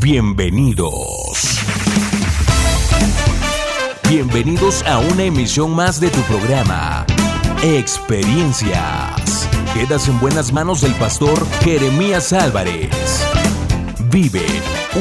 Bienvenidos. 0.00 1.60
Bienvenidos 4.08 4.82
a 4.82 4.98
una 4.98 5.24
emisión 5.24 5.74
más 5.74 6.00
de 6.00 6.10
tu 6.10 6.20
programa, 6.22 7.06
Experiencias. 7.62 9.48
Quedas 9.72 10.08
en 10.08 10.20
buenas 10.20 10.52
manos 10.52 10.82
del 10.82 10.92
pastor 10.94 11.46
Jeremías 11.60 12.32
Álvarez. 12.32 13.24
Vive 14.10 14.44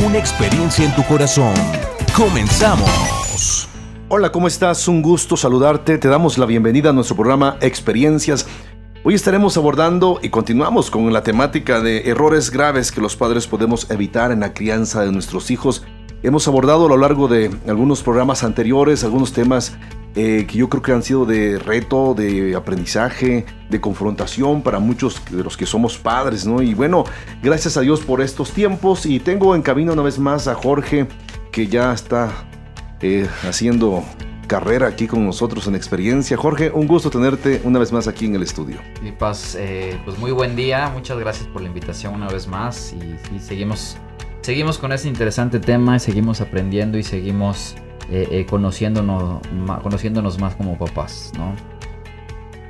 una 0.05 0.18
experiencia 0.18 0.86
en 0.86 0.96
tu 0.96 1.04
corazón. 1.04 1.54
Comenzamos. 2.16 3.68
Hola, 4.08 4.32
¿cómo 4.32 4.48
estás? 4.48 4.88
Un 4.88 5.02
gusto 5.02 5.36
saludarte. 5.36 5.98
Te 5.98 6.08
damos 6.08 6.38
la 6.38 6.46
bienvenida 6.46 6.92
a 6.92 6.94
nuestro 6.94 7.16
programa 7.16 7.58
Experiencias. 7.60 8.46
Hoy 9.08 9.13
estaremos 9.13 9.56
abordando 9.56 10.19
y 10.24 10.29
continuamos 10.29 10.90
con 10.90 11.13
la 11.13 11.21
temática 11.21 11.79
de 11.79 12.10
errores 12.10 12.49
graves 12.49 12.92
que 12.92 13.01
los 13.01 13.15
padres 13.15 13.46
podemos 13.46 13.88
evitar 13.92 14.31
en 14.31 14.39
la 14.39 14.56
crianza 14.56 15.03
de 15.06 15.12
nuestros 15.12 15.51
hijos. 15.51 15.83
Hemos 16.23 16.47
abordado 16.47 16.88
a 16.88 16.89
lo 16.89 16.97
largo 16.97 17.27
de 17.27 17.52
algunos 17.67 18.02
programas 18.02 18.44
anteriores 18.44 19.03
algunos 19.03 19.31
temas 19.31 19.77
eh, 20.16 20.47
que 20.47 20.57
yo 20.57 20.70
creo 20.70 20.81
que 20.81 20.91
han 20.91 21.03
sido 21.03 21.27
de 21.27 21.59
reto, 21.59 22.16
de 22.16 22.55
aprendizaje, 22.55 23.45
de 23.70 23.80
confrontación 23.80 24.63
para 24.63 24.80
muchos 24.80 25.22
de 25.30 25.44
los 25.44 25.55
que 25.55 25.67
somos 25.67 25.99
padres, 25.99 26.47
¿no? 26.47 26.63
Y 26.63 26.73
bueno, 26.73 27.03
gracias 27.44 27.77
a 27.77 27.81
Dios 27.81 28.02
por 28.02 28.22
estos 28.22 28.53
tiempos 28.53 29.05
y 29.05 29.19
tengo 29.19 29.53
en 29.53 29.61
camino 29.61 29.94
una 29.94 30.02
vez 30.02 30.17
más 30.17 30.47
a 30.47 30.55
Jorge 30.55 31.08
que 31.52 31.67
ya 31.67 31.94
está 31.94 32.31
eh, 33.02 33.27
haciendo 33.47 34.03
carrera 34.45 34.88
aquí 34.88 35.08
con 35.08 35.26
nosotros 35.26 35.67
en 35.67 35.76
experiencia. 35.76 36.38
Jorge, 36.38 36.72
un 36.72 36.88
gusto 36.88 37.09
tenerte 37.09 37.62
una 37.63 37.80
vez 37.80 37.91
más 37.91 38.08
aquí 38.08 38.26
en 38.26 38.36
el 38.36 38.44
estudio. 38.44 38.77
Y 39.03 39.12
Paz, 39.12 39.55
eh, 39.59 39.99
pues 40.05 40.17
muy 40.17 40.31
buen 40.31 40.55
día, 40.55 40.90
muchas 40.94 41.17
gracias 41.17 41.48
por 41.48 41.62
la 41.62 41.67
invitación 41.67 42.13
una 42.13 42.27
vez 42.27 42.48
más 42.48 42.94
y, 42.94 43.39
seguimos, 43.39 43.98
seguimos 44.41 44.77
con 44.77 44.91
este 44.91 45.08
interesante 45.08 45.59
tema, 45.59 46.00
seguimos 46.00 46.41
aprendiendo 46.41 46.98
y 46.98 47.03
seguimos 47.03 47.76
eh, 48.09 48.27
eh, 48.31 48.45
conociéndonos, 48.45 49.42
conociéndonos 49.81 50.39
más 50.39 50.56
como 50.56 50.78
papás, 50.78 51.31
¿no? 51.38 51.56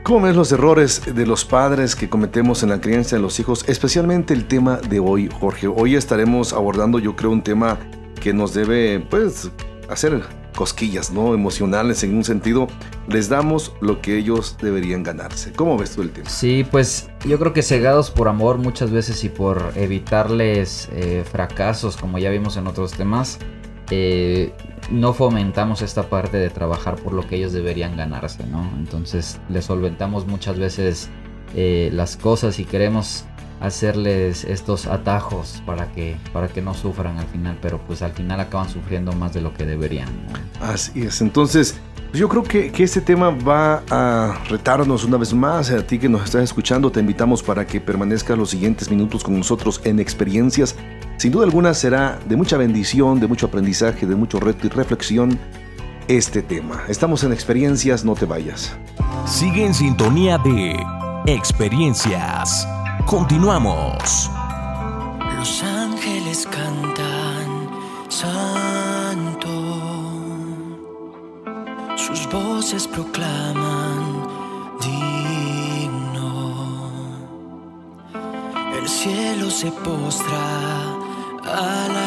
¿Cómo 0.03 0.27
ves 0.27 0.35
los 0.35 0.51
errores 0.51 1.01
de 1.15 1.25
los 1.25 1.45
padres 1.45 1.95
que 1.95 2.07
cometemos 2.07 2.61
en 2.61 2.69
la 2.69 2.79
crianza 2.79 3.15
de 3.15 3.23
los 3.23 3.39
hijos? 3.39 3.65
Especialmente 3.67 4.35
el 4.35 4.45
tema 4.45 4.77
de 4.77 4.99
hoy, 4.99 5.31
Jorge. 5.39 5.67
Hoy 5.67 5.95
estaremos 5.95 6.53
abordando, 6.53 6.99
yo 6.99 7.15
creo, 7.15 7.31
un 7.31 7.41
tema 7.41 7.79
que 8.21 8.31
nos 8.31 8.53
debe, 8.53 8.99
pues, 8.99 9.49
hacer 9.89 10.21
cosquillas, 10.55 11.11
¿no? 11.11 11.33
Emocionales 11.33 12.03
en 12.03 12.15
un 12.15 12.23
sentido, 12.23 12.67
les 13.07 13.29
damos 13.29 13.73
lo 13.81 14.01
que 14.01 14.17
ellos 14.17 14.57
deberían 14.61 15.03
ganarse. 15.03 15.51
¿Cómo 15.53 15.77
ves 15.77 15.91
tú 15.95 16.01
el 16.01 16.11
tema? 16.11 16.29
Sí, 16.29 16.65
pues 16.69 17.09
yo 17.25 17.37
creo 17.37 17.53
que 17.53 17.61
cegados 17.61 18.09
por 18.09 18.27
amor 18.27 18.57
muchas 18.57 18.91
veces 18.91 19.23
y 19.23 19.29
por 19.29 19.73
evitarles 19.75 20.89
eh, 20.91 21.23
fracasos, 21.29 21.97
como 21.97 22.17
ya 22.17 22.29
vimos 22.29 22.57
en 22.57 22.67
otros 22.67 22.93
temas, 22.93 23.39
eh, 23.91 24.53
no 24.89 25.13
fomentamos 25.13 25.81
esta 25.81 26.09
parte 26.09 26.37
de 26.37 26.49
trabajar 26.49 26.95
por 26.95 27.13
lo 27.13 27.27
que 27.27 27.35
ellos 27.35 27.53
deberían 27.53 27.95
ganarse, 27.97 28.45
¿no? 28.45 28.69
Entonces 28.77 29.39
les 29.49 29.65
solventamos 29.65 30.27
muchas 30.27 30.57
veces 30.57 31.09
eh, 31.55 31.89
las 31.93 32.17
cosas 32.17 32.59
y 32.59 32.65
queremos 32.65 33.25
hacerles 33.65 34.43
estos 34.43 34.87
atajos 34.87 35.61
para 35.65 35.91
que, 35.91 36.17
para 36.33 36.47
que 36.47 36.61
no 36.61 36.73
sufran 36.73 37.17
al 37.17 37.27
final, 37.27 37.57
pero 37.61 37.79
pues 37.79 38.01
al 38.01 38.13
final 38.13 38.39
acaban 38.39 38.69
sufriendo 38.69 39.11
más 39.13 39.33
de 39.33 39.41
lo 39.41 39.53
que 39.53 39.65
deberían. 39.65 40.09
Así 40.61 41.03
es, 41.03 41.21
entonces 41.21 41.75
yo 42.13 42.29
creo 42.29 42.43
que, 42.43 42.71
que, 42.71 42.83
este 42.83 43.01
tema 43.01 43.29
va 43.29 43.83
a 43.89 44.39
retarnos 44.49 45.03
una 45.03 45.17
vez 45.17 45.33
más 45.33 45.69
a 45.71 45.85
ti 45.85 45.99
que 45.99 46.07
nos 46.07 46.23
estás 46.23 46.43
escuchando, 46.43 46.91
te 46.91 46.99
invitamos 46.99 47.43
para 47.43 47.67
que 47.67 47.81
permanezcas 47.81 48.37
los 48.37 48.51
siguientes 48.51 48.89
minutos 48.89 49.23
con 49.23 49.37
nosotros 49.37 49.81
en 49.83 49.99
experiencias. 49.99 50.75
Sin 51.17 51.31
duda 51.31 51.45
alguna 51.45 51.73
será 51.73 52.19
de 52.27 52.35
mucha 52.35 52.57
bendición, 52.57 53.19
de 53.19 53.27
mucho 53.27 53.47
aprendizaje, 53.47 54.05
de 54.05 54.15
mucho 54.15 54.39
reto 54.39 54.67
y 54.67 54.69
reflexión 54.69 55.37
este 56.07 56.41
tema. 56.41 56.83
Estamos 56.87 57.23
en 57.23 57.33
experiencias, 57.33 58.05
no 58.05 58.13
te 58.13 58.25
vayas. 58.25 58.77
Sigue 59.25 59.65
en 59.65 59.73
sintonía 59.73 60.37
de 60.37 60.77
experiencias. 61.25 62.67
Continuamos. 63.05 64.31
Los 65.37 65.63
ángeles 65.63 66.47
cantan, 66.47 67.69
santo. 68.09 69.49
Sus 71.95 72.27
voces 72.31 72.87
proclaman, 72.87 74.27
digno. 74.81 76.39
El 78.75 78.89
cielo 78.89 79.51
se 79.51 79.71
postra 79.71 80.95
al 81.43 81.91
adorar 81.91 82.04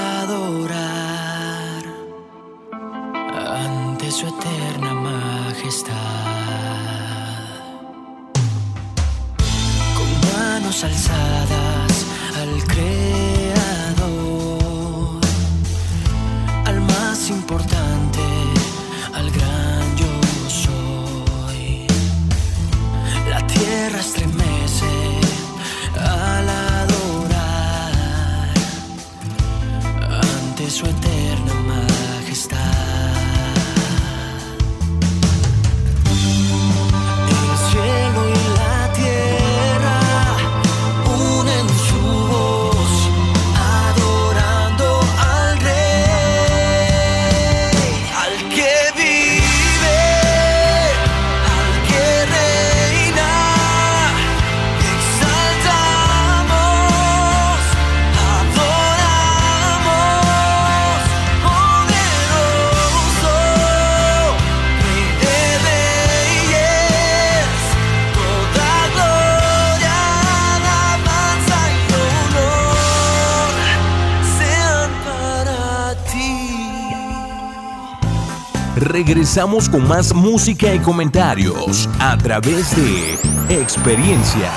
regresamos 78.81 79.69
con 79.69 79.87
más 79.89 80.15
música 80.15 80.73
y 80.75 80.79
comentarios 80.79 81.89
a 81.99 82.17
través 82.17 82.75
de 82.77 83.61
experiencias. 83.61 84.53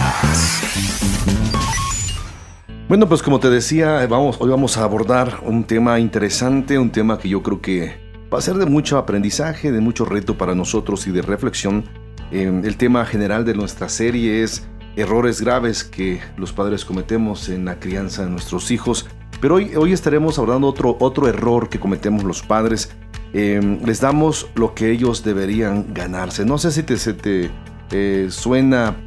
Bueno, 2.87 3.07
pues 3.07 3.23
como 3.23 3.39
te 3.39 3.49
decía, 3.49 4.05
vamos, 4.07 4.37
hoy 4.39 4.49
vamos 4.49 4.77
a 4.77 4.83
abordar 4.83 5.39
un 5.43 5.63
tema 5.63 5.99
interesante, 5.99 6.77
un 6.77 6.91
tema 6.91 7.17
que 7.17 7.29
yo 7.29 7.41
creo 7.41 7.61
que 7.61 7.95
va 8.31 8.37
a 8.37 8.41
ser 8.41 8.55
de 8.55 8.65
mucho 8.65 8.97
aprendizaje, 8.97 9.71
de 9.71 9.79
mucho 9.79 10.05
reto 10.05 10.37
para 10.37 10.55
nosotros 10.55 11.07
y 11.07 11.11
de 11.11 11.21
reflexión. 11.21 11.85
Eh, 12.31 12.61
el 12.63 12.77
tema 12.77 13.05
general 13.05 13.45
de 13.45 13.55
nuestra 13.55 13.89
serie 13.89 14.43
es 14.43 14.67
errores 14.95 15.41
graves 15.41 15.83
que 15.83 16.19
los 16.37 16.51
padres 16.51 16.85
cometemos 16.85 17.49
en 17.49 17.65
la 17.65 17.79
crianza 17.79 18.23
de 18.23 18.29
nuestros 18.29 18.71
hijos. 18.71 19.07
Pero 19.39 19.55
hoy, 19.55 19.75
hoy 19.75 19.93
estaremos 19.93 20.37
abordando 20.37 20.67
otro, 20.67 20.97
otro 20.99 21.27
error 21.27 21.69
que 21.69 21.79
cometemos 21.79 22.23
los 22.23 22.43
padres 22.43 22.91
Em, 23.33 23.79
les 23.85 24.01
damos 24.01 24.49
lo 24.55 24.73
que 24.73 24.91
ellos 24.91 25.23
deberían 25.23 25.93
ganarse. 25.93 26.45
No 26.45 26.57
sé 26.57 26.71
si 26.71 26.83
te, 26.83 27.49
eh, 27.91 28.27
suena 28.29 28.97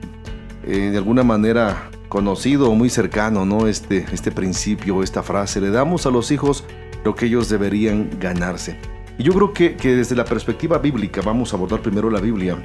eh, 0.67 0.91
de 0.91 0.97
alguna 0.97 1.23
manera 1.23 1.91
conocido 2.09 2.71
o 2.71 2.75
muy 2.75 2.89
cercano, 2.91 3.45
¿no? 3.45 3.67
Este, 3.67 4.07
este 4.13 4.31
principio, 4.31 5.03
esta 5.03 5.23
frase. 5.23 5.61
Le 5.61 5.71
damos 5.71 6.07
a 6.07 6.11
los 6.11 6.31
hijos 6.31 6.65
lo 7.05 7.15
que 7.15 7.27
ellos 7.27 7.49
deberían 7.49 8.09
ganarse. 8.19 8.79
Y 9.19 9.25
yo 9.25 9.33
creo 9.33 9.53
que, 9.53 9.77
desde 9.95 10.17
la 10.17 10.25
perspectiva 10.25 10.79
bíblica, 10.79 11.21
vamos 11.23 11.53
a 11.53 11.57
abordar 11.57 11.81
primero 11.81 12.11
la 12.11 12.21
Biblia. 12.21 12.57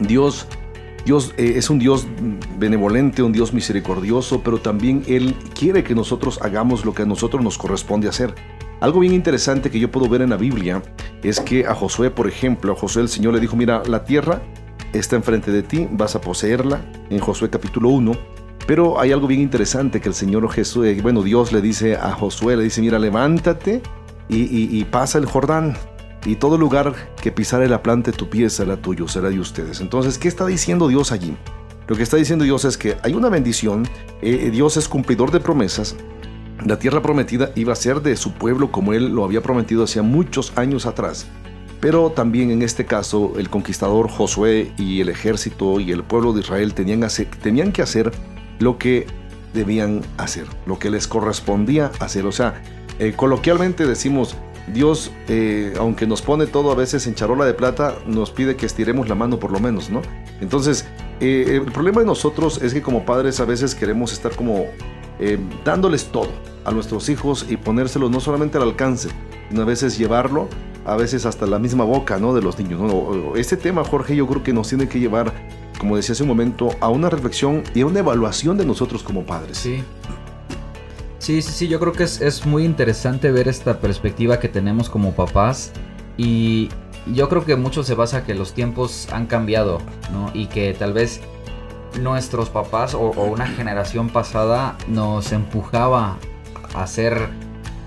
Dios 0.00 0.46
Dios 1.04 1.32
eh, 1.38 1.54
es 1.56 1.70
un 1.70 1.78
Dios 1.78 2.06
benevolente, 2.58 3.22
un 3.22 3.32
Dios 3.32 3.54
misericordioso, 3.54 4.42
pero 4.42 4.58
también 4.58 5.04
Él 5.06 5.34
quiere 5.54 5.82
que 5.82 5.94
nosotros 5.94 6.38
hagamos 6.42 6.84
lo 6.84 6.92
que 6.92 7.02
a 7.02 7.06
nosotros 7.06 7.42
nos 7.42 7.56
corresponde 7.56 8.08
hacer. 8.08 8.34
Algo 8.80 9.00
bien 9.00 9.12
interesante 9.12 9.70
que 9.70 9.80
yo 9.80 9.90
puedo 9.90 10.08
ver 10.08 10.22
en 10.22 10.30
la 10.30 10.36
Biblia 10.36 10.82
es 11.22 11.40
que 11.40 11.66
a 11.66 11.74
Josué, 11.74 12.10
por 12.10 12.28
ejemplo, 12.28 12.72
a 12.72 12.76
Josué 12.76 13.02
el 13.02 13.08
Señor 13.08 13.34
le 13.34 13.40
dijo, 13.40 13.56
mira, 13.56 13.82
la 13.86 14.04
tierra 14.04 14.40
está 14.92 15.16
enfrente 15.16 15.50
de 15.50 15.62
ti, 15.62 15.88
vas 15.90 16.14
a 16.14 16.20
poseerla, 16.20 16.80
en 17.10 17.18
Josué 17.18 17.50
capítulo 17.50 17.88
1. 17.88 18.12
Pero 18.68 19.00
hay 19.00 19.12
algo 19.12 19.26
bien 19.26 19.40
interesante 19.40 20.00
que 20.00 20.08
el 20.08 20.14
Señor 20.14 20.48
Jesús, 20.50 20.86
eh, 20.86 20.98
bueno, 21.02 21.22
Dios 21.22 21.52
le 21.52 21.60
dice 21.60 21.96
a 21.96 22.12
Josué, 22.12 22.56
le 22.56 22.64
dice, 22.64 22.80
mira, 22.80 22.98
levántate 22.98 23.82
y, 24.28 24.84
pasa 24.84 25.18
el 25.18 25.26
Jordán. 25.26 25.76
Y 26.26 26.36
todo 26.36 26.58
lugar 26.58 26.94
que 27.22 27.32
pisare 27.32 27.68
la 27.68 27.82
planta 27.82 28.10
de 28.10 28.16
tu 28.16 28.28
pie 28.28 28.50
será 28.50 28.76
tuyo, 28.76 29.08
será 29.08 29.30
de 29.30 29.40
ustedes. 29.40 29.80
Entonces, 29.80 30.18
¿qué 30.18 30.28
está 30.28 30.46
diciendo 30.46 30.86
Dios 30.86 31.12
allí? 31.12 31.34
Lo 31.86 31.96
que 31.96 32.02
está 32.02 32.18
diciendo 32.18 32.44
Dios 32.44 32.66
es 32.66 32.76
que 32.76 32.96
hay 33.02 33.14
una 33.14 33.30
bendición, 33.30 33.88
eh, 34.20 34.50
Dios 34.52 34.76
es 34.76 34.88
cumplidor 34.88 35.30
de 35.30 35.40
promesas, 35.40 35.96
la 36.64 36.78
tierra 36.78 37.02
prometida 37.02 37.50
iba 37.54 37.72
a 37.72 37.76
ser 37.76 38.02
de 38.02 38.16
su 38.16 38.32
pueblo 38.32 38.72
como 38.72 38.92
él 38.92 39.14
lo 39.14 39.24
había 39.24 39.42
prometido 39.42 39.84
hacía 39.84 40.02
muchos 40.02 40.52
años 40.56 40.86
atrás. 40.86 41.26
Pero 41.80 42.10
también 42.10 42.50
en 42.50 42.62
este 42.62 42.84
caso 42.84 43.34
el 43.38 43.48
conquistador 43.50 44.08
Josué 44.08 44.72
y 44.76 45.00
el 45.00 45.08
ejército 45.08 45.78
y 45.78 45.92
el 45.92 46.02
pueblo 46.02 46.32
de 46.32 46.40
Israel 46.40 46.74
tenían, 46.74 47.06
tenían 47.40 47.72
que 47.72 47.82
hacer 47.82 48.10
lo 48.58 48.78
que 48.78 49.06
debían 49.54 50.02
hacer, 50.16 50.46
lo 50.66 50.78
que 50.78 50.90
les 50.90 51.06
correspondía 51.06 51.92
hacer. 52.00 52.26
O 52.26 52.32
sea, 52.32 52.60
eh, 52.98 53.12
coloquialmente 53.14 53.86
decimos, 53.86 54.36
Dios, 54.72 55.12
eh, 55.28 55.72
aunque 55.78 56.06
nos 56.06 56.20
pone 56.20 56.46
todo 56.46 56.72
a 56.72 56.74
veces 56.74 57.06
en 57.06 57.14
charola 57.14 57.44
de 57.44 57.54
plata, 57.54 57.94
nos 58.06 58.32
pide 58.32 58.56
que 58.56 58.66
estiremos 58.66 59.08
la 59.08 59.14
mano 59.14 59.38
por 59.38 59.52
lo 59.52 59.60
menos, 59.60 59.88
¿no? 59.88 60.02
Entonces, 60.40 60.86
eh, 61.20 61.60
el 61.64 61.72
problema 61.72 62.00
de 62.00 62.06
nosotros 62.06 62.60
es 62.62 62.74
que 62.74 62.82
como 62.82 63.04
padres 63.04 63.40
a 63.40 63.44
veces 63.44 63.74
queremos 63.74 64.12
estar 64.12 64.34
como 64.34 64.66
dándoles 65.64 66.06
todo 66.06 66.30
a 66.64 66.70
nuestros 66.70 67.08
hijos 67.08 67.46
y 67.48 67.56
ponérselo 67.56 68.08
no 68.10 68.20
solamente 68.20 68.58
al 68.58 68.64
alcance, 68.64 69.08
sino 69.48 69.62
a 69.62 69.64
veces 69.64 69.98
llevarlo, 69.98 70.48
a 70.84 70.96
veces 70.96 71.26
hasta 71.26 71.46
la 71.46 71.58
misma 71.58 71.84
boca, 71.84 72.18
¿no? 72.18 72.34
De 72.34 72.42
los 72.42 72.58
niños, 72.58 72.80
¿no? 72.80 73.36
Este 73.36 73.56
tema, 73.56 73.84
Jorge, 73.84 74.16
yo 74.16 74.26
creo 74.26 74.42
que 74.42 74.52
nos 74.52 74.68
tiene 74.68 74.88
que 74.88 75.00
llevar, 75.00 75.32
como 75.78 75.96
decía 75.96 76.12
hace 76.12 76.22
un 76.22 76.28
momento, 76.28 76.70
a 76.80 76.88
una 76.88 77.10
reflexión 77.10 77.62
y 77.74 77.82
a 77.82 77.86
una 77.86 78.00
evaluación 78.00 78.56
de 78.56 78.64
nosotros 78.64 79.02
como 79.02 79.24
padres. 79.24 79.58
Sí. 79.58 79.82
Sí, 81.18 81.42
sí, 81.42 81.52
sí, 81.52 81.68
yo 81.68 81.78
creo 81.78 81.92
que 81.92 82.04
es, 82.04 82.46
muy 82.46 82.64
interesante 82.64 83.30
ver 83.30 83.48
esta 83.48 83.80
perspectiva 83.80 84.40
que 84.40 84.48
tenemos 84.48 84.88
como 84.88 85.12
papás 85.12 85.72
y 86.16 86.70
yo 87.12 87.28
creo 87.28 87.44
que 87.44 87.56
mucho 87.56 87.82
se 87.82 87.94
basa 87.94 88.24
que 88.24 88.34
los 88.34 88.54
tiempos 88.54 89.08
han 89.12 89.26
cambiado, 89.26 89.78
¿no? 90.12 90.30
Y 90.32 90.46
que 90.46 90.72
tal 90.72 90.94
vez 90.94 91.20
nuestros 92.00 92.50
papás 92.50 92.94
o, 92.94 93.10
una 93.10 93.46
generación 93.46 94.08
pasada 94.10 94.76
nos 94.88 95.32
empujaba 95.32 96.18
a 96.74 96.86
ser, 96.86 97.28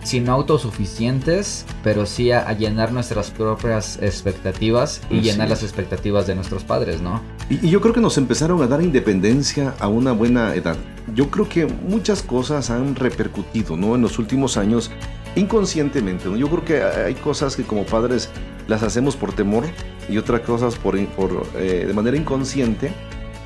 si 0.04 0.20
no 0.20 0.34
autosuficientes, 0.34 1.66
pero 1.84 2.06
sí 2.06 2.32
a, 2.32 2.52
llenar 2.54 2.92
nuestras 2.92 3.32
propias 3.32 4.00
expectativas 4.02 5.02
y 5.10 5.22
llenar 5.22 5.50
las 5.50 5.64
expectativas 5.64 6.28
de 6.28 6.36
nuestros 6.36 6.64
padres, 6.64 7.02
¿no? 7.02 7.22
Y, 7.50 7.70
yo 7.70 7.82
creo 7.82 7.94
que 7.94 8.02
nos 8.02 8.18
empezaron 8.18 8.62
a 8.62 8.68
dar 8.68 8.82
independencia 8.82 9.76
a 9.80 9.88
una 9.88 10.12
buena 10.12 10.56
edad. 10.56 10.78
Yo 11.14 11.30
creo 11.30 11.48
que 11.48 11.66
muchas 11.66 12.22
cosas 12.22 12.70
han 12.70 12.96
repercutido, 12.96 13.78
¿no? 13.78 13.96
En 13.96 14.02
los 14.02 14.20
últimos 14.20 14.58
años, 14.58 14.92
inconscientemente, 15.36 16.28
¿no? 16.28 16.38
Yo 16.38 16.48
creo 16.50 16.66
que 16.66 16.84
hay 16.84 17.16
cosas 17.16 17.56
que 17.56 17.64
como 17.64 17.84
padres 17.84 18.30
las 18.68 18.84
hacemos 18.84 19.16
por 19.16 19.34
temor 19.34 19.66
y 20.10 20.18
otras 20.18 20.42
cosas 20.42 20.76
por, 20.76 20.98
por 21.10 21.46
eh, 21.56 21.86
de 21.88 21.94
manera 21.94 22.18
inconsciente 22.18 22.94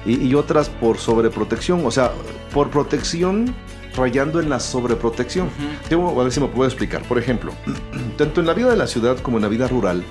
y, 0.05 0.33
otras 0.35 0.69
por 0.69 0.97
sobreprotección. 0.97 1.85
O 1.85 1.91
sea, 1.91 2.11
por 2.53 2.69
protección 2.69 3.55
rayando 3.95 4.39
en 4.39 4.49
la 4.49 4.59
sobreprotección. 4.59 5.49
a 5.89 6.23
ver 6.23 6.31
si 6.31 6.39
me 6.39 6.47
puedo 6.47 6.65
explicar. 6.69 7.01
Por 7.03 7.17
ejemplo, 7.17 7.53
tanto 8.17 8.41
en 8.41 8.47
la 8.47 8.53
vida 8.53 8.69
de 8.69 8.77
la 8.77 8.87
ciudad 8.87 9.17
como 9.19 9.37
en 9.37 9.43
la 9.43 9.49
vida 9.49 9.67
rural, 9.67 10.03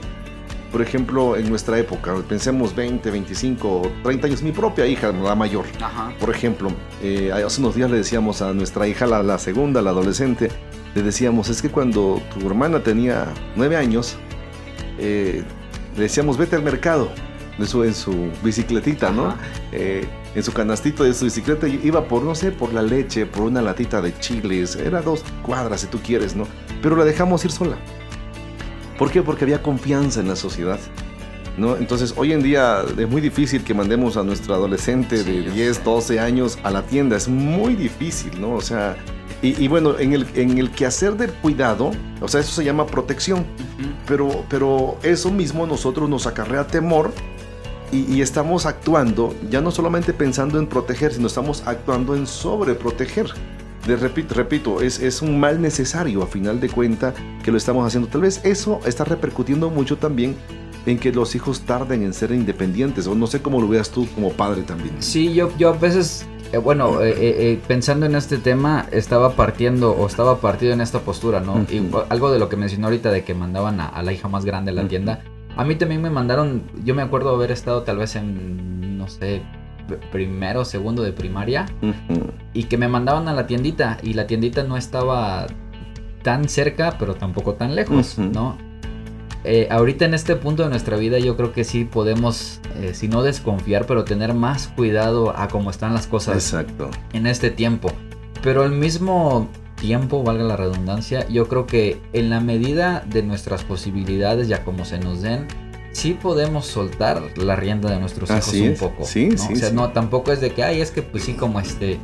por 0.74 0.82
ejemplo, 0.82 1.36
en 1.36 1.48
nuestra 1.48 1.78
época, 1.78 2.16
pensemos 2.28 2.74
20, 2.74 3.08
25, 3.08 3.92
30 4.02 4.26
años, 4.26 4.42
mi 4.42 4.50
propia 4.50 4.84
hija, 4.88 5.12
la 5.12 5.36
mayor, 5.36 5.66
por 6.18 6.34
ejemplo, 6.34 6.68
eh, 7.00 7.30
hace 7.32 7.60
unos 7.60 7.76
días 7.76 7.88
le 7.92 7.98
decíamos 7.98 8.42
a 8.42 8.52
nuestra 8.52 8.88
hija, 8.88 9.06
la, 9.06 9.38
segunda, 9.38 9.80
la 9.82 9.90
adolescente, 9.90 10.50
le 10.96 11.02
decíamos, 11.04 11.48
es 11.48 11.62
que 11.62 11.68
cuando 11.68 12.20
tu 12.34 12.44
hermana 12.44 12.82
tenía 12.82 13.26
9 13.54 13.76
años, 13.76 14.16
eh, 14.98 15.44
le 15.96 16.02
decíamos, 16.02 16.36
vete 16.36 16.56
al 16.56 16.64
mercado, 16.64 17.08
en 17.58 17.66
su, 17.66 17.84
en 17.84 17.94
su 17.94 18.30
bicicletita, 18.42 19.10
¿no? 19.10 19.34
Eh, 19.72 20.06
en 20.34 20.42
su 20.42 20.52
canastito 20.52 21.04
de 21.04 21.14
su 21.14 21.26
bicicleta 21.26 21.68
iba 21.68 22.06
por, 22.08 22.22
no 22.22 22.34
sé, 22.34 22.50
por 22.50 22.72
la 22.72 22.82
leche, 22.82 23.26
por 23.26 23.42
una 23.42 23.62
latita 23.62 24.00
de 24.00 24.16
chiles, 24.18 24.76
era 24.76 25.00
dos 25.00 25.24
cuadras 25.42 25.82
si 25.82 25.86
tú 25.86 26.00
quieres, 26.00 26.34
¿no? 26.34 26.46
Pero 26.82 26.96
la 26.96 27.04
dejamos 27.04 27.44
ir 27.44 27.52
sola. 27.52 27.76
¿Por 28.98 29.10
qué? 29.10 29.22
Porque 29.22 29.44
había 29.44 29.62
confianza 29.62 30.20
en 30.20 30.28
la 30.28 30.36
sociedad. 30.36 30.78
¿No? 31.56 31.76
Entonces, 31.76 32.14
hoy 32.16 32.32
en 32.32 32.42
día 32.42 32.82
es 32.98 33.08
muy 33.08 33.20
difícil 33.20 33.62
que 33.62 33.74
mandemos 33.74 34.16
a 34.16 34.24
nuestro 34.24 34.54
adolescente 34.54 35.22
de 35.22 35.48
10, 35.52 35.84
12 35.84 36.18
años 36.18 36.58
a 36.64 36.70
la 36.72 36.82
tienda. 36.82 37.16
Es 37.16 37.28
muy 37.28 37.74
difícil, 37.74 38.40
¿no? 38.40 38.54
O 38.54 38.60
sea, 38.60 38.96
y, 39.40 39.68
bueno, 39.68 39.98
en 39.98 40.14
el, 40.14 40.26
en 40.34 40.56
el 40.56 40.70
quehacer 40.70 41.16
del 41.16 41.30
cuidado, 41.30 41.90
o 42.20 42.28
sea, 42.28 42.40
eso 42.40 42.50
se 42.50 42.64
llama 42.64 42.86
protección. 42.86 43.44
pero, 44.06 44.44
pero 44.48 44.96
eso 45.02 45.30
mismo 45.30 45.66
nosotros 45.66 46.08
nos 46.08 46.26
acarrea 46.26 46.66
temor 46.66 47.12
y, 47.94 48.20
estamos 48.20 48.66
actuando 48.66 49.34
ya 49.50 49.60
no 49.60 49.70
solamente 49.70 50.12
pensando 50.12 50.58
en 50.58 50.66
proteger, 50.66 51.12
sino 51.12 51.28
estamos 51.28 51.62
actuando 51.66 52.16
en 52.16 52.26
sobreproteger. 52.26 53.26
De, 53.86 53.96
repito, 53.96 54.34
repito 54.34 54.80
es, 54.80 54.98
es 54.98 55.22
un 55.22 55.38
mal 55.38 55.60
necesario 55.60 56.22
a 56.22 56.26
final 56.26 56.58
de 56.58 56.68
cuenta 56.70 57.14
que 57.42 57.50
lo 57.50 57.58
estamos 57.58 57.86
haciendo. 57.86 58.08
Tal 58.08 58.22
vez 58.22 58.40
eso 58.44 58.80
está 58.86 59.04
repercutiendo 59.04 59.70
mucho 59.70 59.98
también 59.98 60.36
en 60.86 60.98
que 60.98 61.12
los 61.12 61.34
hijos 61.34 61.62
tarden 61.62 62.02
en 62.02 62.12
ser 62.12 62.32
independientes, 62.32 63.06
o 63.06 63.14
no 63.14 63.26
sé 63.26 63.40
cómo 63.40 63.60
lo 63.60 63.68
veas 63.68 63.90
tú 63.90 64.06
como 64.14 64.32
padre 64.32 64.62
también. 64.62 64.96
Sí, 65.00 65.32
yo, 65.32 65.50
yo 65.56 65.70
a 65.70 65.72
veces, 65.72 66.26
eh, 66.52 66.58
bueno, 66.58 67.00
eh, 67.00 67.14
eh, 67.16 67.60
pensando 67.66 68.06
en 68.06 68.14
este 68.14 68.38
tema, 68.38 68.86
estaba 68.90 69.32
partiendo 69.32 69.92
o 69.92 70.06
estaba 70.06 70.38
partido 70.40 70.72
en 70.72 70.80
esta 70.80 71.00
postura, 71.00 71.40
¿no? 71.40 71.64
y 71.70 71.82
algo 72.08 72.30
de 72.30 72.38
lo 72.38 72.48
que 72.48 72.56
mencionó 72.56 72.88
ahorita 72.88 73.10
de 73.10 73.24
que 73.24 73.34
mandaban 73.34 73.80
a, 73.80 74.02
la 74.02 74.12
hija 74.12 74.28
más 74.28 74.44
grande 74.44 74.72
a 74.72 74.74
la 74.74 74.86
tienda 74.86 75.24
a 75.56 75.64
mí 75.64 75.74
también 75.76 76.02
me 76.02 76.10
mandaron, 76.10 76.62
yo 76.84 76.94
me 76.94 77.02
acuerdo 77.02 77.34
haber 77.34 77.50
estado 77.50 77.82
tal 77.82 77.98
vez 77.98 78.16
en, 78.16 78.98
no 78.98 79.08
sé, 79.08 79.42
primero 80.10 80.60
o 80.60 80.64
segundo 80.64 81.02
de 81.02 81.12
primaria 81.12 81.66
y 82.54 82.64
que 82.64 82.78
me 82.78 82.88
mandaban 82.88 83.28
a 83.28 83.34
la 83.34 83.46
tiendita 83.46 83.98
y 84.02 84.14
la 84.14 84.26
tiendita 84.26 84.64
no 84.64 84.78
estaba 84.78 85.46
tan 86.22 86.48
cerca 86.48 86.96
pero 86.98 87.14
tampoco 87.14 87.54
tan 87.54 87.74
lejos, 87.74 88.18
¿no? 88.18 88.56
Eh, 89.44 89.68
ahorita 89.70 90.06
en 90.06 90.14
este 90.14 90.36
punto 90.36 90.62
de 90.62 90.70
nuestra 90.70 90.96
vida 90.96 91.18
yo 91.18 91.36
creo 91.36 91.52
que 91.52 91.64
sí 91.64 91.84
podemos, 91.84 92.60
eh, 92.76 92.94
si 92.94 93.08
no 93.08 93.22
desconfiar, 93.22 93.84
pero 93.84 94.04
tener 94.04 94.32
más 94.32 94.68
cuidado 94.68 95.36
a 95.36 95.48
cómo 95.48 95.70
están 95.70 95.92
las 95.92 96.06
cosas 96.06 96.36
Exacto. 96.36 96.90
en 97.12 97.26
este 97.26 97.50
tiempo. 97.50 97.92
Pero 98.42 98.62
al 98.62 98.72
mismo 98.72 99.48
tiempo, 99.84 100.22
valga 100.22 100.44
la 100.44 100.56
redundancia, 100.56 101.28
yo 101.28 101.46
creo 101.46 101.66
que 101.66 102.00
en 102.14 102.30
la 102.30 102.40
medida 102.40 103.04
de 103.06 103.22
nuestras 103.22 103.64
posibilidades, 103.64 104.48
ya 104.48 104.64
como 104.64 104.86
se 104.86 104.98
nos 104.98 105.20
den, 105.20 105.46
sí 105.92 106.14
podemos 106.14 106.64
soltar 106.64 107.22
la 107.36 107.54
rienda 107.54 107.90
de 107.90 108.00
nuestros 108.00 108.30
hijos 108.30 108.54
un 108.54 108.74
poco. 108.76 109.04
Sí, 109.04 109.26
¿no? 109.26 109.36
sí, 109.36 109.52
o 109.52 109.56
sea, 109.56 109.70
no, 109.72 109.90
tampoco 109.90 110.32
es 110.32 110.40
de 110.40 110.52
que, 110.52 110.64
ay, 110.64 110.80
es 110.80 110.90
que 110.90 111.02
pues 111.02 111.24
sí, 111.24 111.34
como 111.34 111.60
este, 111.60 111.98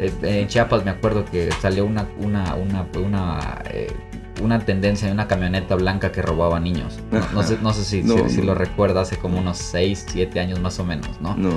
eh, 0.00 0.10
en 0.22 0.48
Chiapas 0.48 0.86
me 0.86 0.90
acuerdo 0.90 1.26
que 1.26 1.50
salió 1.60 1.84
una, 1.84 2.08
una, 2.18 2.54
una, 2.54 2.86
una 2.98 3.62
eh, 3.70 3.88
una 4.42 4.60
tendencia 4.60 5.06
de 5.06 5.12
una 5.12 5.28
camioneta 5.28 5.74
blanca 5.74 6.12
que 6.12 6.22
robaba 6.22 6.60
niños. 6.60 6.98
No, 7.32 7.42
sé, 7.42 7.58
no 7.62 7.72
sé 7.72 7.84
si, 7.84 8.02
si, 8.28 8.42
lo 8.42 8.54
recuerda, 8.54 9.02
hace 9.02 9.18
como 9.18 9.38
unos 9.38 9.58
6, 9.58 10.06
7 10.08 10.40
años 10.40 10.60
más 10.60 10.78
o 10.78 10.84
menos, 10.84 11.20
¿no? 11.20 11.36
No. 11.36 11.50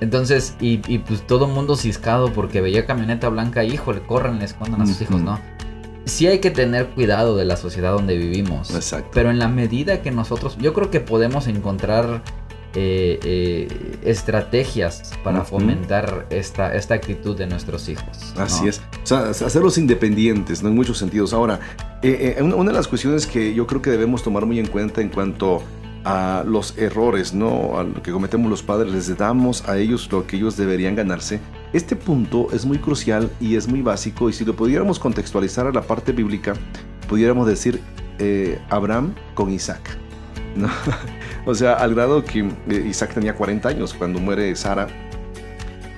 Entonces, 0.00 0.56
y, 0.60 0.80
y 0.92 0.98
pues 0.98 1.26
todo 1.26 1.46
el 1.46 1.52
mundo 1.52 1.76
ciscado 1.76 2.32
porque 2.32 2.60
veía 2.60 2.86
camioneta 2.86 3.28
blanca, 3.28 3.64
híjole, 3.64 4.00
corren, 4.02 4.38
le 4.38 4.44
escondan 4.44 4.82
a 4.82 4.86
sus 4.86 5.00
hijos, 5.00 5.20
¿no? 5.20 5.38
Sí 6.04 6.26
hay 6.26 6.38
que 6.38 6.50
tener 6.50 6.88
cuidado 6.88 7.36
de 7.36 7.44
la 7.44 7.56
sociedad 7.56 7.92
donde 7.92 8.16
vivimos. 8.16 8.74
Exacto. 8.74 9.10
Pero 9.12 9.30
en 9.30 9.38
la 9.38 9.48
medida 9.48 10.00
que 10.00 10.10
nosotros, 10.10 10.56
yo 10.58 10.72
creo 10.72 10.90
que 10.90 11.00
podemos 11.00 11.48
encontrar 11.48 12.22
eh, 12.74 13.18
eh, 13.24 13.98
estrategias 14.04 15.12
para 15.24 15.42
fomentar 15.42 16.26
esta, 16.28 16.74
esta 16.74 16.94
actitud 16.94 17.36
de 17.36 17.46
nuestros 17.46 17.88
hijos. 17.88 18.34
Así 18.36 18.68
es. 18.68 18.82
O 19.02 19.06
sea, 19.06 19.30
hacerlos 19.30 19.78
independientes, 19.78 20.62
¿no? 20.62 20.68
En 20.68 20.74
muchos 20.74 20.98
sentidos. 20.98 21.32
Ahora, 21.32 21.60
eh, 22.02 22.36
una 22.42 22.70
de 22.70 22.76
las 22.76 22.86
cuestiones 22.86 23.26
que 23.26 23.54
yo 23.54 23.66
creo 23.66 23.80
que 23.80 23.90
debemos 23.90 24.22
tomar 24.22 24.44
muy 24.44 24.58
en 24.58 24.66
cuenta 24.66 25.00
en 25.00 25.08
cuanto 25.08 25.62
a 26.04 26.44
los 26.46 26.76
errores, 26.76 27.32
¿no? 27.32 27.78
A 27.78 27.84
lo 27.84 28.02
que 28.02 28.12
cometemos 28.12 28.50
los 28.50 28.62
padres, 28.62 28.92
les 28.92 29.16
damos 29.16 29.66
a 29.66 29.78
ellos 29.78 30.06
lo 30.12 30.26
que 30.26 30.36
ellos 30.36 30.58
deberían 30.58 30.94
ganarse. 30.94 31.40
Este 31.72 31.96
punto 31.96 32.48
es 32.52 32.66
muy 32.66 32.78
crucial 32.78 33.30
y 33.40 33.56
es 33.56 33.66
muy 33.66 33.80
básico 33.80 34.28
y 34.28 34.34
si 34.34 34.44
lo 34.44 34.54
pudiéramos 34.54 34.98
contextualizar 34.98 35.66
a 35.66 35.72
la 35.72 35.80
parte 35.80 36.12
bíblica, 36.12 36.52
pudiéramos 37.08 37.46
decir 37.46 37.80
Abraham 38.68 39.14
con 39.34 39.50
Isaac. 39.50 39.96
¿no? 40.54 40.68
o 41.48 41.54
sea, 41.54 41.72
al 41.72 41.94
grado 41.94 42.24
que 42.24 42.40
eh, 42.40 42.86
Isaac 42.86 43.14
tenía 43.14 43.34
40 43.34 43.70
años 43.70 43.94
cuando 43.94 44.20
muere 44.20 44.54
Sara. 44.54 44.86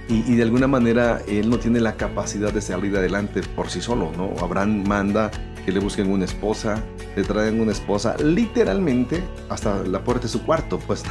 Y, 0.09 0.35
de 0.35 0.43
alguna 0.43 0.67
manera 0.67 1.23
él 1.29 1.49
no 1.49 1.59
tiene 1.59 1.79
la 1.81 1.95
capacidad 1.95 2.53
de 2.53 2.61
salir 2.61 2.97
adelante 2.97 3.43
por 3.55 3.71
sí 3.71 3.81
solo, 3.81 4.11
¿no? 4.17 4.35
Abraham 4.45 4.85
manda 4.85 5.31
que 5.65 5.71
le 5.71 5.79
busquen 5.79 6.11
una 6.11 6.25
esposa, 6.25 6.83
le 7.15 7.23
traen 7.23 7.61
una 7.61 7.71
esposa 7.71 8.17
literalmente 8.17 9.23
hasta 9.49 9.85
la 9.85 10.03
puerta 10.03 10.23
de 10.23 10.29
su 10.29 10.43
cuarto, 10.43 10.81
pues. 10.81 11.05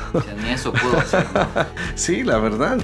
Ni 0.44 0.50
eso 0.50 0.74
pudo 0.74 0.98
hacer, 0.98 1.26
sí, 1.96 2.24
la 2.24 2.40
verdad. 2.40 2.78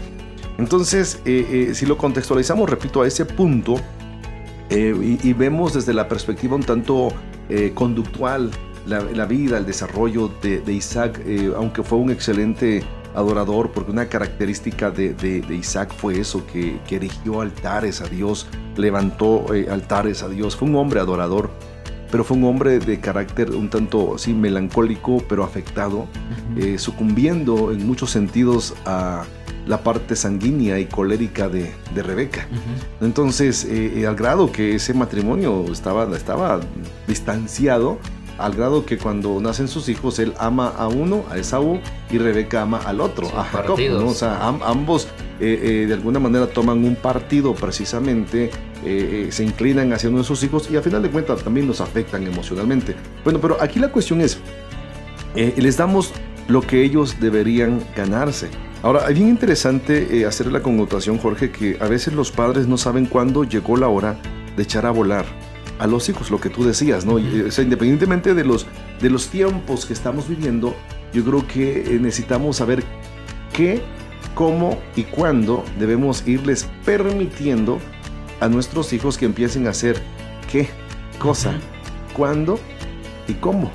Entonces, 0.58 1.20
eh, 1.26 1.68
eh, 1.70 1.74
si 1.76 1.86
lo 1.86 1.98
contextualizamos, 1.98 2.70
repito, 2.70 3.02
a 3.02 3.08
ese 3.08 3.26
punto, 3.26 3.76
eh, 4.70 5.18
y, 5.22 5.34
vemos 5.34 5.74
desde 5.74 5.94
la 5.94 6.08
perspectiva 6.08 6.56
un 6.56 6.64
tanto 6.64 7.10
conductual 7.76 8.50
la, 8.86 9.26
vida, 9.26 9.58
el 9.58 9.66
desarrollo 9.66 10.32
de, 10.42 10.62
Isaac, 10.72 11.22
aunque 11.56 11.84
fue 11.84 11.98
un 11.98 12.12
excelente 12.12 12.84
adorador, 13.14 13.72
porque 13.72 13.92
una 13.92 14.08
característica 14.08 14.92
de, 14.92 15.44
Isaac 15.50 15.94
fue 15.98 16.20
eso, 16.20 16.46
que, 16.48 16.80
erigió 16.90 17.42
altares 17.42 18.02
a 18.02 18.06
Dios, 18.06 18.48
levantó 18.78 19.46
altares 19.70 20.24
a 20.24 20.30
Dios, 20.30 20.56
fue 20.56 20.68
un 20.68 20.76
hombre 20.76 21.00
adorador 21.00 21.50
pero 22.12 22.24
fue 22.24 22.38
un 22.38 22.46
hombre 22.46 22.80
de 22.80 23.00
carácter 23.02 23.52
un 23.52 23.70
tanto 23.70 24.16
así 24.16 24.34
melancólico, 24.34 25.22
pero 25.28 25.44
afectado, 25.44 26.08
sucumbiendo 26.78 27.74
en 27.74 27.86
muchos 27.86 28.12
sentidos 28.12 28.74
a, 28.86 29.26
la 29.68 29.82
parte 29.82 30.16
sanguínea 30.16 30.80
y 30.80 30.86
colérica 30.86 31.50
de, 31.50 31.74
Rebeca. 31.96 32.48
Entonces, 33.02 33.66
eh, 33.66 34.02
eh, 34.02 34.08
al 34.08 34.16
grado 34.16 34.52
que 34.52 34.76
ese 34.76 34.94
matrimonio 34.94 35.66
estaba, 35.72 36.16
estaba 36.16 36.60
distanciado, 37.08 37.98
al 38.38 38.54
grado 38.54 38.86
que 38.86 38.98
cuando 38.98 39.40
nacen 39.40 39.68
sus 39.68 39.90
hijos, 39.90 40.20
él 40.20 40.34
ama 40.38 40.70
a 40.70 40.88
uno, 40.88 41.26
a 41.30 41.38
Esaú, 41.38 41.80
y 42.10 42.18
Rebeca 42.18 42.62
ama 42.62 42.80
al 42.86 43.02
otro, 43.02 43.28
a 43.38 43.44
Jacob. 43.44 43.80
O 44.06 44.14
sea, 44.14 44.48
ambos 44.48 45.08
eh, 45.40 45.86
de 45.88 45.94
alguna 45.94 46.20
manera 46.20 46.48
toman 46.48 46.84
un 46.84 46.96
partido 46.96 47.54
precisamente, 47.54 48.52
se 48.84 49.44
inclinan 49.44 49.92
hacia 49.94 50.10
uno 50.10 50.20
de 50.20 50.24
sus 50.24 50.44
hijos 50.44 50.70
y 50.70 50.78
a 50.78 50.82
final 50.82 51.02
de 51.02 51.10
cuentas 51.10 51.44
también 51.44 51.66
nos 51.66 51.82
afectan 51.82 52.26
emocionalmente. 52.28 52.96
Bueno, 53.24 53.40
pero 53.42 53.58
aquí 53.60 53.80
la 53.80 53.92
cuestión 53.92 54.22
es, 54.22 54.38
les 55.36 55.78
damos 55.78 56.12
lo 56.48 56.62
que 56.62 56.84
ellos 56.84 57.20
deberían 57.20 57.82
ganarse. 57.96 58.50
Ahora, 58.84 59.10
es 59.10 59.16
bien 59.16 59.30
interesante 59.30 60.20
eh, 60.20 60.26
hacer 60.26 60.52
la 60.52 60.62
connotación, 60.62 61.18
Jorge, 61.18 61.50
que 61.50 61.78
a 61.80 61.88
veces 61.88 62.14
los 62.14 62.32
padres 62.32 62.68
no 62.68 62.78
saben 62.78 63.08
cuándo 63.08 63.44
llegó 63.44 63.78
la 63.78 63.88
hora 63.88 64.18
de 64.56 64.64
echar 64.64 64.86
a 64.86 64.92
volar 64.92 65.26
a 65.80 65.88
los 65.88 66.08
hijos, 66.10 66.32
lo 66.32 66.40
que 66.40 66.50
tú 66.50 66.64
decías, 66.64 67.06
¿no? 67.06 67.16
o 67.16 67.52
sea, 67.52 67.64
independientemente 67.64 68.34
de 68.34 68.46
los, 68.46 68.66
de 69.02 69.10
los 69.10 69.28
tiempos 69.28 69.86
que 69.86 69.94
estamos 69.94 70.28
viviendo, 70.28 70.76
yo 71.14 71.24
creo 71.24 71.46
que 71.48 71.96
eh, 71.96 72.00
necesitamos 72.00 72.58
saber 72.58 72.84
qué, 73.54 73.82
cómo 74.34 74.80
y 74.96 75.04
cuándo 75.04 75.64
debemos 75.80 76.28
irles 76.28 76.70
permitiendo 76.86 77.80
a 78.40 78.48
nuestros 78.48 78.94
hijos 78.94 79.18
que 79.18 79.26
empiecen 79.26 79.68
a 79.68 79.72
hacer 79.72 80.02
qué 80.52 80.70
cosa, 81.20 81.54
cuándo 82.14 82.60
y 83.28 83.34
cómo. 83.34 83.72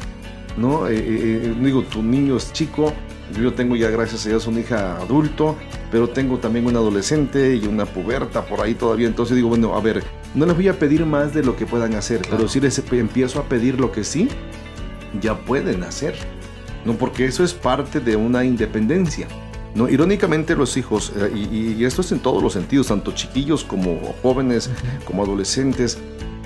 ¿no? 0.56 0.88
Eh, 0.88 1.54
digo, 1.60 1.82
tu 1.82 2.02
niño 2.02 2.36
es 2.36 2.52
chico, 2.52 2.92
yo 3.38 3.52
tengo 3.54 3.76
ya, 3.76 3.90
gracias 3.90 4.26
a 4.26 4.30
Dios, 4.30 4.46
una 4.46 4.60
hija 4.60 4.96
adulto, 4.96 5.56
pero 5.90 6.08
tengo 6.08 6.38
también 6.38 6.66
una 6.66 6.78
adolescente 6.78 7.54
y 7.54 7.66
una 7.66 7.84
puberta 7.84 8.44
por 8.44 8.60
ahí 8.60 8.74
todavía. 8.74 9.06
Entonces 9.06 9.36
digo, 9.36 9.48
bueno, 9.48 9.74
a 9.74 9.80
ver, 9.80 10.02
no 10.34 10.46
les 10.46 10.54
voy 10.54 10.68
a 10.68 10.78
pedir 10.78 11.04
más 11.06 11.34
de 11.34 11.42
lo 11.42 11.56
que 11.56 11.66
puedan 11.66 11.94
hacer, 11.94 12.22
pero 12.30 12.48
si 12.48 12.60
les 12.60 12.78
empiezo 12.92 13.40
a 13.40 13.44
pedir 13.44 13.80
lo 13.80 13.90
que 13.90 14.04
sí, 14.04 14.28
ya 15.20 15.36
pueden 15.36 15.82
hacer. 15.82 16.14
No, 16.84 16.94
porque 16.94 17.26
eso 17.26 17.44
es 17.44 17.52
parte 17.52 18.00
de 18.00 18.16
una 18.16 18.44
independencia. 18.44 19.28
No, 19.74 19.88
irónicamente 19.88 20.56
los 20.56 20.76
hijos, 20.76 21.12
eh, 21.16 21.30
y, 21.36 21.84
esto 21.84 22.00
es 22.00 22.10
en 22.12 22.20
todos 22.20 22.42
los 22.42 22.54
sentidos, 22.54 22.88
tanto 22.88 23.12
chiquillos 23.12 23.64
como 23.64 24.14
jóvenes, 24.22 24.70
como 25.04 25.22
adolescentes, 25.22 25.98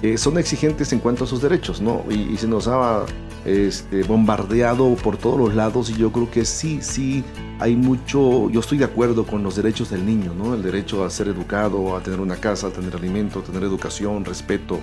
eh, 0.03 0.19
son 0.19 0.38
exigentes 0.38 0.93
en 0.93 0.99
cuanto 0.99 1.25
a 1.25 1.26
sus 1.26 1.41
derechos, 1.41 1.81
¿no? 1.81 2.05
Y, 2.11 2.37
se 2.37 2.47
nos 2.47 2.69
ha 2.69 3.05
este, 3.44 4.02
bombardeado 4.02 4.94
por 4.96 5.16
todos 5.16 5.38
los 5.38 5.54
lados 5.54 5.90
y 5.90 5.94
yo 5.94 6.10
creo 6.10 6.30
que 6.30 6.44
sí, 6.44 6.78
sí, 6.80 7.24
hay 7.60 7.76
mucho, 7.76 8.50
yo 8.50 8.60
estoy 8.60 8.78
de 8.78 8.84
acuerdo 8.84 9.26
con 9.26 9.42
los 9.42 9.56
derechos 9.56 9.90
del 9.90 10.04
niño, 10.06 10.34
¿no? 10.34 10.54
El 10.54 10.62
derecho 10.62 11.04
a 11.04 11.10
ser 11.10 11.28
educado, 11.28 11.96
a 11.96 12.00
tener 12.00 12.20
una 12.20 12.36
casa, 12.36 12.68
a 12.68 12.70
tener 12.70 12.94
alimento, 12.96 13.40
a 13.40 13.42
tener 13.42 13.62
educación, 13.62 14.24
respeto, 14.24 14.78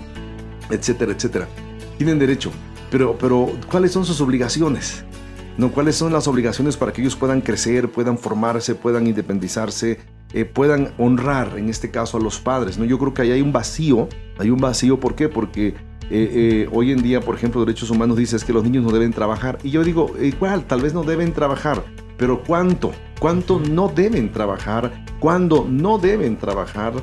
etcétera, 0.69 1.11
etcétera. 1.11 1.47
Tienen 1.97 2.19
derecho, 2.19 2.51
pero, 2.89 3.17
pero 3.17 3.51
¿cuáles 3.69 3.91
son 3.91 4.05
sus 4.05 4.21
obligaciones? 4.21 5.03
¿No? 5.57 5.71
¿Cuáles 5.71 5.95
son 5.95 6.13
las 6.13 6.27
obligaciones 6.27 6.77
para 6.77 6.93
que 6.93 7.01
ellos 7.01 7.15
puedan 7.15 7.41
crecer, 7.41 7.91
puedan 7.91 8.17
formarse, 8.17 8.73
puedan 8.73 9.05
independizarse, 9.05 9.99
eh, 10.33 10.45
puedan 10.45 10.93
honrar, 10.97 11.57
en 11.57 11.69
este 11.69 11.91
caso, 11.91 12.17
a 12.17 12.21
los 12.21 12.39
padres. 12.39 12.77
¿no? 12.77 12.85
Yo 12.85 12.97
creo 12.97 13.13
que 13.13 13.23
ahí 13.23 13.31
hay 13.31 13.41
un 13.41 13.51
vacío, 13.51 14.07
hay 14.39 14.49
un 14.49 14.59
vacío, 14.59 14.99
¿por 14.99 15.15
qué? 15.15 15.27
Porque 15.27 15.75
eh, 16.11 16.29
eh, 16.33 16.69
hoy 16.73 16.91
en 16.91 17.01
día, 17.01 17.21
por 17.21 17.35
ejemplo, 17.35 17.61
Derechos 17.61 17.89
Humanos 17.89 18.17
dice 18.17 18.35
que 18.45 18.51
los 18.51 18.65
niños 18.65 18.83
no 18.83 18.91
deben 18.91 19.13
trabajar. 19.13 19.57
Y 19.63 19.69
yo 19.69 19.83
digo, 19.83 20.13
igual, 20.21 20.65
tal 20.65 20.81
vez 20.81 20.93
no 20.93 21.03
deben 21.03 21.31
trabajar, 21.31 21.83
pero 22.17 22.43
¿cuánto? 22.43 22.91
¿Cuánto 23.19 23.59
no 23.59 23.87
deben 23.87 24.31
trabajar? 24.31 25.05
¿Cuándo 25.21 25.65
no 25.69 25.97
deben 25.97 26.37
trabajar? 26.37 26.93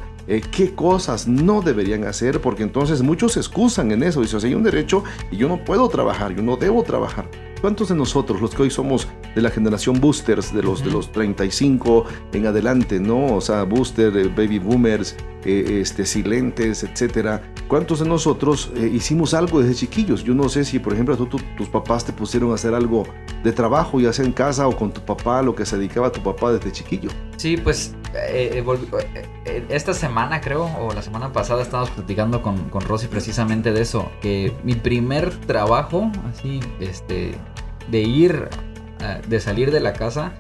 Qué 0.51 0.75
cosas 0.75 1.27
no 1.27 1.63
deberían 1.63 2.05
hacer, 2.05 2.41
porque 2.41 2.63
entonces 2.63 3.03
muchos 3.03 3.33
se 3.33 3.41
excusan 3.41 3.91
en 3.93 4.03
eso. 4.03 4.21
Dicen, 4.21 4.37
o 4.37 4.41
sea, 4.41 4.49
hay 4.49 4.55
un 4.55 4.63
derecho 4.63 5.03
y 5.31 5.37
yo 5.37 5.49
no 5.49 5.65
puedo 5.65 5.89
trabajar, 5.89 6.35
yo 6.35 6.43
no 6.43 6.57
debo 6.57 6.83
trabajar. 6.83 7.29
¿Cuántos 7.61 7.89
de 7.89 7.97
nosotros, 7.97 8.41
los 8.41 8.55
que 8.55 8.63
hoy 8.63 8.71
somos 8.71 9.09
de 9.35 9.43
la 9.43 9.51
generación 9.51 10.01
boosters, 10.01 10.55
de 10.55 10.63
los, 10.63 10.85
de 10.85 10.93
los 10.93 11.11
35 11.11 12.05
en 12.33 12.47
adelante, 12.47 13.01
¿no? 13.01 13.35
O 13.35 13.41
sea, 13.41 13.65
booster, 13.65 14.17
eh, 14.17 14.29
baby 14.29 14.61
boomers, 14.61 15.17
eh, 15.45 15.81
este, 15.81 16.07
silentes, 16.07 16.85
etcétera. 16.85 17.43
¿Cuántos 17.67 17.99
de 17.99 18.09
nosotros 18.09 18.71
eh, 18.77 18.89
hicimos 18.93 19.35
algo 19.35 19.61
desde 19.61 19.75
chiquillos? 19.75 20.23
Yo 20.23 20.35
no 20.35 20.49
sé 20.49 20.65
si, 20.65 20.79
por 20.79 20.93
ejemplo, 20.93 21.17
tus 21.17 21.69
papás 21.69 22.05
te 22.05 22.13
pusieron 22.13 22.53
a 22.53 22.55
hacer 22.55 22.75
algo 22.75 23.05
de 23.43 23.51
trabajo, 23.51 23.99
ya 23.99 24.13
sea 24.13 24.25
en 24.25 24.33
casa 24.33 24.69
o 24.69 24.77
con 24.77 24.93
tu 24.93 25.01
papá, 25.01 25.43
lo 25.43 25.57
que 25.57 25.67
se 25.67 25.77
dedicaba 25.77 26.09
a 26.09 26.13
tu 26.13 26.23
papá 26.23 26.53
desde 26.53 26.71
chiquillo. 26.71 27.11
Sí, 27.39 27.57
pues 27.57 27.95
esta 29.69 29.95
semana 29.95 30.41
creo, 30.41 30.65
o 30.65 30.93
la 30.93 31.03
semana 31.03 31.33
pasada 31.33 31.63
estábamos 31.63 31.91
platicando 31.91 32.43
con, 32.43 32.69
con 32.69 32.83
Rosy 32.83 33.07
precisamente 33.07 33.73
de 33.73 33.81
eso, 33.81 34.11
que 34.21 34.53
mi 34.65 34.75
primer 34.75 35.31
trabajo, 35.31 36.11
así, 36.29 36.61
este, 36.81 37.37
de 37.91 38.01
ir 38.01 38.49
de 39.29 39.41
salir 39.41 39.71
de 39.71 39.79
la 39.79 39.93
casa, 39.93 40.33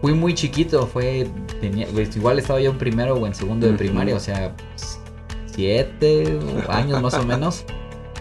fui 0.00 0.12
muy 0.12 0.34
chiquito, 0.34 0.86
fue, 0.86 1.28
tenía, 1.60 1.88
pues, 1.92 2.16
igual 2.16 2.38
estaba 2.38 2.60
yo 2.60 2.70
en 2.70 2.78
primero 2.78 3.14
o 3.14 3.26
en 3.26 3.34
segundo 3.34 3.66
de 3.66 3.72
primaria, 3.72 4.14
o 4.14 4.20
sea, 4.20 4.54
siete 5.46 6.38
años 6.68 7.02
más 7.02 7.14
o 7.14 7.24
menos. 7.24 7.64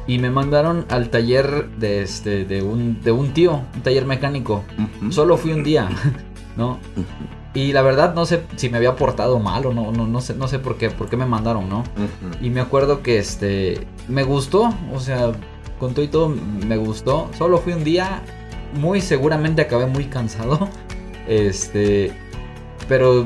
Y 0.06 0.18
me 0.18 0.30
mandaron 0.30 0.86
al 0.90 1.10
taller 1.10 1.70
de, 1.78 2.02
este, 2.02 2.44
de, 2.44 2.62
un, 2.62 3.02
de 3.02 3.12
un 3.14 3.34
tío, 3.34 3.62
un 3.74 3.82
taller 3.84 4.06
mecánico. 4.06 4.64
Solo 5.12 5.38
fui 5.38 5.54
un 5.54 5.64
día, 5.64 5.88
¿no? 6.58 6.80
Y 7.54 7.72
la 7.72 7.84
verdad 7.84 8.16
no 8.16 8.26
sé 8.26 8.44
si 8.56 8.70
me 8.70 8.78
había 8.78 8.96
portado 8.96 9.40
mal 9.40 9.66
o 9.68 9.74
no, 9.74 9.92
no, 9.92 10.08
no 10.08 10.22
sé, 10.22 10.34
no 10.34 10.48
sé 10.48 10.58
por 10.58 10.78
qué, 10.78 10.90
por 10.90 11.08
qué 11.08 11.18
me 11.18 11.26
mandaron, 11.26 11.70
¿no? 11.70 11.84
Y 12.42 12.50
me 12.50 12.62
acuerdo 12.62 13.04
que 13.04 13.20
este, 13.20 13.88
me 14.08 14.24
gustó, 14.24 14.74
o 14.94 15.00
sea, 15.00 15.32
con 15.80 15.94
todo 15.94 16.04
y 16.04 16.08
todo 16.08 16.30
me 16.30 16.78
gustó. 16.78 17.30
Solo 17.38 17.60
fui 17.60 17.74
un 17.74 17.84
día 17.84 18.24
muy 18.74 19.02
seguramente 19.02 19.62
acabé 19.62 19.86
muy 19.86 20.06
cansado. 20.06 20.70
Este, 21.26 22.12
pero 22.90 23.26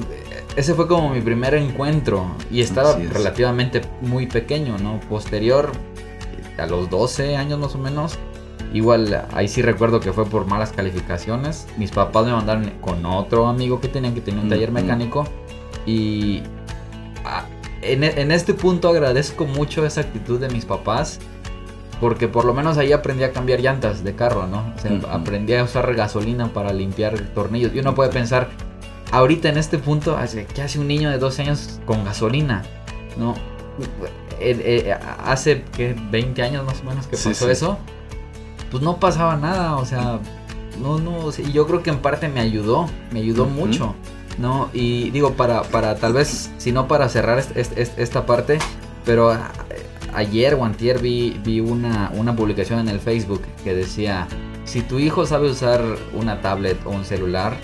ese 0.56 0.76
fue 0.76 0.88
como 0.88 1.10
mi 1.10 1.20
primer 1.20 1.56
encuentro 1.56 2.36
y 2.52 2.62
estaba 2.62 2.96
relativamente 2.96 3.82
muy 4.02 4.28
pequeño, 4.28 4.78
¿no? 4.78 5.00
Posterior, 5.10 5.72
a 6.60 6.68
los 6.68 6.92
12 6.92 7.36
años 7.36 7.60
más 7.60 7.74
o 7.74 7.80
menos, 7.80 8.20
igual 8.74 9.26
ahí 9.34 9.48
sí 9.48 9.62
recuerdo 9.62 10.00
que 10.00 10.14
fue 10.14 10.26
por 10.26 10.46
malas 10.46 10.72
calificaciones. 10.72 11.68
Mis 11.78 11.92
papás 11.92 12.26
me 12.26 12.32
mandaron 12.32 12.72
con 12.82 13.06
otro 13.06 13.48
amigo 13.48 13.80
que 13.80 13.88
tenían 13.88 14.14
que 14.14 14.22
tenía 14.22 14.42
un 14.42 14.50
taller 14.50 14.72
mecánico 14.72 15.26
y 15.86 16.44
ah, 17.26 17.46
en, 17.82 18.04
en 18.04 18.32
este 18.32 18.54
punto 18.54 18.90
agradezco 18.90 19.46
mucho 19.46 19.86
esa 19.86 20.02
actitud 20.02 20.40
de 20.40 20.50
mis 20.50 20.66
papás 20.66 21.20
porque 22.00 22.28
por 22.28 22.46
lo 22.46 22.54
menos 22.54 22.78
ahí 22.78 22.92
aprendí 22.92 23.24
a 23.24 23.32
cambiar 23.32 23.60
llantas 23.60 24.04
de 24.04 24.16
carro, 24.16 24.48
¿no? 24.48 24.74
O 24.76 24.80
sea, 24.80 24.92
aprendí 25.12 25.56
a 25.56 25.64
usar 25.64 25.94
gasolina 25.96 26.54
para 26.54 26.72
limpiar 26.74 27.18
tornillos. 27.34 27.74
Y 27.74 27.80
uno 27.80 27.96
puede 27.96 28.12
pensar, 28.12 28.50
ahorita 29.12 29.50
en 29.50 29.58
este 29.58 29.78
punto, 29.78 30.18
¿qué 30.54 30.62
hace 30.62 30.80
un 30.80 30.88
niño 30.88 31.10
de 31.10 31.18
12 31.18 31.42
años 31.44 31.80
con 31.86 32.04
gasolina? 32.06 32.64
¿No? 33.18 33.34
Eh, 34.40 34.86
eh, 34.90 34.96
hace, 35.24 35.64
¿qué? 35.76 35.96
20 36.12 36.42
años 36.44 36.66
más 36.66 36.82
o 36.82 36.84
menos 36.84 37.08
que 37.08 37.18
pasó 37.18 37.50
eso. 37.50 37.80
Pues 38.72 38.84
no 38.84 38.98
pasaba 38.98 39.36
nada, 39.38 39.78
o 39.78 39.86
sea, 39.86 40.20
no, 40.82 41.00
no, 41.00 41.30
y 41.38 41.52
yo 41.52 41.66
creo 41.68 41.84
que 41.84 41.90
en 41.90 42.00
parte 42.00 42.28
me 42.28 42.40
ayudó, 42.40 42.90
me 43.12 43.20
ayudó 43.20 43.46
mucho, 43.46 43.96
¿no? 44.38 44.70
Y 44.74 45.10
digo, 45.12 45.34
para, 45.34 45.64
para 45.64 45.96
tal 45.96 46.14
vez, 46.14 46.52
si 46.58 46.72
no 46.72 46.88
para 46.88 47.10
cerrar 47.10 47.44
esta 47.56 48.26
parte, 48.26 48.60
pero 49.06 49.36
ayer 50.14 50.56
o 50.56 50.66
antier 50.66 51.00
vi, 51.00 51.40
vi 51.44 51.60
una, 51.60 52.12
una 52.16 52.36
publicación 52.36 52.80
en 52.80 52.90
el 52.90 53.00
Facebook 53.00 53.42
que 53.64 53.74
decía, 53.74 54.28
si 54.66 54.82
tu 54.82 55.00
hijo 55.00 55.26
sabe 55.26 55.50
usar 55.50 55.82
una 56.14 56.42
tablet 56.42 56.78
o 56.86 56.90
un 56.90 57.06
celular, 57.06 57.56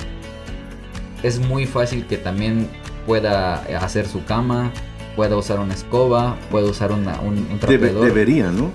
es 1.21 1.39
muy 1.39 1.65
fácil 1.65 2.05
que 2.05 2.17
también 2.17 2.69
pueda 3.05 3.55
hacer 3.81 4.07
su 4.07 4.23
cama, 4.25 4.71
pueda 5.15 5.35
usar 5.37 5.59
una 5.59 5.73
escoba, 5.73 6.35
pueda 6.51 6.67
usar 6.69 6.91
una, 6.91 7.19
un, 7.21 7.37
un 7.37 7.59
debería, 7.59 8.51
¿no? 8.51 8.71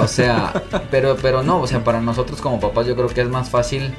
O 0.00 0.06
sea, 0.06 0.62
pero, 0.90 1.16
pero 1.20 1.42
no, 1.42 1.60
o 1.60 1.66
sea, 1.66 1.82
para 1.84 2.00
nosotros 2.00 2.40
como 2.40 2.60
papás 2.60 2.86
yo 2.86 2.94
creo 2.96 3.08
que 3.08 3.20
es 3.20 3.28
más 3.28 3.50
fácil 3.50 3.94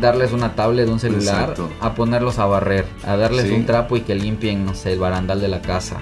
darles 0.00 0.32
una 0.32 0.54
tablet, 0.54 0.88
un 0.88 0.98
celular, 1.00 1.50
Exacto. 1.50 1.68
a 1.80 1.94
ponerlos 1.94 2.38
a 2.38 2.46
barrer, 2.46 2.84
a 3.06 3.16
darles 3.16 3.46
Sí. 3.48 3.52
un 3.54 3.64
trapo 3.64 3.96
y 3.96 4.00
que 4.00 4.14
limpien, 4.14 4.64
no 4.66 4.74
sé, 4.74 4.92
el 4.92 4.98
barandal 4.98 5.40
de 5.40 5.48
la 5.48 5.60
casa. 5.62 5.98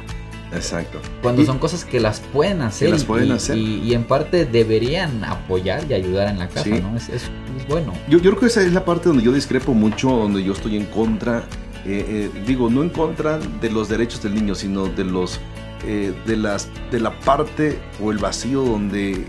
Exacto. 0.55 0.99
Cuando 1.23 1.41
Y- 1.43 1.47
son 1.47 1.59
cosas 1.59 1.85
que 1.87 1.99
las 2.01 2.21
pueden 2.21 2.61
hacer. 2.63 2.91
las 2.91 3.05
pueden 3.05 3.29
y, 3.29 3.33
hacer. 3.33 3.57
Y, 3.57 3.81
y 3.85 3.95
en 3.95 4.05
parte 4.05 4.45
deberían 4.45 5.25
apoyar 5.25 5.85
y 5.89 5.95
ayudar 5.95 6.29
en 6.29 6.39
la 6.39 6.49
casa, 6.49 6.65
Sí. 6.65 6.73
¿no? 6.83 6.95
Es, 6.97 7.09
es- 7.09 7.31
es 7.57 7.69
bueno. 7.69 7.93
Yo, 8.09 8.19
yo 8.19 8.31
creo 8.31 8.41
que 8.41 8.47
esa 8.47 8.61
es 8.63 8.73
la 8.73 8.85
parte 8.85 9.09
donde 9.09 9.23
yo 9.25 9.33
discrepo 9.33 9.73
mucho, 9.73 10.11
donde 10.11 10.43
yo 10.43 10.53
estoy 10.53 10.77
en 10.77 10.85
contra, 10.87 11.45
eh, 11.85 12.31
eh, 12.35 12.43
digo, 12.47 12.71
no 12.71 12.83
en 12.83 12.91
contra 12.91 13.39
de 13.39 13.71
los 13.71 13.89
derechos 13.89 14.23
del 14.23 14.35
niño, 14.35 14.55
sino 14.55 14.87
de 14.87 15.05
los 15.05 15.41
eh, 15.85 16.15
de 16.27 16.37
las 16.37 16.69
de 16.93 17.01
la 17.01 17.19
parte 17.21 17.81
o 18.01 18.13
el 18.13 18.19
vacío 18.19 18.63
donde 18.63 19.27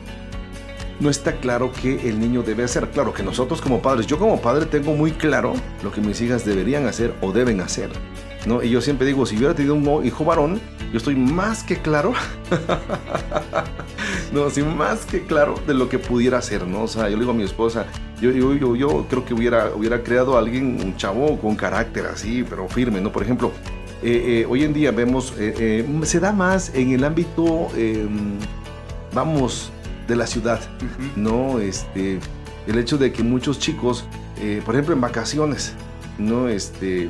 no 1.00 1.10
está 1.10 1.38
claro 1.38 1.72
qué 1.72 2.08
el 2.08 2.20
niño 2.20 2.44
debe 2.44 2.64
hacer. 2.64 2.90
Claro 2.92 3.14
que 3.14 3.24
nosotros 3.24 3.60
como 3.62 3.82
padres, 3.82 4.06
yo 4.06 4.20
como 4.20 4.40
padre 4.40 4.68
tengo 4.68 4.94
muy 4.94 5.12
claro 5.12 5.54
lo 5.84 5.92
que 5.92 6.02
mis 6.02 6.22
hijas 6.22 6.46
deberían 6.46 6.86
hacer 6.86 7.16
o 7.22 7.32
deben 7.32 7.60
hacer. 7.60 7.90
¿No? 8.46 8.64
Y 8.64 8.70
yo 8.70 8.82
siempre 8.82 9.08
digo, 9.08 9.26
si 9.26 9.38
hubiera 9.38 9.54
tenido 9.54 9.76
un 9.76 10.06
hijo 10.06 10.26
varón, 10.26 10.60
yo 10.92 10.98
estoy 10.98 11.16
más 11.16 11.64
que 11.64 11.78
claro 11.78 12.14
no, 14.34 14.50
sí, 14.50 14.62
más 14.64 15.06
que 15.06 15.24
claro 15.26 15.56
de 15.66 15.74
lo 15.74 15.90
que 15.90 16.00
pudiera 16.00 16.40
hacer, 16.40 16.66
¿no? 16.66 16.84
O 16.84 16.88
sea, 16.88 17.10
yo 17.10 17.16
le 17.16 17.22
digo 17.22 17.32
a 17.32 17.36
mi 17.36 17.44
esposa, 17.44 17.86
yo, 18.22 18.32
yo, 18.32 18.54
yo, 18.56 18.76
yo 18.76 19.06
creo 19.10 19.26
que 19.26 19.34
hubiera, 19.34 19.72
hubiera 19.76 20.02
creado 20.04 20.36
a 20.36 20.40
alguien, 20.40 20.80
un 20.84 20.98
chavo 20.98 21.40
con 21.40 21.56
carácter 21.56 22.06
así, 22.08 22.44
pero 22.48 22.68
firme, 22.68 23.00
¿no? 23.00 23.12
Por 23.12 23.24
ejemplo, 23.24 23.52
eh, 24.02 24.42
eh, 24.42 24.48
hoy 24.50 24.64
en 24.64 24.74
día 24.74 24.92
vemos, 24.92 25.34
eh, 25.38 25.86
se 26.04 26.20
da 26.20 26.32
más 26.32 26.74
en 26.74 26.92
el 26.92 27.04
ámbito, 27.04 27.70
eh, 27.76 28.06
vamos, 29.14 29.72
de 30.08 30.16
la 30.16 30.28
ciudad, 30.28 30.60
¿no? 31.16 31.60
Este, 31.60 32.20
el 32.68 32.78
hecho 32.78 32.98
de 32.98 33.14
que 33.14 33.24
muchos 33.24 33.60
chicos, 33.60 34.06
por 34.66 34.76
ejemplo, 34.76 34.94
en 34.94 35.00
vacaciones, 35.00 35.74
¿no? 36.18 36.50
Este, 36.50 37.10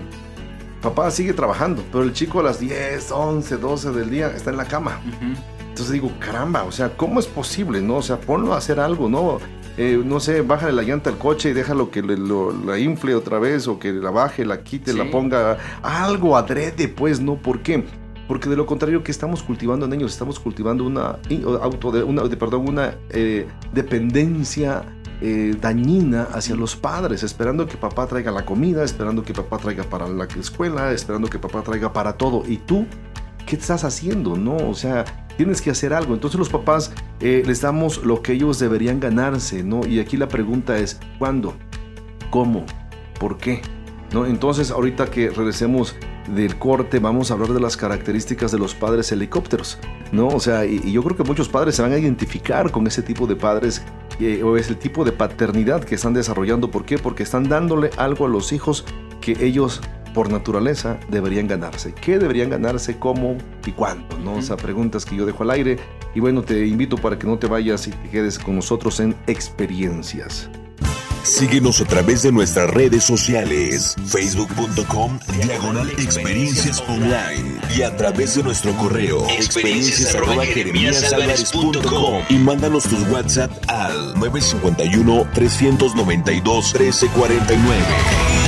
papá 0.84 1.10
sigue 1.10 1.34
trabajando, 1.34 1.82
pero 1.92 2.04
el 2.04 2.14
chico 2.14 2.42
a 2.42 2.44
las 2.44 2.60
10, 2.60 3.12
11, 3.12 3.58
12 3.58 3.92
del 3.92 4.10
día 4.10 4.28
está 4.28 4.52
en 4.52 4.58
la 4.58 4.66
cama. 4.66 5.00
Entonces 5.62 5.92
digo, 5.94 6.12
caramba, 6.20 6.64
o 6.64 6.72
sea, 6.72 6.96
¿cómo 6.96 7.20
es 7.20 7.26
posible, 7.26 7.82
no? 7.82 7.96
O 7.98 8.02
sea, 8.04 8.20
ponlo 8.20 8.54
a 8.54 8.58
hacer 8.58 8.80
algo, 8.80 9.10
¿no? 9.10 9.40
Eh, 9.76 10.00
no 10.06 10.20
sé, 10.20 10.42
bájale 10.42 10.74
la 10.74 10.84
llanta 10.84 11.10
al 11.10 11.18
coche 11.18 11.50
y 11.50 11.54
déjalo 11.54 11.90
que 11.90 12.04
le- 12.04 12.18
lo- 12.18 12.52
la 12.52 12.78
infle 12.78 13.16
otra 13.16 13.40
vez 13.40 13.68
o 13.68 13.80
que 13.80 13.92
la 13.92 14.12
baje, 14.12 14.46
la 14.46 14.62
quite, 14.64 14.92
Sí. 14.92 14.98
la 14.98 15.10
ponga. 15.10 15.58
Algo 15.82 16.38
adrede, 16.38 16.88
pues, 16.90 17.20
¿no? 17.20 17.38
¿Por 17.38 17.62
qué? 17.64 17.84
Porque 18.28 18.50
de 18.50 18.56
lo 18.56 18.66
contrario, 18.68 19.04
que 19.04 19.12
estamos 19.12 19.42
cultivando 19.42 19.86
en 19.88 19.94
ellos? 19.94 20.12
Estamos 20.12 20.40
cultivando 20.40 20.84
una 20.86 21.18
auto 21.62 21.92
de, 21.92 22.04
una, 22.04 22.22
de- 22.24 22.38
perdón, 22.38 22.70
una 22.70 22.94
eh, 23.10 23.48
dependencia 23.74 24.84
eh, 25.26 25.56
dañina 25.58 26.28
hacia 26.34 26.54
los 26.54 26.76
padres, 26.76 27.24
esperando 27.24 27.66
que 27.66 27.78
papá 27.78 28.06
traiga 28.08 28.30
la 28.30 28.44
comida, 28.44 28.84
esperando 28.84 29.24
que 29.24 29.34
papá 29.34 29.58
traiga 29.58 29.86
para 29.86 30.06
la 30.10 30.26
escuela, 30.38 30.92
esperando 30.92 31.30
que 31.30 31.40
papá 31.40 31.62
traiga 31.62 31.94
para 31.94 32.18
todo. 32.18 32.44
¿Y 32.46 32.58
tú 32.58 32.86
qué 33.46 33.56
estás 33.56 33.86
haciendo? 33.86 34.36
No, 34.36 34.58
o 34.58 34.74
sea, 34.74 35.06
tienes 35.38 35.62
que 35.62 35.72
hacer 35.72 35.94
algo. 35.94 36.14
Entonces 36.14 36.38
los 36.38 36.50
papás 36.50 36.92
eh, 37.22 37.42
les 37.46 37.62
damos 37.62 38.04
lo 38.04 38.22
que 38.22 38.34
ellos 38.34 38.60
deberían 38.60 39.00
ganarse, 39.00 39.64
¿no? 39.64 39.88
Y 39.88 40.02
aquí 40.02 40.18
la 40.18 40.28
pregunta 40.28 40.78
es, 40.78 41.00
¿cuándo? 41.18 41.54
¿Cómo? 42.30 42.66
¿Por 43.18 43.38
qué? 43.38 43.62
¿No? 44.12 44.26
Entonces, 44.26 44.72
ahorita 44.72 45.06
que 45.10 45.30
regresemos 45.30 45.96
del 46.36 46.58
corte, 46.58 47.00
vamos 47.00 47.32
a 47.32 47.36
hablar 47.36 47.54
de 47.54 47.62
las 47.62 47.78
características 47.78 48.52
de 48.52 48.60
los 48.60 48.76
padres 48.76 49.10
helicópteros, 49.14 49.80
¿no? 50.12 50.28
O 50.28 50.42
sea, 50.42 50.66
y, 50.66 50.82
y 50.84 50.92
yo 50.92 51.02
creo 51.02 51.16
que 51.16 51.24
muchos 51.24 51.48
padres 51.48 51.76
se 51.76 51.82
van 51.82 51.94
a 51.94 51.98
identificar 51.98 52.72
con 52.72 52.88
ese 52.88 53.02
tipo 53.02 53.26
de 53.26 53.38
padres 53.38 53.82
eh, 54.20 54.44
o 54.44 54.58
es 54.58 54.70
el 54.70 54.78
tipo 54.78 55.04
de 55.04 55.12
paternidad 55.12 55.84
que 55.84 55.96
están 55.96 56.14
desarrollando. 56.14 56.72
¿Por 56.72 56.86
qué? 56.86 56.98
Porque 56.98 57.24
están 57.24 57.50
dándole 57.50 57.90
algo 57.98 58.26
a 58.26 58.30
los 58.30 58.52
hijos 58.54 58.86
que 59.22 59.46
ellos 59.46 59.82
por 60.14 60.32
naturaleza 60.32 61.00
deberían 61.10 61.48
ganarse. 61.48 61.94
¿Qué 61.94 62.20
deberían 62.20 62.50
ganarse? 62.50 62.98
¿Cómo? 63.00 63.38
¿Y 63.66 63.72
cuándo? 63.72 64.18
¿no? 64.20 64.36
O 64.36 64.42
sea, 64.42 64.58
preguntas 64.58 65.06
que 65.06 65.16
yo 65.16 65.26
dejo 65.26 65.44
al 65.44 65.52
aire. 65.52 65.78
Y 66.14 66.20
bueno, 66.20 66.44
te 66.44 66.66
invito 66.66 66.98
para 66.98 67.18
que 67.18 67.26
no 67.26 67.38
te 67.38 67.48
vayas 67.48 67.88
y 67.88 67.92
te 67.92 68.10
quedes 68.10 68.38
con 68.38 68.56
nosotros 68.56 69.00
en 69.00 69.16
experiencias. 69.28 70.50
Síguenos 71.24 71.80
a 71.80 71.86
través 71.86 72.22
de 72.24 72.32
nuestras 72.32 72.70
redes 72.70 73.06
sociales, 73.06 73.96
facebook.com, 74.06 75.20
diagonal 75.42 75.90
experiencias 75.92 76.84
online 76.88 77.60
y 77.78 77.82
a 77.82 77.96
través 77.96 78.36
de 78.36 78.44
nuestro 78.44 78.76
correo, 78.76 79.26
experiencias 79.30 80.16
y 82.30 82.36
mándanos 82.36 82.84
tus 82.84 83.10
WhatsApp 83.10 83.52
al 83.70 84.14
951 84.20 85.28
392 85.34 86.74
1349. 86.74 88.43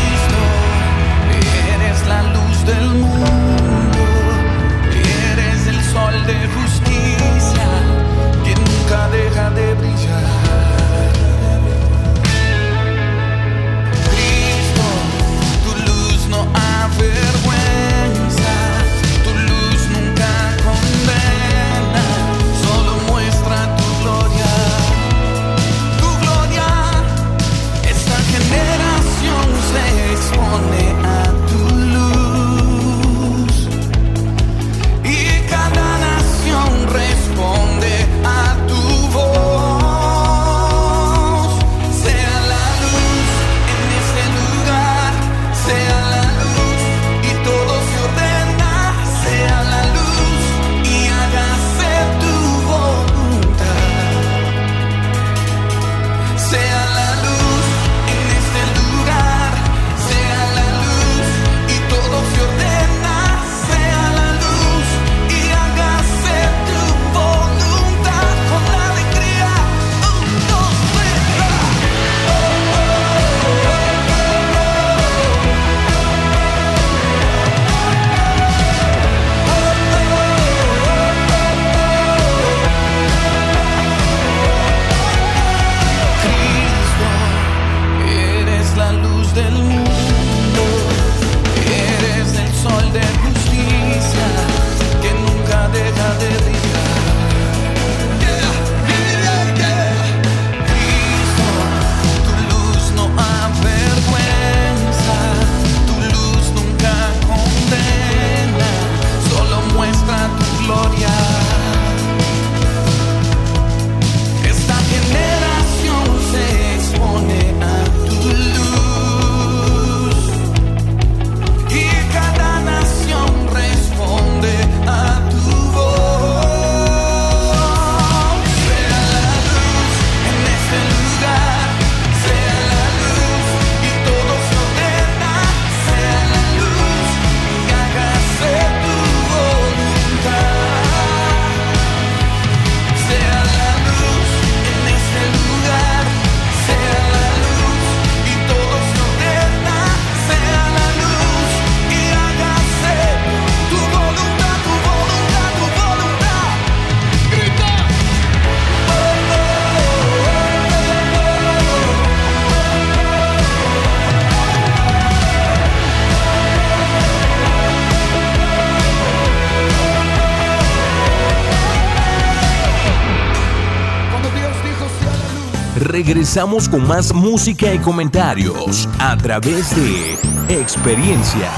Regresamos 175.95 176.67
con 176.67 176.85
más 176.85 177.13
música 177.13 177.73
y 177.73 177.79
comentarios 177.79 178.85
a 178.99 179.15
través 179.15 179.73
de 179.77 180.15
experiencias. 180.53 181.53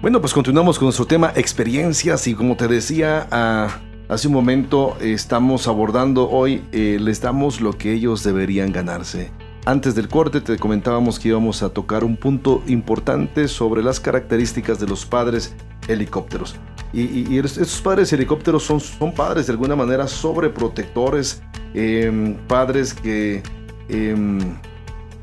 Bueno, 0.00 0.20
pues 0.20 0.32
continuamos 0.32 0.78
con 0.78 0.86
nuestro 0.86 1.08
tema 1.08 1.32
experiencias 1.34 2.28
y 2.28 2.34
como 2.34 2.56
te 2.56 2.68
decía 2.68 3.26
ah, 3.32 3.80
hace 4.08 4.28
un 4.28 4.34
momento, 4.34 4.96
estamos 5.00 5.66
abordando 5.66 6.30
hoy, 6.30 6.62
eh, 6.70 6.98
les 7.00 7.20
damos 7.20 7.60
lo 7.60 7.76
que 7.76 7.92
ellos 7.92 8.22
deberían 8.22 8.70
ganarse. 8.70 9.32
Antes 9.64 9.96
del 9.96 10.06
corte 10.06 10.40
te 10.40 10.58
comentábamos 10.58 11.18
que 11.18 11.30
íbamos 11.30 11.64
a 11.64 11.70
tocar 11.70 12.04
un 12.04 12.16
punto 12.16 12.62
importante 12.68 13.48
sobre 13.48 13.82
las 13.82 13.98
características 13.98 14.78
de 14.78 14.86
los 14.86 15.06
padres 15.06 15.56
helicópteros. 15.88 16.54
Y, 16.92 17.38
estos 17.38 17.80
padres 17.80 18.12
helicópteros 18.12 18.64
son, 18.64 18.80
son 18.80 19.14
padres 19.14 19.46
de 19.46 19.52
alguna 19.52 19.76
manera 19.76 20.08
sobreprotectores, 20.08 21.42
em, 21.74 22.34
padres 22.48 22.92
que 22.92 23.42
em, 23.88 24.38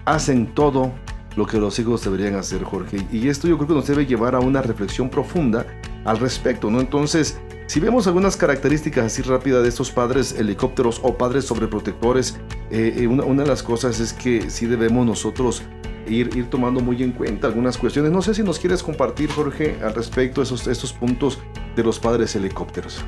hacen 0.06 0.54
todo 0.54 0.94
lo 1.36 1.46
que 1.46 1.58
los 1.58 1.78
hijos 1.80 2.04
deberían 2.04 2.36
hacer, 2.36 2.64
Jorge. 2.64 3.06
Y 3.12 3.28
esto 3.28 3.48
yo 3.48 3.58
creo 3.58 3.68
que 3.68 3.74
nos 3.76 3.88
debe 3.88 4.06
llevar 4.06 4.34
a 4.34 4.40
una 4.40 4.62
reflexión 4.62 5.10
profunda 5.10 5.66
al 6.04 6.18
respecto, 6.20 6.72
¿no? 6.72 6.80
Entonces, 6.80 7.40
si 7.68 7.82
vemos 7.82 8.08
algunas 8.08 8.38
características 8.38 9.06
así 9.06 9.22
rápidas 9.22 9.62
de 9.62 9.70
estos 9.70 9.92
padres 9.92 10.32
helicópteros 10.32 11.02
o 11.04 11.18
padres 11.18 11.46
sobreprotectores, 11.46 12.40
eh, 12.72 12.96
eh, 12.98 13.08
una, 13.08 13.44
de 13.44 13.48
las 13.48 13.62
cosas 13.62 14.00
es 14.00 14.14
que 14.14 14.50
sí 14.50 14.66
debemos 14.68 15.06
nosotros 15.06 15.64
ir, 16.10 16.30
ir 16.36 16.50
tomando 16.50 16.80
muy 16.80 17.02
en 17.04 17.12
cuenta 17.12 17.48
algunas 17.48 17.78
cuestiones. 17.78 18.12
No 18.12 18.22
sé 18.22 18.34
si 18.34 18.44
nos 18.44 18.60
quieres 18.60 18.84
compartir, 18.84 19.30
Jorge, 19.30 19.78
al 19.84 19.94
respecto 19.94 20.42
de 20.42 20.46
esos, 20.46 20.68
estos 20.68 20.94
puntos 20.94 21.40
de 21.76 21.84
los 21.84 22.00
padres 22.00 22.36
helicópteros. 22.36 23.04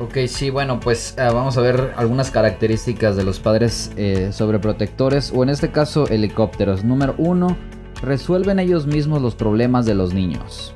Ok, 0.00 0.16
sí, 0.28 0.50
bueno, 0.50 0.78
pues 0.78 1.16
uh, 1.18 1.34
vamos 1.34 1.56
a 1.56 1.60
ver 1.60 1.92
algunas 1.96 2.30
características 2.30 3.16
de 3.16 3.24
los 3.24 3.40
padres 3.40 3.90
eh, 3.96 4.30
sobreprotectores 4.32 5.32
o 5.34 5.42
en 5.42 5.48
este 5.48 5.70
caso 5.70 6.06
helicópteros. 6.06 6.84
Número 6.84 7.14
uno, 7.18 7.56
resuelven 8.02 8.60
ellos 8.60 8.86
mismos 8.86 9.22
los 9.22 9.34
problemas 9.34 9.86
de 9.86 9.94
los 9.94 10.14
niños 10.14 10.74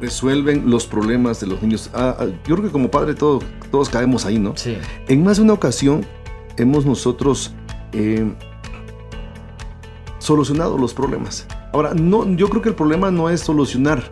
resuelven 0.00 0.70
los 0.70 0.86
problemas 0.86 1.40
de 1.40 1.46
los 1.46 1.62
niños. 1.62 1.90
Ah, 1.92 2.16
ah, 2.18 2.26
yo 2.46 2.56
creo 2.56 2.66
que 2.66 2.72
como 2.72 2.90
padre 2.90 3.14
todos, 3.14 3.44
todos 3.70 3.88
caemos 3.88 4.24
ahí, 4.26 4.38
¿no? 4.38 4.56
Sí. 4.56 4.76
En 5.08 5.24
más 5.24 5.38
de 5.38 5.42
una 5.42 5.54
ocasión 5.54 6.06
hemos 6.56 6.86
nosotros 6.86 7.52
eh, 7.92 8.32
solucionado 10.18 10.78
los 10.78 10.94
problemas. 10.94 11.46
Ahora, 11.72 11.94
no, 11.94 12.28
yo 12.34 12.48
creo 12.48 12.62
que 12.62 12.68
el 12.70 12.74
problema 12.74 13.10
no 13.10 13.30
es 13.30 13.40
solucionar. 13.40 14.02